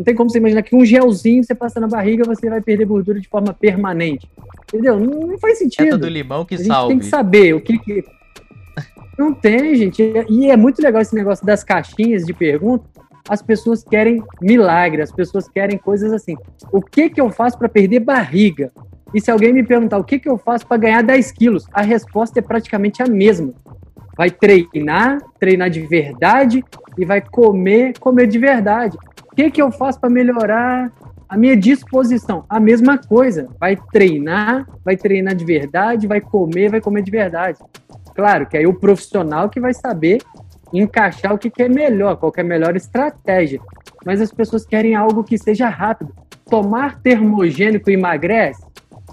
Não 0.02 0.04
tem 0.04 0.16
como 0.16 0.28
você 0.28 0.38
imaginar 0.38 0.62
que 0.62 0.74
um 0.74 0.84
gelzinho 0.84 1.44
você 1.44 1.54
passa 1.54 1.78
na 1.78 1.86
barriga 1.86 2.24
você 2.24 2.50
vai 2.50 2.60
perder 2.60 2.84
gordura 2.86 3.20
de 3.20 3.28
forma 3.28 3.54
permanente. 3.54 4.28
Entendeu? 4.66 4.98
Não, 4.98 5.28
não 5.28 5.38
faz 5.38 5.58
sentido. 5.58 5.94
É 5.94 5.96
do 5.96 6.08
limão 6.08 6.44
que 6.44 6.56
a 6.56 6.58
gente 6.58 6.66
salve. 6.66 6.88
tem 6.88 6.98
que 6.98 7.06
saber 7.06 7.54
o 7.54 7.60
que, 7.60 7.78
que... 7.78 8.04
Não 9.16 9.32
tem, 9.32 9.76
gente. 9.76 10.02
E 10.28 10.50
é 10.50 10.56
muito 10.56 10.82
legal 10.82 11.00
esse 11.00 11.14
negócio 11.14 11.46
das 11.46 11.62
caixinhas 11.62 12.24
de 12.24 12.32
pergunta. 12.32 12.84
As 13.28 13.40
pessoas 13.40 13.84
querem 13.84 14.20
milagre, 14.40 15.02
as 15.02 15.12
pessoas 15.12 15.48
querem 15.48 15.78
coisas 15.78 16.12
assim. 16.12 16.36
O 16.72 16.82
que 16.82 17.08
que 17.08 17.20
eu 17.20 17.30
faço 17.30 17.56
para 17.56 17.68
perder 17.68 18.00
barriga? 18.00 18.72
E 19.14 19.20
se 19.20 19.30
alguém 19.30 19.52
me 19.52 19.62
perguntar 19.62 19.98
o 19.98 20.04
que 20.04 20.18
que 20.18 20.28
eu 20.28 20.36
faço 20.36 20.66
para 20.66 20.78
ganhar 20.78 21.02
10 21.02 21.30
quilos, 21.30 21.64
a 21.72 21.82
resposta 21.82 22.40
é 22.40 22.42
praticamente 22.42 23.04
a 23.04 23.06
mesma. 23.06 23.54
Vai 24.18 24.32
treinar, 24.32 25.20
treinar 25.38 25.70
de 25.70 25.80
verdade 25.82 26.64
e 26.98 27.04
vai 27.04 27.20
comer, 27.20 27.96
comer 28.00 28.26
de 28.26 28.40
verdade. 28.40 28.98
O 29.32 29.34
que, 29.34 29.50
que 29.50 29.62
eu 29.62 29.72
faço 29.72 29.98
para 29.98 30.10
melhorar 30.10 30.92
a 31.26 31.38
minha 31.38 31.56
disposição? 31.56 32.44
A 32.50 32.60
mesma 32.60 32.98
coisa. 32.98 33.48
Vai 33.58 33.76
treinar, 33.90 34.66
vai 34.84 34.94
treinar 34.94 35.34
de 35.34 35.42
verdade, 35.42 36.06
vai 36.06 36.20
comer, 36.20 36.70
vai 36.70 36.82
comer 36.82 37.02
de 37.02 37.10
verdade. 37.10 37.58
Claro 38.14 38.46
que 38.46 38.58
aí 38.58 38.66
o 38.66 38.74
profissional 38.74 39.48
que 39.48 39.58
vai 39.58 39.72
saber 39.72 40.18
encaixar 40.70 41.32
o 41.32 41.38
que, 41.38 41.48
que 41.48 41.62
é 41.62 41.68
melhor, 41.68 42.16
qual 42.16 42.30
é 42.36 42.42
a 42.42 42.44
melhor 42.44 42.76
estratégia. 42.76 43.58
Mas 44.04 44.20
as 44.20 44.30
pessoas 44.30 44.66
querem 44.66 44.94
algo 44.94 45.24
que 45.24 45.38
seja 45.38 45.66
rápido. 45.66 46.14
Tomar 46.50 47.00
termogênico 47.00 47.90
emagrece? 47.90 48.62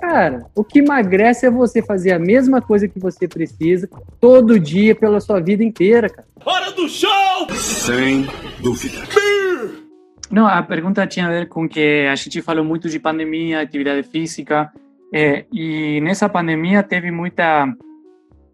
Cara, 0.01 0.45
o 0.53 0.65
que 0.65 0.79
emagrece 0.79 1.45
é 1.45 1.49
você 1.49 1.81
fazer 1.81 2.11
a 2.11 2.19
mesma 2.19 2.61
coisa 2.61 2.89
que 2.89 2.99
você 2.99 3.25
precisa 3.25 3.89
todo 4.19 4.59
dia 4.59 4.93
pela 4.93 5.21
sua 5.21 5.39
vida 5.39 5.63
inteira, 5.63 6.09
cara. 6.09 6.27
Hora 6.45 6.71
do 6.71 6.89
show! 6.89 7.49
Sem 7.55 8.27
dúvida. 8.61 8.99
Não, 10.31 10.45
a 10.47 10.61
pergunta 10.61 11.07
tinha 11.07 11.25
a 11.25 11.29
ver 11.29 11.47
com 11.47 11.67
que 11.67 12.05
a 12.05 12.15
gente 12.15 12.41
falou 12.41 12.63
muito 12.63 12.87
de 12.87 12.99
pandemia, 12.99 13.61
atividade 13.61 14.03
física, 14.03 14.71
é, 15.13 15.45
e 15.51 15.99
nessa 16.01 16.29
pandemia 16.29 16.83
teve 16.83 17.09
muita 17.11 17.67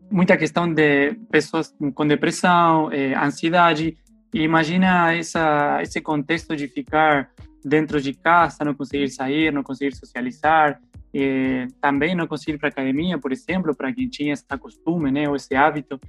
muita 0.09 0.37
questão 0.37 0.71
de 0.71 1.13
pessoas 1.29 1.75
com 1.93 2.07
depressão, 2.07 2.91
é, 2.91 3.13
ansiedade. 3.15 3.97
E 4.33 4.41
imagina 4.41 5.13
essa 5.13 5.79
esse 5.81 5.99
contexto 5.99 6.55
de 6.55 6.67
ficar 6.67 7.29
dentro 7.63 7.99
de 7.99 8.13
casa, 8.13 8.63
não 8.63 8.73
conseguir 8.73 9.09
sair, 9.09 9.51
não 9.51 9.63
conseguir 9.63 9.95
socializar, 9.95 10.79
é, 11.13 11.67
também 11.81 12.15
não 12.15 12.27
conseguir 12.27 12.53
ir 12.53 12.59
para 12.59 12.69
academia, 12.69 13.17
por 13.17 13.33
exemplo, 13.33 13.75
para 13.75 13.91
quem 13.91 14.07
tinha 14.07 14.33
esse 14.33 14.45
costume, 14.59 15.11
né, 15.11 15.27
ou 15.27 15.35
esse 15.35 15.55
hábito. 15.55 15.99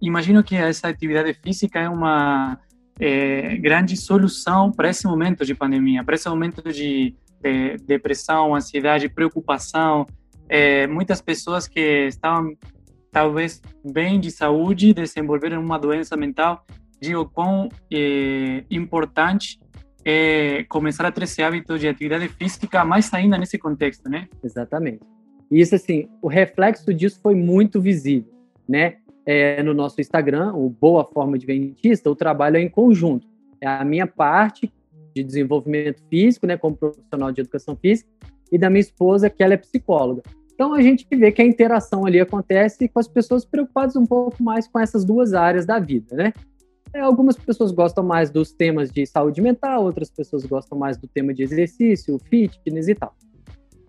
Imagino 0.00 0.44
que 0.44 0.54
essa 0.54 0.88
atividade 0.88 1.32
física 1.34 1.80
é 1.80 1.88
uma 1.88 2.58
é, 3.04 3.56
grande 3.56 3.96
solução 3.96 4.70
para 4.70 4.88
esse 4.88 5.04
momento 5.08 5.44
de 5.44 5.56
pandemia, 5.56 6.04
para 6.04 6.14
esse 6.14 6.28
momento 6.28 6.62
de, 6.72 7.16
de 7.42 7.76
depressão, 7.84 8.54
ansiedade, 8.54 9.08
preocupação. 9.08 10.06
É, 10.48 10.86
muitas 10.86 11.20
pessoas 11.20 11.66
que 11.66 12.06
estavam 12.06 12.56
talvez 13.10 13.60
bem 13.84 14.20
de 14.20 14.30
saúde 14.30 14.94
desenvolveram 14.94 15.60
uma 15.60 15.80
doença 15.80 16.16
mental. 16.16 16.64
Digo, 17.00 17.28
quão 17.28 17.68
é, 17.92 18.62
importante 18.70 19.58
é 20.04 20.62
começar 20.68 21.04
a 21.04 21.10
ter 21.10 21.24
esse 21.24 21.42
hábito 21.42 21.76
de 21.76 21.88
atividade 21.88 22.28
física, 22.28 22.84
mais 22.84 23.12
ainda 23.12 23.36
nesse 23.36 23.58
contexto, 23.58 24.08
né? 24.08 24.28
Exatamente. 24.44 25.00
E 25.50 25.60
isso, 25.60 25.74
assim, 25.74 26.08
o 26.22 26.28
reflexo 26.28 26.94
disso 26.94 27.18
foi 27.20 27.34
muito 27.34 27.80
visível, 27.80 28.32
né? 28.68 28.98
É, 29.26 29.62
no 29.62 29.72
nosso 29.72 30.00
Instagram, 30.00 30.52
o 30.54 30.68
Boa 30.68 31.04
Forma 31.04 31.36
Adventista, 31.36 32.10
o 32.10 32.16
trabalho 32.16 32.56
é 32.56 32.60
em 32.60 32.68
conjunto. 32.68 33.26
É 33.60 33.66
a 33.66 33.84
minha 33.84 34.06
parte 34.06 34.72
de 35.14 35.22
desenvolvimento 35.22 36.02
físico, 36.08 36.46
né, 36.46 36.56
como 36.56 36.76
profissional 36.76 37.30
de 37.30 37.40
educação 37.40 37.76
física, 37.76 38.08
e 38.50 38.58
da 38.58 38.68
minha 38.68 38.80
esposa, 38.80 39.30
que 39.30 39.42
ela 39.42 39.54
é 39.54 39.56
psicóloga. 39.56 40.22
Então 40.54 40.74
a 40.74 40.82
gente 40.82 41.06
vê 41.10 41.32
que 41.32 41.40
a 41.40 41.44
interação 41.44 42.04
ali 42.04 42.20
acontece 42.20 42.88
com 42.88 42.98
as 42.98 43.08
pessoas 43.08 43.44
preocupadas 43.44 43.96
um 43.96 44.06
pouco 44.06 44.42
mais 44.42 44.68
com 44.68 44.78
essas 44.78 45.04
duas 45.04 45.32
áreas 45.32 45.64
da 45.64 45.78
vida, 45.78 46.14
né? 46.14 46.32
É, 46.94 47.00
algumas 47.00 47.36
pessoas 47.36 47.72
gostam 47.72 48.04
mais 48.04 48.30
dos 48.30 48.52
temas 48.52 48.90
de 48.90 49.06
saúde 49.06 49.40
mental, 49.40 49.84
outras 49.84 50.10
pessoas 50.10 50.44
gostam 50.44 50.76
mais 50.76 50.98
do 50.98 51.08
tema 51.08 51.32
de 51.32 51.42
exercício, 51.42 52.18
fitness 52.28 52.86
e 52.86 52.94
tal. 52.94 53.14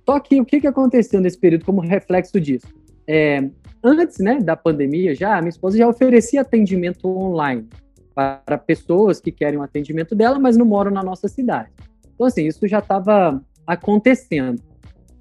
Só 0.06 0.20
que 0.20 0.40
o 0.40 0.46
que, 0.46 0.62
que 0.62 0.68
aconteceu 0.68 1.20
nesse 1.20 1.38
período 1.38 1.66
como 1.66 1.82
reflexo 1.82 2.40
disso? 2.40 2.68
É, 3.08 3.50
antes 3.84 4.20
né, 4.20 4.40
da 4.40 4.56
pandemia, 4.56 5.14
já, 5.16 5.38
minha 5.40 5.50
esposa 5.50 5.78
já 5.78 5.88
oferecia 5.88 6.42
atendimento 6.42 7.08
online 7.08 7.68
para 8.16 8.58
pessoas 8.58 9.20
que 9.20 9.32
querem 9.32 9.60
um 9.60 9.64
atendimento 9.64 10.16
dela, 10.16 10.40
mas 10.40 10.56
não 10.56 10.66
moram 10.66 10.92
na 10.92 11.04
nossa 11.04 11.28
cidade. 11.28 11.72
Então, 12.14 12.28
assim, 12.28 12.46
isso 12.46 12.68
já 12.68 12.80
estava 12.80 13.44
acontecendo. 13.66 14.62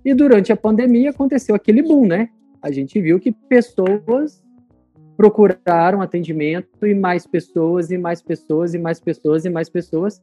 E 0.05 0.14
durante 0.14 0.53
a 0.53 0.57
pandemia 0.57 1.11
aconteceu 1.11 1.55
aquele 1.55 1.83
boom, 1.83 2.07
né? 2.07 2.29
A 2.61 2.71
gente 2.71 3.01
viu 3.01 3.18
que 3.18 3.33
pessoas 3.33 4.42
procuraram 5.16 6.01
atendimento 6.01 6.87
e 6.87 6.95
mais 6.95 7.27
pessoas 7.27 7.90
e 7.90 7.99
mais 7.99 8.21
pessoas 8.21 8.75
e 8.75 8.79
mais 8.79 9.01
pessoas 9.01 9.45
e 9.45 9.51
mais 9.51 9.68
pessoas. 9.68 10.23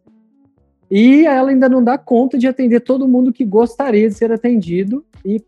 E 0.91 1.25
ela 1.25 1.51
ainda 1.51 1.69
não 1.69 1.83
dá 1.83 1.97
conta 1.97 2.37
de 2.37 2.47
atender 2.47 2.81
todo 2.81 3.07
mundo 3.07 3.31
que 3.31 3.45
gostaria 3.45 4.07
de 4.07 4.15
ser 4.15 4.31
atendido 4.31 5.05
e 5.23 5.39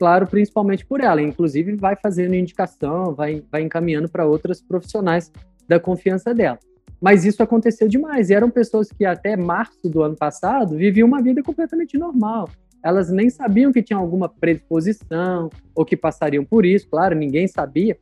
claro, 0.00 0.26
principalmente 0.26 0.86
por 0.86 1.02
ela. 1.02 1.20
Inclusive, 1.20 1.76
vai 1.76 1.94
fazendo 1.94 2.34
indicação, 2.34 3.14
vai, 3.14 3.44
vai 3.52 3.60
encaminhando 3.60 4.08
para 4.08 4.24
outras 4.24 4.62
profissionais 4.62 5.30
da 5.68 5.78
confiança 5.78 6.32
dela. 6.32 6.58
Mas 6.98 7.26
isso 7.26 7.42
aconteceu 7.42 7.86
demais. 7.86 8.30
E 8.30 8.34
eram 8.34 8.48
pessoas 8.48 8.88
que 8.90 9.04
até 9.04 9.36
março 9.36 9.90
do 9.90 10.02
ano 10.02 10.16
passado 10.16 10.74
viviam 10.74 11.06
uma 11.06 11.22
vida 11.22 11.42
completamente 11.42 11.98
normal. 11.98 12.48
Elas 12.82 13.10
nem 13.10 13.28
sabiam 13.28 13.70
que 13.70 13.82
tinham 13.82 14.00
alguma 14.00 14.26
predisposição 14.26 15.50
ou 15.74 15.84
que 15.84 15.98
passariam 15.98 16.46
por 16.46 16.64
isso, 16.64 16.88
claro, 16.88 17.14
ninguém 17.14 17.46
sabia. 17.46 17.98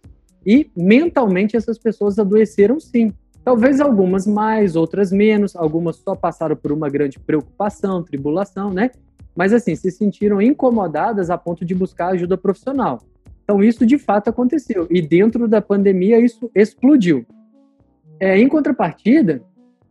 E 0.46 0.70
mentalmente 0.76 1.56
essas 1.56 1.78
pessoas 1.78 2.16
adoeceram 2.16 2.78
sim. 2.78 3.12
Talvez 3.44 3.80
algumas 3.80 4.24
mais, 4.24 4.76
outras 4.76 5.10
menos, 5.10 5.56
algumas 5.56 5.96
só 5.96 6.14
passaram 6.14 6.54
por 6.54 6.70
uma 6.70 6.88
grande 6.88 7.18
preocupação, 7.18 8.04
tribulação, 8.04 8.72
né? 8.72 8.90
Mas 9.38 9.52
assim, 9.52 9.76
se 9.76 9.88
sentiram 9.92 10.42
incomodadas 10.42 11.30
a 11.30 11.38
ponto 11.38 11.64
de 11.64 11.72
buscar 11.72 12.08
ajuda 12.08 12.36
profissional. 12.36 13.00
Então, 13.44 13.62
isso 13.62 13.86
de 13.86 13.96
fato 13.96 14.28
aconteceu. 14.28 14.88
E 14.90 15.00
dentro 15.00 15.46
da 15.46 15.62
pandemia, 15.62 16.18
isso 16.18 16.50
explodiu. 16.52 17.24
É, 18.18 18.36
em 18.36 18.48
contrapartida, 18.48 19.40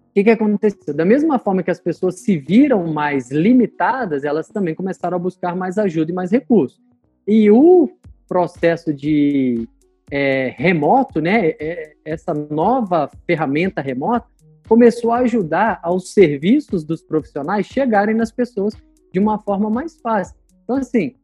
o 0.10 0.14
que, 0.14 0.26
que 0.26 0.30
aconteceu? 0.32 0.94
Da 0.94 1.06
mesma 1.06 1.40
forma 1.40 1.64
que 1.64 1.72
as 1.72 1.80
pessoas 1.80 2.20
se 2.20 2.36
viram 2.38 2.92
mais 2.92 3.32
limitadas, 3.32 4.26
elas 4.26 4.50
também 4.50 4.76
começaram 4.76 5.16
a 5.16 5.20
buscar 5.20 5.56
mais 5.56 5.78
ajuda 5.78 6.12
e 6.12 6.14
mais 6.14 6.30
recursos. 6.30 6.82
E 7.26 7.50
o 7.50 7.90
processo 8.28 8.94
de 8.94 9.66
é, 10.12 10.54
remoto, 10.58 11.22
né, 11.22 11.52
é, 11.58 11.94
essa 12.04 12.34
nova 12.34 13.10
ferramenta 13.26 13.80
remota, 13.80 14.28
começou 14.68 15.14
a 15.14 15.20
ajudar 15.20 15.80
aos 15.82 16.12
serviços 16.12 16.84
dos 16.84 17.02
profissionais 17.02 17.66
chegarem 17.66 18.14
nas 18.14 18.30
pessoas 18.30 18.76
de 19.18 19.20
uma 19.20 19.40
forma 19.40 19.68
mais 19.68 20.00
fácil. 20.00 20.36
Então, 20.64 20.76
assim, 20.76 21.16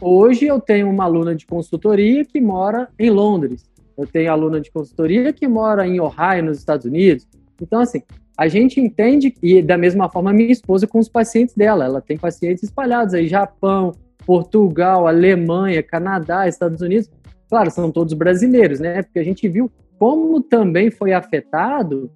hoje 0.00 0.46
eu 0.46 0.58
tenho 0.58 0.88
uma 0.88 1.04
aluna 1.04 1.34
de 1.34 1.44
consultoria 1.44 2.24
que 2.24 2.40
mora 2.40 2.88
em 2.98 3.10
Londres, 3.10 3.64
eu 3.96 4.06
tenho 4.06 4.32
aluna 4.32 4.58
de 4.58 4.70
consultoria 4.70 5.32
que 5.34 5.46
mora 5.46 5.86
em 5.86 6.00
Ohio, 6.00 6.44
nos 6.44 6.58
Estados 6.58 6.86
Unidos. 6.86 7.28
Então, 7.60 7.80
assim, 7.80 8.02
a 8.38 8.48
gente 8.48 8.80
entende, 8.80 9.34
e 9.42 9.62
da 9.62 9.76
mesma 9.76 10.08
forma 10.08 10.32
minha 10.32 10.50
esposa 10.50 10.86
com 10.86 10.98
os 10.98 11.08
pacientes 11.08 11.54
dela, 11.54 11.84
ela 11.84 12.00
tem 12.00 12.16
pacientes 12.16 12.62
espalhados 12.62 13.12
aí, 13.12 13.28
Japão, 13.28 13.92
Portugal, 14.24 15.06
Alemanha, 15.06 15.82
Canadá, 15.82 16.48
Estados 16.48 16.80
Unidos, 16.80 17.10
claro, 17.48 17.70
são 17.70 17.90
todos 17.90 18.14
brasileiros, 18.14 18.80
né? 18.80 19.02
Porque 19.02 19.18
a 19.18 19.24
gente 19.24 19.46
viu 19.46 19.70
como 19.98 20.40
também 20.42 20.90
foi 20.90 21.12
afetado 21.12 22.10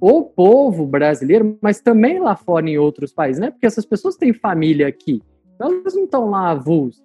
o 0.00 0.22
povo 0.22 0.86
brasileiro, 0.86 1.58
mas 1.60 1.80
também 1.80 2.18
lá 2.18 2.36
fora 2.36 2.68
em 2.68 2.78
outros 2.78 3.12
países, 3.12 3.40
né? 3.40 3.50
Porque 3.50 3.66
essas 3.66 3.86
pessoas 3.86 4.16
têm 4.16 4.32
família 4.32 4.86
aqui, 4.86 5.22
elas 5.58 5.94
não 5.94 6.04
estão 6.04 6.28
lá 6.30 6.50
avulsas. 6.50 7.04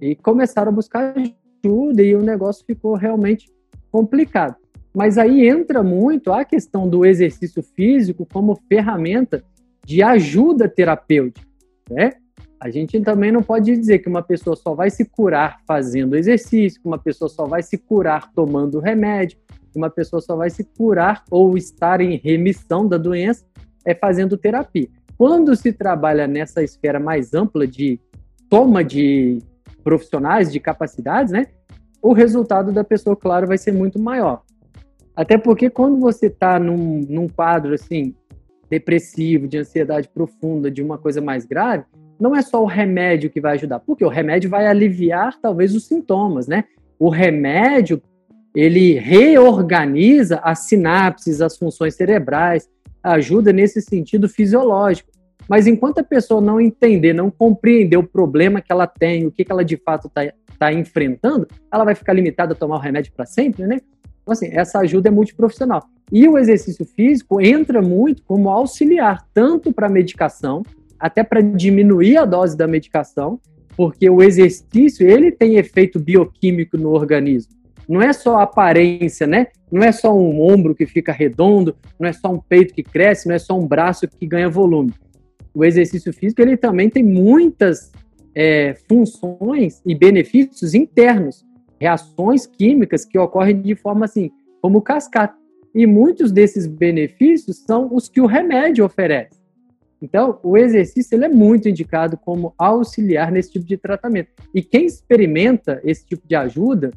E 0.00 0.14
começaram 0.16 0.70
a 0.70 0.74
buscar 0.74 1.14
ajuda 1.16 2.02
e 2.02 2.14
o 2.14 2.22
negócio 2.22 2.64
ficou 2.64 2.94
realmente 2.94 3.50
complicado. 3.92 4.56
Mas 4.94 5.18
aí 5.18 5.46
entra 5.46 5.82
muito 5.82 6.32
a 6.32 6.44
questão 6.44 6.88
do 6.88 7.04
exercício 7.04 7.62
físico 7.62 8.26
como 8.32 8.58
ferramenta 8.68 9.44
de 9.84 10.02
ajuda 10.02 10.68
terapêutica, 10.68 11.46
né? 11.88 12.12
A 12.60 12.68
gente 12.68 13.00
também 13.00 13.32
não 13.32 13.42
pode 13.42 13.74
dizer 13.74 14.00
que 14.00 14.08
uma 14.08 14.22
pessoa 14.22 14.54
só 14.54 14.74
vai 14.74 14.90
se 14.90 15.04
curar 15.06 15.60
fazendo 15.66 16.14
exercício, 16.14 16.80
que 16.80 16.86
uma 16.86 16.98
pessoa 16.98 17.28
só 17.28 17.46
vai 17.46 17.62
se 17.62 17.78
curar 17.78 18.30
tomando 18.32 18.78
remédio, 18.78 19.38
uma 19.78 19.90
pessoa 19.90 20.20
só 20.20 20.36
vai 20.36 20.50
se 20.50 20.64
curar 20.64 21.24
ou 21.30 21.56
estar 21.56 22.00
em 22.00 22.16
remissão 22.16 22.86
da 22.86 22.96
doença 22.96 23.44
é 23.84 23.94
fazendo 23.94 24.36
terapia. 24.36 24.88
Quando 25.16 25.54
se 25.54 25.72
trabalha 25.72 26.26
nessa 26.26 26.62
esfera 26.62 26.98
mais 26.98 27.34
ampla 27.34 27.66
de 27.66 28.00
toma 28.48 28.82
de 28.82 29.38
profissionais, 29.84 30.52
de 30.52 30.58
capacidades, 30.58 31.32
né? 31.32 31.46
O 32.02 32.12
resultado 32.12 32.72
da 32.72 32.82
pessoa, 32.82 33.14
claro, 33.14 33.46
vai 33.46 33.58
ser 33.58 33.72
muito 33.72 33.98
maior. 33.98 34.42
Até 35.14 35.36
porque 35.36 35.68
quando 35.68 35.98
você 35.98 36.26
está 36.26 36.58
num, 36.58 37.04
num 37.08 37.28
quadro 37.28 37.74
assim 37.74 38.14
depressivo, 38.70 39.48
de 39.48 39.58
ansiedade 39.58 40.08
profunda, 40.08 40.70
de 40.70 40.82
uma 40.82 40.96
coisa 40.96 41.20
mais 41.20 41.44
grave, 41.44 41.84
não 42.18 42.36
é 42.36 42.42
só 42.42 42.62
o 42.62 42.66
remédio 42.66 43.30
que 43.30 43.40
vai 43.40 43.54
ajudar, 43.54 43.80
porque 43.80 44.04
o 44.04 44.08
remédio 44.08 44.48
vai 44.48 44.66
aliviar 44.66 45.38
talvez 45.40 45.74
os 45.74 45.86
sintomas, 45.86 46.46
né? 46.46 46.64
O 46.98 47.08
remédio 47.08 48.00
ele 48.54 48.98
reorganiza 48.98 50.36
as 50.42 50.60
sinapses, 50.60 51.40
as 51.40 51.56
funções 51.56 51.94
cerebrais, 51.94 52.68
ajuda 53.02 53.52
nesse 53.52 53.80
sentido 53.80 54.28
fisiológico. 54.28 55.10
Mas 55.48 55.66
enquanto 55.66 55.98
a 55.98 56.04
pessoa 56.04 56.40
não 56.40 56.60
entender, 56.60 57.12
não 57.12 57.30
compreender 57.30 57.96
o 57.96 58.06
problema 58.06 58.60
que 58.60 58.70
ela 58.70 58.86
tem, 58.86 59.26
o 59.26 59.32
que, 59.32 59.44
que 59.44 59.50
ela 59.50 59.64
de 59.64 59.76
fato 59.76 60.06
está 60.06 60.32
tá 60.58 60.72
enfrentando, 60.72 61.48
ela 61.72 61.84
vai 61.84 61.94
ficar 61.94 62.12
limitada 62.12 62.52
a 62.52 62.56
tomar 62.56 62.76
o 62.76 62.80
remédio 62.80 63.12
para 63.16 63.26
sempre, 63.26 63.66
né? 63.66 63.80
Então, 64.22 64.32
assim, 64.32 64.48
essa 64.52 64.78
ajuda 64.78 65.08
é 65.08 65.10
multiprofissional. 65.10 65.82
E 66.12 66.28
o 66.28 66.36
exercício 66.36 66.84
físico 66.84 67.40
entra 67.40 67.80
muito 67.80 68.22
como 68.24 68.50
auxiliar, 68.50 69.26
tanto 69.32 69.72
para 69.72 69.86
a 69.86 69.90
medicação, 69.90 70.62
até 70.98 71.24
para 71.24 71.40
diminuir 71.40 72.18
a 72.18 72.24
dose 72.24 72.56
da 72.56 72.68
medicação, 72.68 73.40
porque 73.76 74.08
o 74.10 74.22
exercício 74.22 75.08
ele 75.08 75.32
tem 75.32 75.56
efeito 75.56 75.98
bioquímico 75.98 76.76
no 76.76 76.90
organismo. 76.90 77.59
Não 77.90 78.00
é 78.00 78.12
só 78.12 78.38
aparência, 78.38 79.26
né? 79.26 79.48
Não 79.68 79.82
é 79.82 79.90
só 79.90 80.16
um 80.16 80.40
ombro 80.40 80.76
que 80.76 80.86
fica 80.86 81.10
redondo, 81.10 81.74
não 81.98 82.08
é 82.08 82.12
só 82.12 82.32
um 82.32 82.38
peito 82.38 82.72
que 82.72 82.84
cresce, 82.84 83.26
não 83.26 83.34
é 83.34 83.38
só 83.40 83.58
um 83.58 83.66
braço 83.66 84.06
que 84.06 84.26
ganha 84.28 84.48
volume. 84.48 84.94
O 85.52 85.64
exercício 85.64 86.12
físico 86.12 86.40
ele 86.40 86.56
também 86.56 86.88
tem 86.88 87.02
muitas 87.02 87.90
é, 88.32 88.76
funções 88.88 89.82
e 89.84 89.92
benefícios 89.92 90.72
internos 90.72 91.44
reações 91.80 92.46
químicas 92.46 93.04
que 93.04 93.18
ocorrem 93.18 93.60
de 93.60 93.74
forma 93.74 94.04
assim, 94.04 94.30
como 94.62 94.80
cascata. 94.80 95.34
E 95.74 95.84
muitos 95.84 96.30
desses 96.30 96.68
benefícios 96.68 97.56
são 97.66 97.88
os 97.92 98.08
que 98.08 98.20
o 98.20 98.26
remédio 98.26 98.84
oferece. 98.84 99.40
Então, 100.00 100.38
o 100.44 100.56
exercício 100.56 101.16
ele 101.16 101.24
é 101.24 101.28
muito 101.28 101.68
indicado 101.68 102.16
como 102.16 102.54
auxiliar 102.56 103.32
nesse 103.32 103.50
tipo 103.50 103.66
de 103.66 103.76
tratamento. 103.76 104.30
E 104.54 104.62
quem 104.62 104.86
experimenta 104.86 105.80
esse 105.82 106.06
tipo 106.06 106.26
de 106.26 106.36
ajuda, 106.36 106.92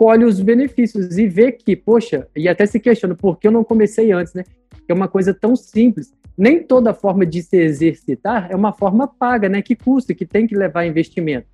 colhe 0.00 0.24
os 0.24 0.40
benefícios 0.40 1.18
e 1.18 1.28
vê 1.28 1.52
que, 1.52 1.76
poxa, 1.76 2.26
e 2.34 2.48
até 2.48 2.64
se 2.64 2.80
questiona 2.80 3.14
por 3.14 3.38
que 3.38 3.46
eu 3.46 3.52
não 3.52 3.62
comecei 3.62 4.10
antes, 4.12 4.32
né? 4.32 4.44
É 4.88 4.94
uma 4.94 5.06
coisa 5.06 5.34
tão 5.34 5.54
simples. 5.54 6.10
Nem 6.38 6.62
toda 6.62 6.94
forma 6.94 7.26
de 7.26 7.42
se 7.42 7.58
exercitar 7.58 8.48
é 8.50 8.56
uma 8.56 8.72
forma 8.72 9.06
paga, 9.06 9.46
né? 9.46 9.60
Que 9.60 9.76
custa, 9.76 10.14
que 10.14 10.24
tem 10.24 10.46
que 10.46 10.56
levar 10.56 10.86
investimento. 10.86 11.46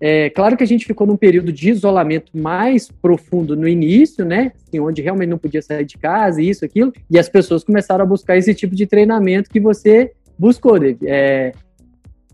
É, 0.00 0.30
claro 0.30 0.56
que 0.56 0.62
a 0.62 0.66
gente 0.66 0.86
ficou 0.86 1.08
num 1.08 1.16
período 1.16 1.52
de 1.52 1.70
isolamento 1.70 2.30
mais 2.38 2.88
profundo 2.88 3.56
no 3.56 3.66
início, 3.66 4.24
né? 4.24 4.52
Assim, 4.64 4.78
onde 4.78 5.02
realmente 5.02 5.30
não 5.30 5.38
podia 5.38 5.60
sair 5.60 5.84
de 5.84 5.98
casa, 5.98 6.40
isso, 6.40 6.64
aquilo, 6.64 6.92
e 7.10 7.18
as 7.18 7.28
pessoas 7.28 7.64
começaram 7.64 8.04
a 8.04 8.06
buscar 8.06 8.36
esse 8.36 8.54
tipo 8.54 8.76
de 8.76 8.86
treinamento 8.86 9.50
que 9.50 9.58
você 9.58 10.12
buscou, 10.38 10.78
David. 10.78 11.04
É, 11.04 11.52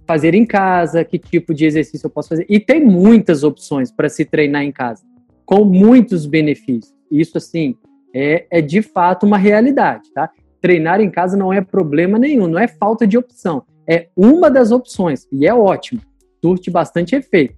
fazer 0.06 0.34
em 0.34 0.46
casa, 0.46 1.04
que 1.04 1.18
tipo 1.18 1.52
de 1.52 1.66
exercício 1.66 2.06
eu 2.06 2.10
posso 2.10 2.28
fazer. 2.28 2.46
E 2.48 2.60
tem 2.60 2.84
muitas 2.84 3.42
opções 3.42 3.90
para 3.90 4.08
se 4.08 4.24
treinar 4.24 4.62
em 4.62 4.72
casa, 4.72 5.02
com 5.46 5.64
muitos 5.64 6.26
benefícios. 6.26 6.92
Isso, 7.10 7.38
assim, 7.38 7.76
é, 8.14 8.46
é 8.50 8.60
de 8.60 8.82
fato 8.82 9.24
uma 9.24 9.38
realidade, 9.38 10.10
tá? 10.12 10.28
Treinar 10.60 11.00
em 11.00 11.10
casa 11.10 11.36
não 11.36 11.52
é 11.52 11.60
problema 11.60 12.18
nenhum, 12.18 12.46
não 12.46 12.58
é 12.58 12.68
falta 12.68 13.06
de 13.06 13.16
opção. 13.16 13.62
É 13.88 14.08
uma 14.14 14.50
das 14.50 14.72
opções, 14.72 15.26
e 15.32 15.46
é 15.46 15.54
ótimo 15.54 16.00
surte 16.46 16.70
bastante 16.70 17.16
efeito. 17.16 17.56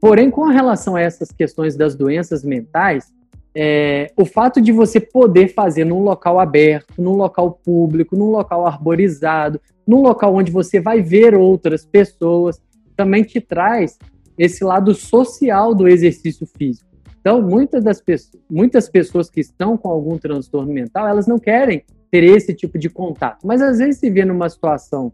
Porém, 0.00 0.30
com 0.30 0.44
relação 0.44 0.96
a 0.96 1.00
essas 1.00 1.30
questões 1.30 1.76
das 1.76 1.94
doenças 1.94 2.42
mentais, 2.42 3.12
é, 3.54 4.10
o 4.16 4.24
fato 4.24 4.60
de 4.60 4.72
você 4.72 4.98
poder 4.98 5.48
fazer 5.48 5.84
num 5.84 6.00
local 6.00 6.40
aberto, 6.40 7.00
num 7.00 7.14
local 7.14 7.60
público, 7.64 8.16
num 8.16 8.30
local 8.30 8.66
arborizado, 8.66 9.60
num 9.86 10.00
local 10.00 10.34
onde 10.34 10.50
você 10.50 10.80
vai 10.80 11.02
ver 11.02 11.34
outras 11.34 11.84
pessoas, 11.84 12.60
também 12.96 13.22
te 13.22 13.40
traz 13.40 13.98
esse 14.38 14.64
lado 14.64 14.94
social 14.94 15.74
do 15.74 15.86
exercício 15.86 16.46
físico. 16.46 16.93
Então, 17.24 17.40
muitas 17.40 17.82
das 17.82 18.02
pessoas, 18.02 18.42
muitas 18.50 18.86
pessoas 18.86 19.30
que 19.30 19.40
estão 19.40 19.78
com 19.78 19.88
algum 19.88 20.18
transtorno 20.18 20.70
mental, 20.70 21.08
elas 21.08 21.26
não 21.26 21.38
querem 21.38 21.82
ter 22.10 22.22
esse 22.22 22.52
tipo 22.52 22.78
de 22.78 22.90
contato, 22.90 23.46
mas 23.46 23.62
às 23.62 23.78
vezes 23.78 23.96
se 23.96 24.10
vê 24.10 24.26
numa 24.26 24.46
situação 24.50 25.10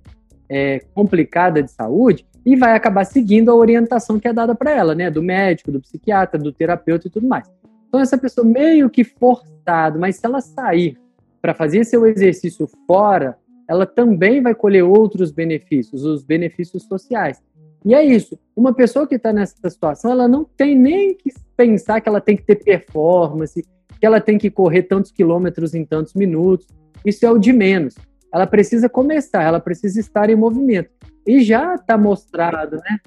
é, 0.48 0.80
complicada 0.92 1.62
de 1.62 1.70
saúde, 1.70 2.26
e 2.44 2.56
vai 2.56 2.74
acabar 2.74 3.04
seguindo 3.04 3.48
a 3.50 3.54
orientação 3.54 4.18
que 4.18 4.26
é 4.26 4.32
dada 4.32 4.56
para 4.56 4.72
ela, 4.72 4.92
né? 4.92 5.08
Do 5.10 5.22
médico, 5.22 5.70
do 5.70 5.80
psiquiatra, 5.80 6.36
do 6.36 6.50
terapeuta 6.50 7.06
e 7.06 7.10
tudo 7.10 7.28
mais. 7.28 7.48
Então, 7.86 8.00
essa 8.00 8.18
pessoa 8.18 8.44
meio 8.44 8.88
que 8.88 9.04
forçada, 9.04 9.96
mas 9.96 10.16
se 10.16 10.26
ela 10.26 10.40
sair 10.40 10.98
para 11.40 11.54
fazer 11.54 11.84
seu 11.84 12.06
exercício 12.06 12.68
fora, 12.86 13.36
ela 13.68 13.86
também 13.86 14.42
vai 14.42 14.54
colher 14.54 14.82
outros 14.82 15.30
benefícios, 15.30 16.04
os 16.04 16.24
benefícios 16.24 16.84
sociais. 16.84 17.40
E 17.84 17.94
é 17.94 18.04
isso. 18.04 18.38
Uma 18.54 18.74
pessoa 18.74 19.06
que 19.06 19.14
está 19.14 19.32
nessa 19.32 19.54
situação, 19.68 20.10
ela 20.10 20.28
não 20.28 20.44
tem 20.44 20.76
nem 20.76 21.14
que 21.14 21.32
pensar 21.56 22.00
que 22.00 22.08
ela 22.08 22.20
tem 22.20 22.36
que 22.36 22.44
ter 22.44 22.56
performance, 22.56 23.62
que 23.98 24.06
ela 24.06 24.20
tem 24.20 24.38
que 24.38 24.50
correr 24.50 24.82
tantos 24.84 25.10
quilômetros 25.10 25.74
em 25.74 25.84
tantos 25.84 26.14
minutos. 26.14 26.66
Isso 27.04 27.24
é 27.24 27.30
o 27.30 27.38
de 27.38 27.52
menos. 27.52 27.94
Ela 28.32 28.46
precisa 28.46 28.88
começar, 28.88 29.42
ela 29.42 29.60
precisa 29.60 29.98
estar 29.98 30.30
em 30.30 30.36
movimento. 30.36 30.90
E 31.26 31.40
já 31.40 31.74
está 31.74 31.96
mostrado, 31.98 32.76
né? 32.76 32.98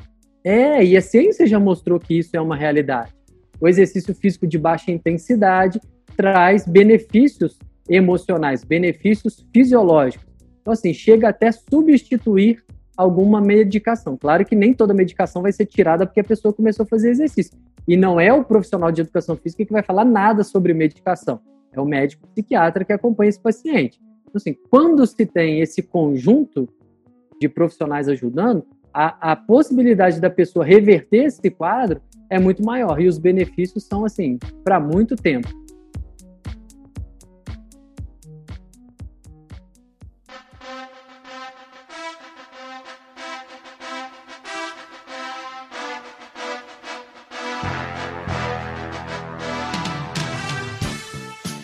É, 0.43 0.83
e 0.83 0.97
a 0.97 1.01
ciência 1.01 1.47
já 1.47 1.59
mostrou 1.59 1.99
que 1.99 2.17
isso 2.17 2.35
é 2.35 2.41
uma 2.41 2.55
realidade. 2.55 3.13
O 3.61 3.67
exercício 3.67 4.13
físico 4.13 4.45
de 4.45 4.57
baixa 4.57 4.91
intensidade 4.91 5.79
traz 6.17 6.67
benefícios 6.67 7.57
emocionais, 7.87 8.63
benefícios 8.63 9.45
fisiológicos. 9.53 10.27
Então, 10.61 10.73
assim, 10.73 10.93
chega 10.93 11.29
até 11.29 11.51
substituir 11.51 12.63
alguma 12.95 13.41
medicação. 13.41 14.17
Claro 14.17 14.45
que 14.45 14.55
nem 14.55 14.73
toda 14.73 14.93
medicação 14.93 15.41
vai 15.41 15.51
ser 15.51 15.65
tirada 15.65 16.05
porque 16.05 16.19
a 16.19 16.23
pessoa 16.23 16.53
começou 16.53 16.83
a 16.83 16.87
fazer 16.87 17.09
exercício. 17.09 17.57
E 17.87 17.97
não 17.97 18.19
é 18.19 18.31
o 18.31 18.43
profissional 18.43 18.91
de 18.91 19.01
educação 19.01 19.35
física 19.35 19.65
que 19.65 19.73
vai 19.73 19.83
falar 19.83 20.05
nada 20.05 20.43
sobre 20.43 20.73
medicação. 20.73 21.39
É 21.71 21.81
o 21.81 21.85
médico 21.85 22.27
psiquiatra 22.27 22.85
que 22.85 22.93
acompanha 22.93 23.29
esse 23.29 23.39
paciente. 23.39 23.99
Então, 24.21 24.33
assim, 24.35 24.55
quando 24.69 25.05
se 25.05 25.25
tem 25.25 25.59
esse 25.59 25.81
conjunto 25.81 26.67
de 27.41 27.49
profissionais 27.49 28.07
ajudando, 28.07 28.65
a, 28.93 29.31
a 29.31 29.35
possibilidade 29.35 30.21
da 30.21 30.29
pessoa 30.29 30.63
reverter 30.63 31.25
esse 31.25 31.49
quadro 31.49 32.01
é 32.29 32.39
muito 32.39 32.63
maior 32.63 33.01
e 33.01 33.07
os 33.07 33.17
benefícios 33.17 33.83
são 33.83 34.05
assim 34.05 34.37
para 34.63 34.79
muito 34.79 35.15
tempo. 35.15 35.49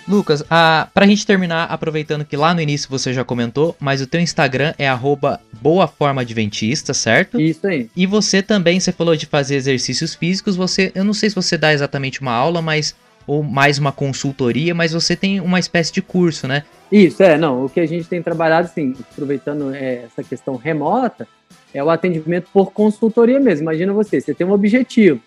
Lucas, 0.10 0.44
a, 0.50 0.88
pra 0.92 1.06
gente 1.06 1.24
terminar, 1.24 1.66
aproveitando 1.66 2.26
que 2.26 2.36
lá 2.36 2.52
no 2.52 2.60
início 2.60 2.90
você 2.90 3.14
já 3.14 3.24
comentou, 3.24 3.76
mas 3.80 4.02
o 4.02 4.08
teu 4.08 4.20
Instagram 4.20 4.74
é 4.78 4.90
arroba 4.90 5.40
Boa 5.62 5.88
Forma 5.88 6.22
Adventista, 6.22 6.96
certo? 6.96 7.40
Isso 7.40 7.68
aí. 7.68 7.88
E 7.96 8.08
você 8.08 8.42
também, 8.42 8.80
você 8.80 8.92
falou 8.92 9.16
de 9.16 9.28
fazer 9.28 9.56
exercícios 9.56 10.16
físicos, 10.16 10.56
você, 10.56 10.92
eu 10.96 11.04
não 11.04 11.14
sei 11.14 11.30
se 11.30 11.36
você 11.36 11.56
dá 11.56 11.72
exatamente 11.72 12.22
uma 12.22 12.32
aula, 12.32 12.60
mas 12.60 12.96
ou 13.28 13.44
mais 13.44 13.78
uma 13.78 13.92
consultoria, 13.92 14.74
mas 14.74 14.92
você 14.94 15.16
tem 15.16 15.40
uma 15.40 15.60
espécie 15.60 15.94
de 15.94 16.02
curso, 16.02 16.48
né? 16.48 16.64
Isso, 16.92 17.22
é, 17.22 17.38
não. 17.38 17.66
O 17.66 17.70
que 17.70 17.80
a 17.80 17.86
gente 17.86 18.08
tem 18.08 18.24
trabalhado, 18.24 18.68
assim, 18.68 18.96
aproveitando 19.12 19.72
é, 19.76 20.06
essa 20.06 20.24
questão 20.24 20.56
remota, 20.56 21.28
é 21.72 21.84
o 21.84 21.92
atendimento 21.92 22.48
por 22.52 22.72
consultoria 22.72 23.40
mesmo. 23.40 23.66
Imagina 23.66 23.94
você, 23.94 24.20
você 24.20 24.34
tem 24.34 24.48
um 24.48 24.52
objetivo. 24.52 25.22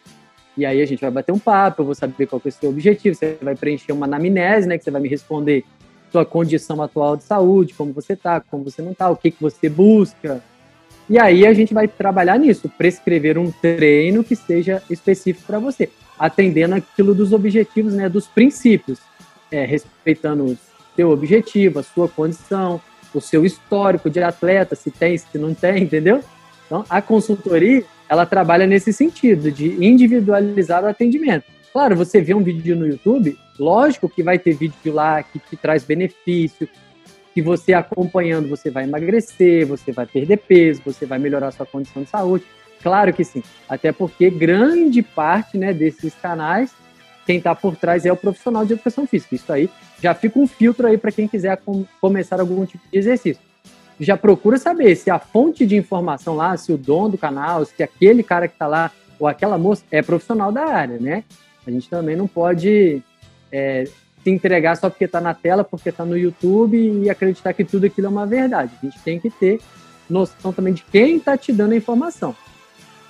E 0.57 0.67
aí 0.67 0.83
a 0.83 0.87
gente 0.87 1.01
vai 1.01 1.11
bater 1.11 1.33
um 1.33 1.39
papo, 1.39 1.83
eu 1.83 1.87
vou 1.87 1.95
saber 1.95 2.27
qual 2.27 2.41
é 2.45 2.49
o 2.49 2.53
seu 2.53 2.71
objetivo, 2.71 3.15
você 3.15 3.39
vai 3.41 3.55
preencher 3.55 3.93
uma 3.93 4.07
anamnese, 4.07 4.69
né, 4.69 4.77
que 4.77 4.85
você 4.85 4.91
vai 4.91 5.01
me 5.01 5.09
responder 5.09 5.65
sua 6.11 6.27
condição 6.27 6.83
atual 6.83 7.17
de 7.17 7.25
saúde, 7.25 7.73
como 7.73 7.93
você 7.93 8.15
tá, 8.15 8.41
como 8.41 8.65
você 8.65 8.83
não 8.83 8.93
tá, 8.93 9.09
o 9.09 9.17
que, 9.17 9.31
que 9.31 9.43
você 9.43 9.69
busca. 9.69 10.43
E 11.09 11.19
aí 11.19 11.47
a 11.47 11.55
gente 11.55 11.73
vai 11.73 11.89
trabalhar 11.89 12.39
nisso, 12.39 12.69
prescrever 12.69 13.39
um 13.39 13.51
treino 13.51 14.23
que 14.23 14.37
seja 14.37 14.83
específico 14.91 15.47
para 15.47 15.59
você, 15.59 15.89
atendendo 16.19 16.75
aquilo 16.75 17.15
dos 17.15 17.33
objetivos, 17.33 17.95
né, 17.95 18.09
dos 18.09 18.27
princípios, 18.27 18.99
é, 19.51 19.65
respeitando 19.65 20.45
o 20.45 20.59
seu 20.95 21.11
objetivo, 21.11 21.79
a 21.79 21.83
sua 21.83 22.09
condição, 22.09 22.81
o 23.15 23.21
seu 23.21 23.45
histórico 23.45 24.11
de 24.11 24.23
atleta, 24.23 24.75
se 24.75 24.91
tem, 24.91 25.17
se 25.17 25.39
não 25.39 25.55
tem, 25.55 25.83
entendeu? 25.83 26.21
Então, 26.67 26.85
a 26.89 27.03
consultoria, 27.03 27.85
ela 28.13 28.27
trabalha 28.27 28.67
nesse 28.67 28.93
sentido, 28.93 29.51
de 29.51 29.83
individualizar 29.83 30.85
o 30.85 30.87
atendimento. 30.87 31.45
Claro, 31.73 31.97
você 31.97 32.21
vê 32.21 32.35
um 32.35 32.43
vídeo 32.43 32.77
no 32.77 32.87
YouTube, 32.87 33.39
lógico 33.59 34.07
que 34.07 34.23
vai 34.23 34.39
ter 34.39 34.53
vídeo 34.53 34.93
lá 34.93 35.23
que 35.23 35.57
traz 35.57 35.83
benefício, 35.83 36.69
que 37.33 37.41
você 37.41 37.73
acompanhando 37.73 38.51
você 38.51 38.69
vai 38.69 38.85
emagrecer, 38.85 39.67
você 39.67 39.93
vai 39.93 40.05
perder 40.05 40.37
peso, 40.37 40.83
você 40.85 41.07
vai 41.07 41.19
melhorar 41.19 41.53
sua 41.53 41.65
condição 41.65 42.03
de 42.03 42.11
saúde. 42.11 42.45
Claro 42.83 43.15
que 43.15 43.25
sim, 43.25 43.43
até 43.67 43.93
porque 43.93 44.29
grande 44.29 45.01
parte 45.01 45.57
né, 45.57 45.73
desses 45.73 46.13
canais, 46.17 46.71
quem 47.25 47.39
está 47.39 47.55
por 47.55 47.77
trás 47.77 48.05
é 48.05 48.13
o 48.13 48.17
profissional 48.17 48.67
de 48.67 48.75
educação 48.75 49.07
física. 49.07 49.37
Isso 49.37 49.51
aí 49.51 49.71
já 50.03 50.13
fica 50.13 50.39
um 50.39 50.47
filtro 50.47 50.87
aí 50.87 50.99
para 50.99 51.13
quem 51.13 51.27
quiser 51.27 51.57
com, 51.57 51.87
começar 51.99 52.41
algum 52.41 52.67
tipo 52.67 52.85
de 52.93 52.99
exercício. 52.99 53.52
Já 54.03 54.17
procura 54.17 54.59
saber 54.59 54.97
se 54.97 55.11
a 55.11 55.19
fonte 55.21 55.65
de 55.65 55.77
informação 55.77 56.35
lá, 56.35 56.57
se 56.57 56.73
o 56.73 56.77
dono 56.77 57.11
do 57.11 57.19
canal, 57.19 57.65
se 57.65 57.81
aquele 57.81 58.25
cara 58.25 58.49
que 58.49 58.55
está 58.55 58.67
lá 58.67 58.91
ou 59.17 59.29
aquela 59.29 59.57
moça 59.57 59.85
é 59.93 60.03
profissional 60.03 60.51
da 60.51 60.65
área, 60.65 60.99
né? 60.99 61.23
A 61.65 61.71
gente 61.71 61.89
também 61.89 62.17
não 62.17 62.27
pode 62.27 63.01
é, 63.53 63.85
se 63.85 64.29
entregar 64.29 64.77
só 64.77 64.91
porque 64.91 65.05
está 65.05 65.21
na 65.21 65.33
tela, 65.33 65.63
porque 65.63 65.91
está 65.91 66.05
no 66.05 66.19
YouTube 66.19 66.77
e 66.77 67.09
acreditar 67.09 67.53
que 67.53 67.65
tudo 67.65 67.87
aquilo 67.87 68.09
é 68.09 68.11
uma 68.11 68.27
verdade. 68.27 68.73
A 68.83 68.87
gente 68.87 68.99
tem 69.05 69.21
que 69.21 69.31
ter 69.31 69.61
noção 70.11 70.53
também 70.53 70.75
de 70.75 70.83
quem 70.83 71.19
está 71.19 71.37
te 71.37 71.53
dando 71.53 71.71
a 71.71 71.77
informação. 71.77 72.35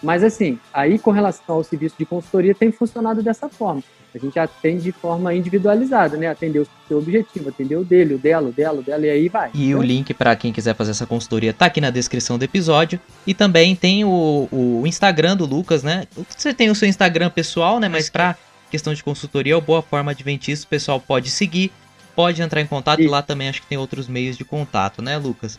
Mas 0.03 0.25
assim, 0.25 0.59
aí 0.73 0.99
com 0.99 1.11
relação 1.11 1.57
ao 1.57 1.65
serviço 1.65 1.95
de 1.99 2.05
consultoria 2.05 2.55
tem 2.55 2.73
funcionado 2.73 3.23
dessa 3.23 3.49
forma. 3.49 3.83
A 4.15 4.19
gente 4.19 4.39
atende 4.39 4.83
de 4.83 4.93
forma 4.93 5.33
individualizada, 5.33 6.19
né? 6.19 6.27
Atender 6.27 6.59
o 6.59 6.67
seu 6.87 6.99
objetivo, 6.99 7.49
atender 7.49 7.77
o 7.77 7.85
dele, 7.85 8.15
o 8.15 8.19
dela, 8.19 8.51
o 8.51 8.53
dela, 8.53 8.81
o 8.81 8.83
dela, 8.83 9.07
e 9.07 9.11
aí 9.11 9.29
vai. 9.29 9.51
E 9.55 9.69
né? 9.69 9.75
o 9.75 9.81
link 9.81 10.13
para 10.13 10.37
quem 10.37 10.53
quiser 10.53 10.75
fazer 10.75 10.91
essa 10.91 11.07
consultoria 11.07 11.55
tá 11.55 11.67
aqui 11.67 11.81
na 11.81 11.89
descrição 11.89 12.37
do 12.37 12.45
episódio. 12.45 13.01
E 13.27 13.33
também 13.33 13.75
tem 13.75 14.05
o, 14.05 14.49
o 14.53 14.83
Instagram 14.87 15.35
do 15.37 15.47
Lucas, 15.47 15.83
né? 15.83 16.05
Você 16.37 16.53
tem 16.53 16.69
o 16.69 16.75
seu 16.75 16.87
Instagram 16.87 17.31
pessoal, 17.31 17.81
né? 17.81 17.89
Mas 17.89 18.11
para 18.11 18.37
questão 18.71 18.93
de 18.93 19.03
consultoria, 19.03 19.57
o 19.57 19.63
Boa 19.63 19.81
Forma 19.81 20.11
Adventista, 20.11 20.67
o 20.67 20.69
pessoal 20.69 21.01
pode 21.01 21.31
seguir, 21.31 21.73
pode 22.15 22.43
entrar 22.43 22.61
em 22.61 22.67
contato. 22.67 23.01
E 23.01 23.09
lá 23.09 23.23
também 23.23 23.49
acho 23.49 23.63
que 23.63 23.67
tem 23.67 23.79
outros 23.79 24.09
meios 24.09 24.37
de 24.37 24.45
contato, 24.45 25.01
né, 25.01 25.17
Lucas? 25.17 25.59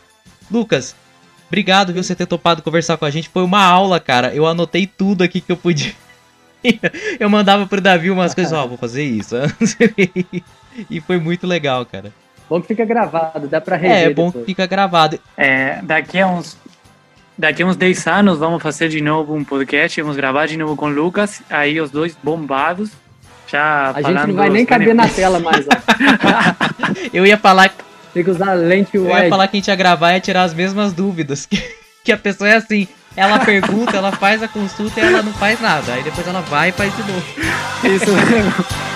Lucas, 0.52 0.96
obrigado 1.54 1.94
por 1.94 2.04
você 2.04 2.16
ter 2.16 2.26
topado 2.26 2.64
conversar 2.64 2.98
com 2.98 3.06
a 3.06 3.12
gente. 3.12 3.30
Foi 3.30 3.44
uma 3.44 3.64
aula, 3.64 4.00
cara. 4.00 4.34
Eu 4.34 4.48
anotei 4.48 4.88
tudo 4.88 5.24
aqui 5.24 5.40
que 5.40 5.52
eu 5.52 5.58
podia. 5.58 5.94
eu 7.20 7.30
mandava 7.30 7.68
pro 7.68 7.80
Davi 7.80 8.10
umas 8.10 8.34
coisas, 8.34 8.52
ó, 8.52 8.66
oh, 8.66 8.70
vou 8.70 8.78
fazer 8.78 9.04
isso. 9.04 9.36
e 10.90 11.00
foi 11.00 11.20
muito 11.20 11.46
legal, 11.46 11.86
cara. 11.86 12.12
Bom 12.50 12.60
que 12.60 12.68
fica 12.68 12.84
gravado, 12.86 13.48
dá 13.48 13.62
pra 13.62 13.76
rever. 13.76 13.98
É, 13.98 14.10
bom 14.10 14.28
depois. 14.28 14.46
que 14.46 14.52
fica 14.52 14.66
gravado. 14.66 15.20
É, 15.38 15.80
daqui 15.84 16.20
a 16.20 16.28
uns 16.28 16.58
Daqui 17.36 17.64
a 17.64 17.66
uns 17.66 17.76
10 17.76 18.08
anos 18.08 18.38
vamos 18.38 18.62
fazer 18.62 18.90
de 18.90 19.02
novo 19.02 19.34
um 19.34 19.44
podcast, 19.44 20.00
vamos 20.02 20.16
gravar 20.16 20.46
de 20.46 20.56
novo 20.56 20.76
com 20.76 20.86
o 20.86 20.90
Lucas, 20.90 21.42
aí 21.50 21.82
os 21.82 21.90
dois 21.90 22.16
bombados, 22.22 22.92
já 23.48 23.90
A 23.90 24.02
gente 24.04 24.28
não 24.28 24.36
vai 24.36 24.50
nem 24.52 24.64
caber 24.64 24.94
na 24.94 25.08
tela 25.08 25.40
mais, 25.40 25.66
ó. 25.66 25.70
Eu 27.12 27.26
ia 27.26 27.38
falar... 27.38 27.74
Tem 28.14 28.24
que 28.24 28.30
usar 28.30 28.54
lente 28.54 28.98
wide. 28.98 29.12
Eu 29.12 29.24
ia 29.24 29.30
falar 29.30 29.48
que 29.48 29.58
a 29.58 29.60
gente 29.60 29.68
ia 29.68 29.76
gravar 29.76 30.12
e 30.12 30.16
ia 30.16 30.20
tirar 30.20 30.44
as 30.44 30.54
mesmas 30.54 30.94
dúvidas, 30.94 31.46
que, 31.50 31.62
que 32.04 32.12
a 32.12 32.18
pessoa 32.18 32.50
é 32.50 32.56
assim, 32.56 32.88
ela 33.16 33.40
pergunta, 33.40 33.98
ela 33.98 34.12
faz 34.12 34.44
a 34.44 34.48
consulta 34.48 35.00
e 35.00 35.04
ela 35.04 35.22
não 35.24 35.34
faz 35.34 35.60
nada, 35.60 35.94
aí 35.94 36.04
depois 36.04 36.28
ela 36.28 36.42
vai 36.42 36.70
e 36.70 36.72
faz 36.72 36.96
de 36.96 37.04
novo. 37.04 37.26
Isso 37.84 38.12
mesmo. 38.12 38.66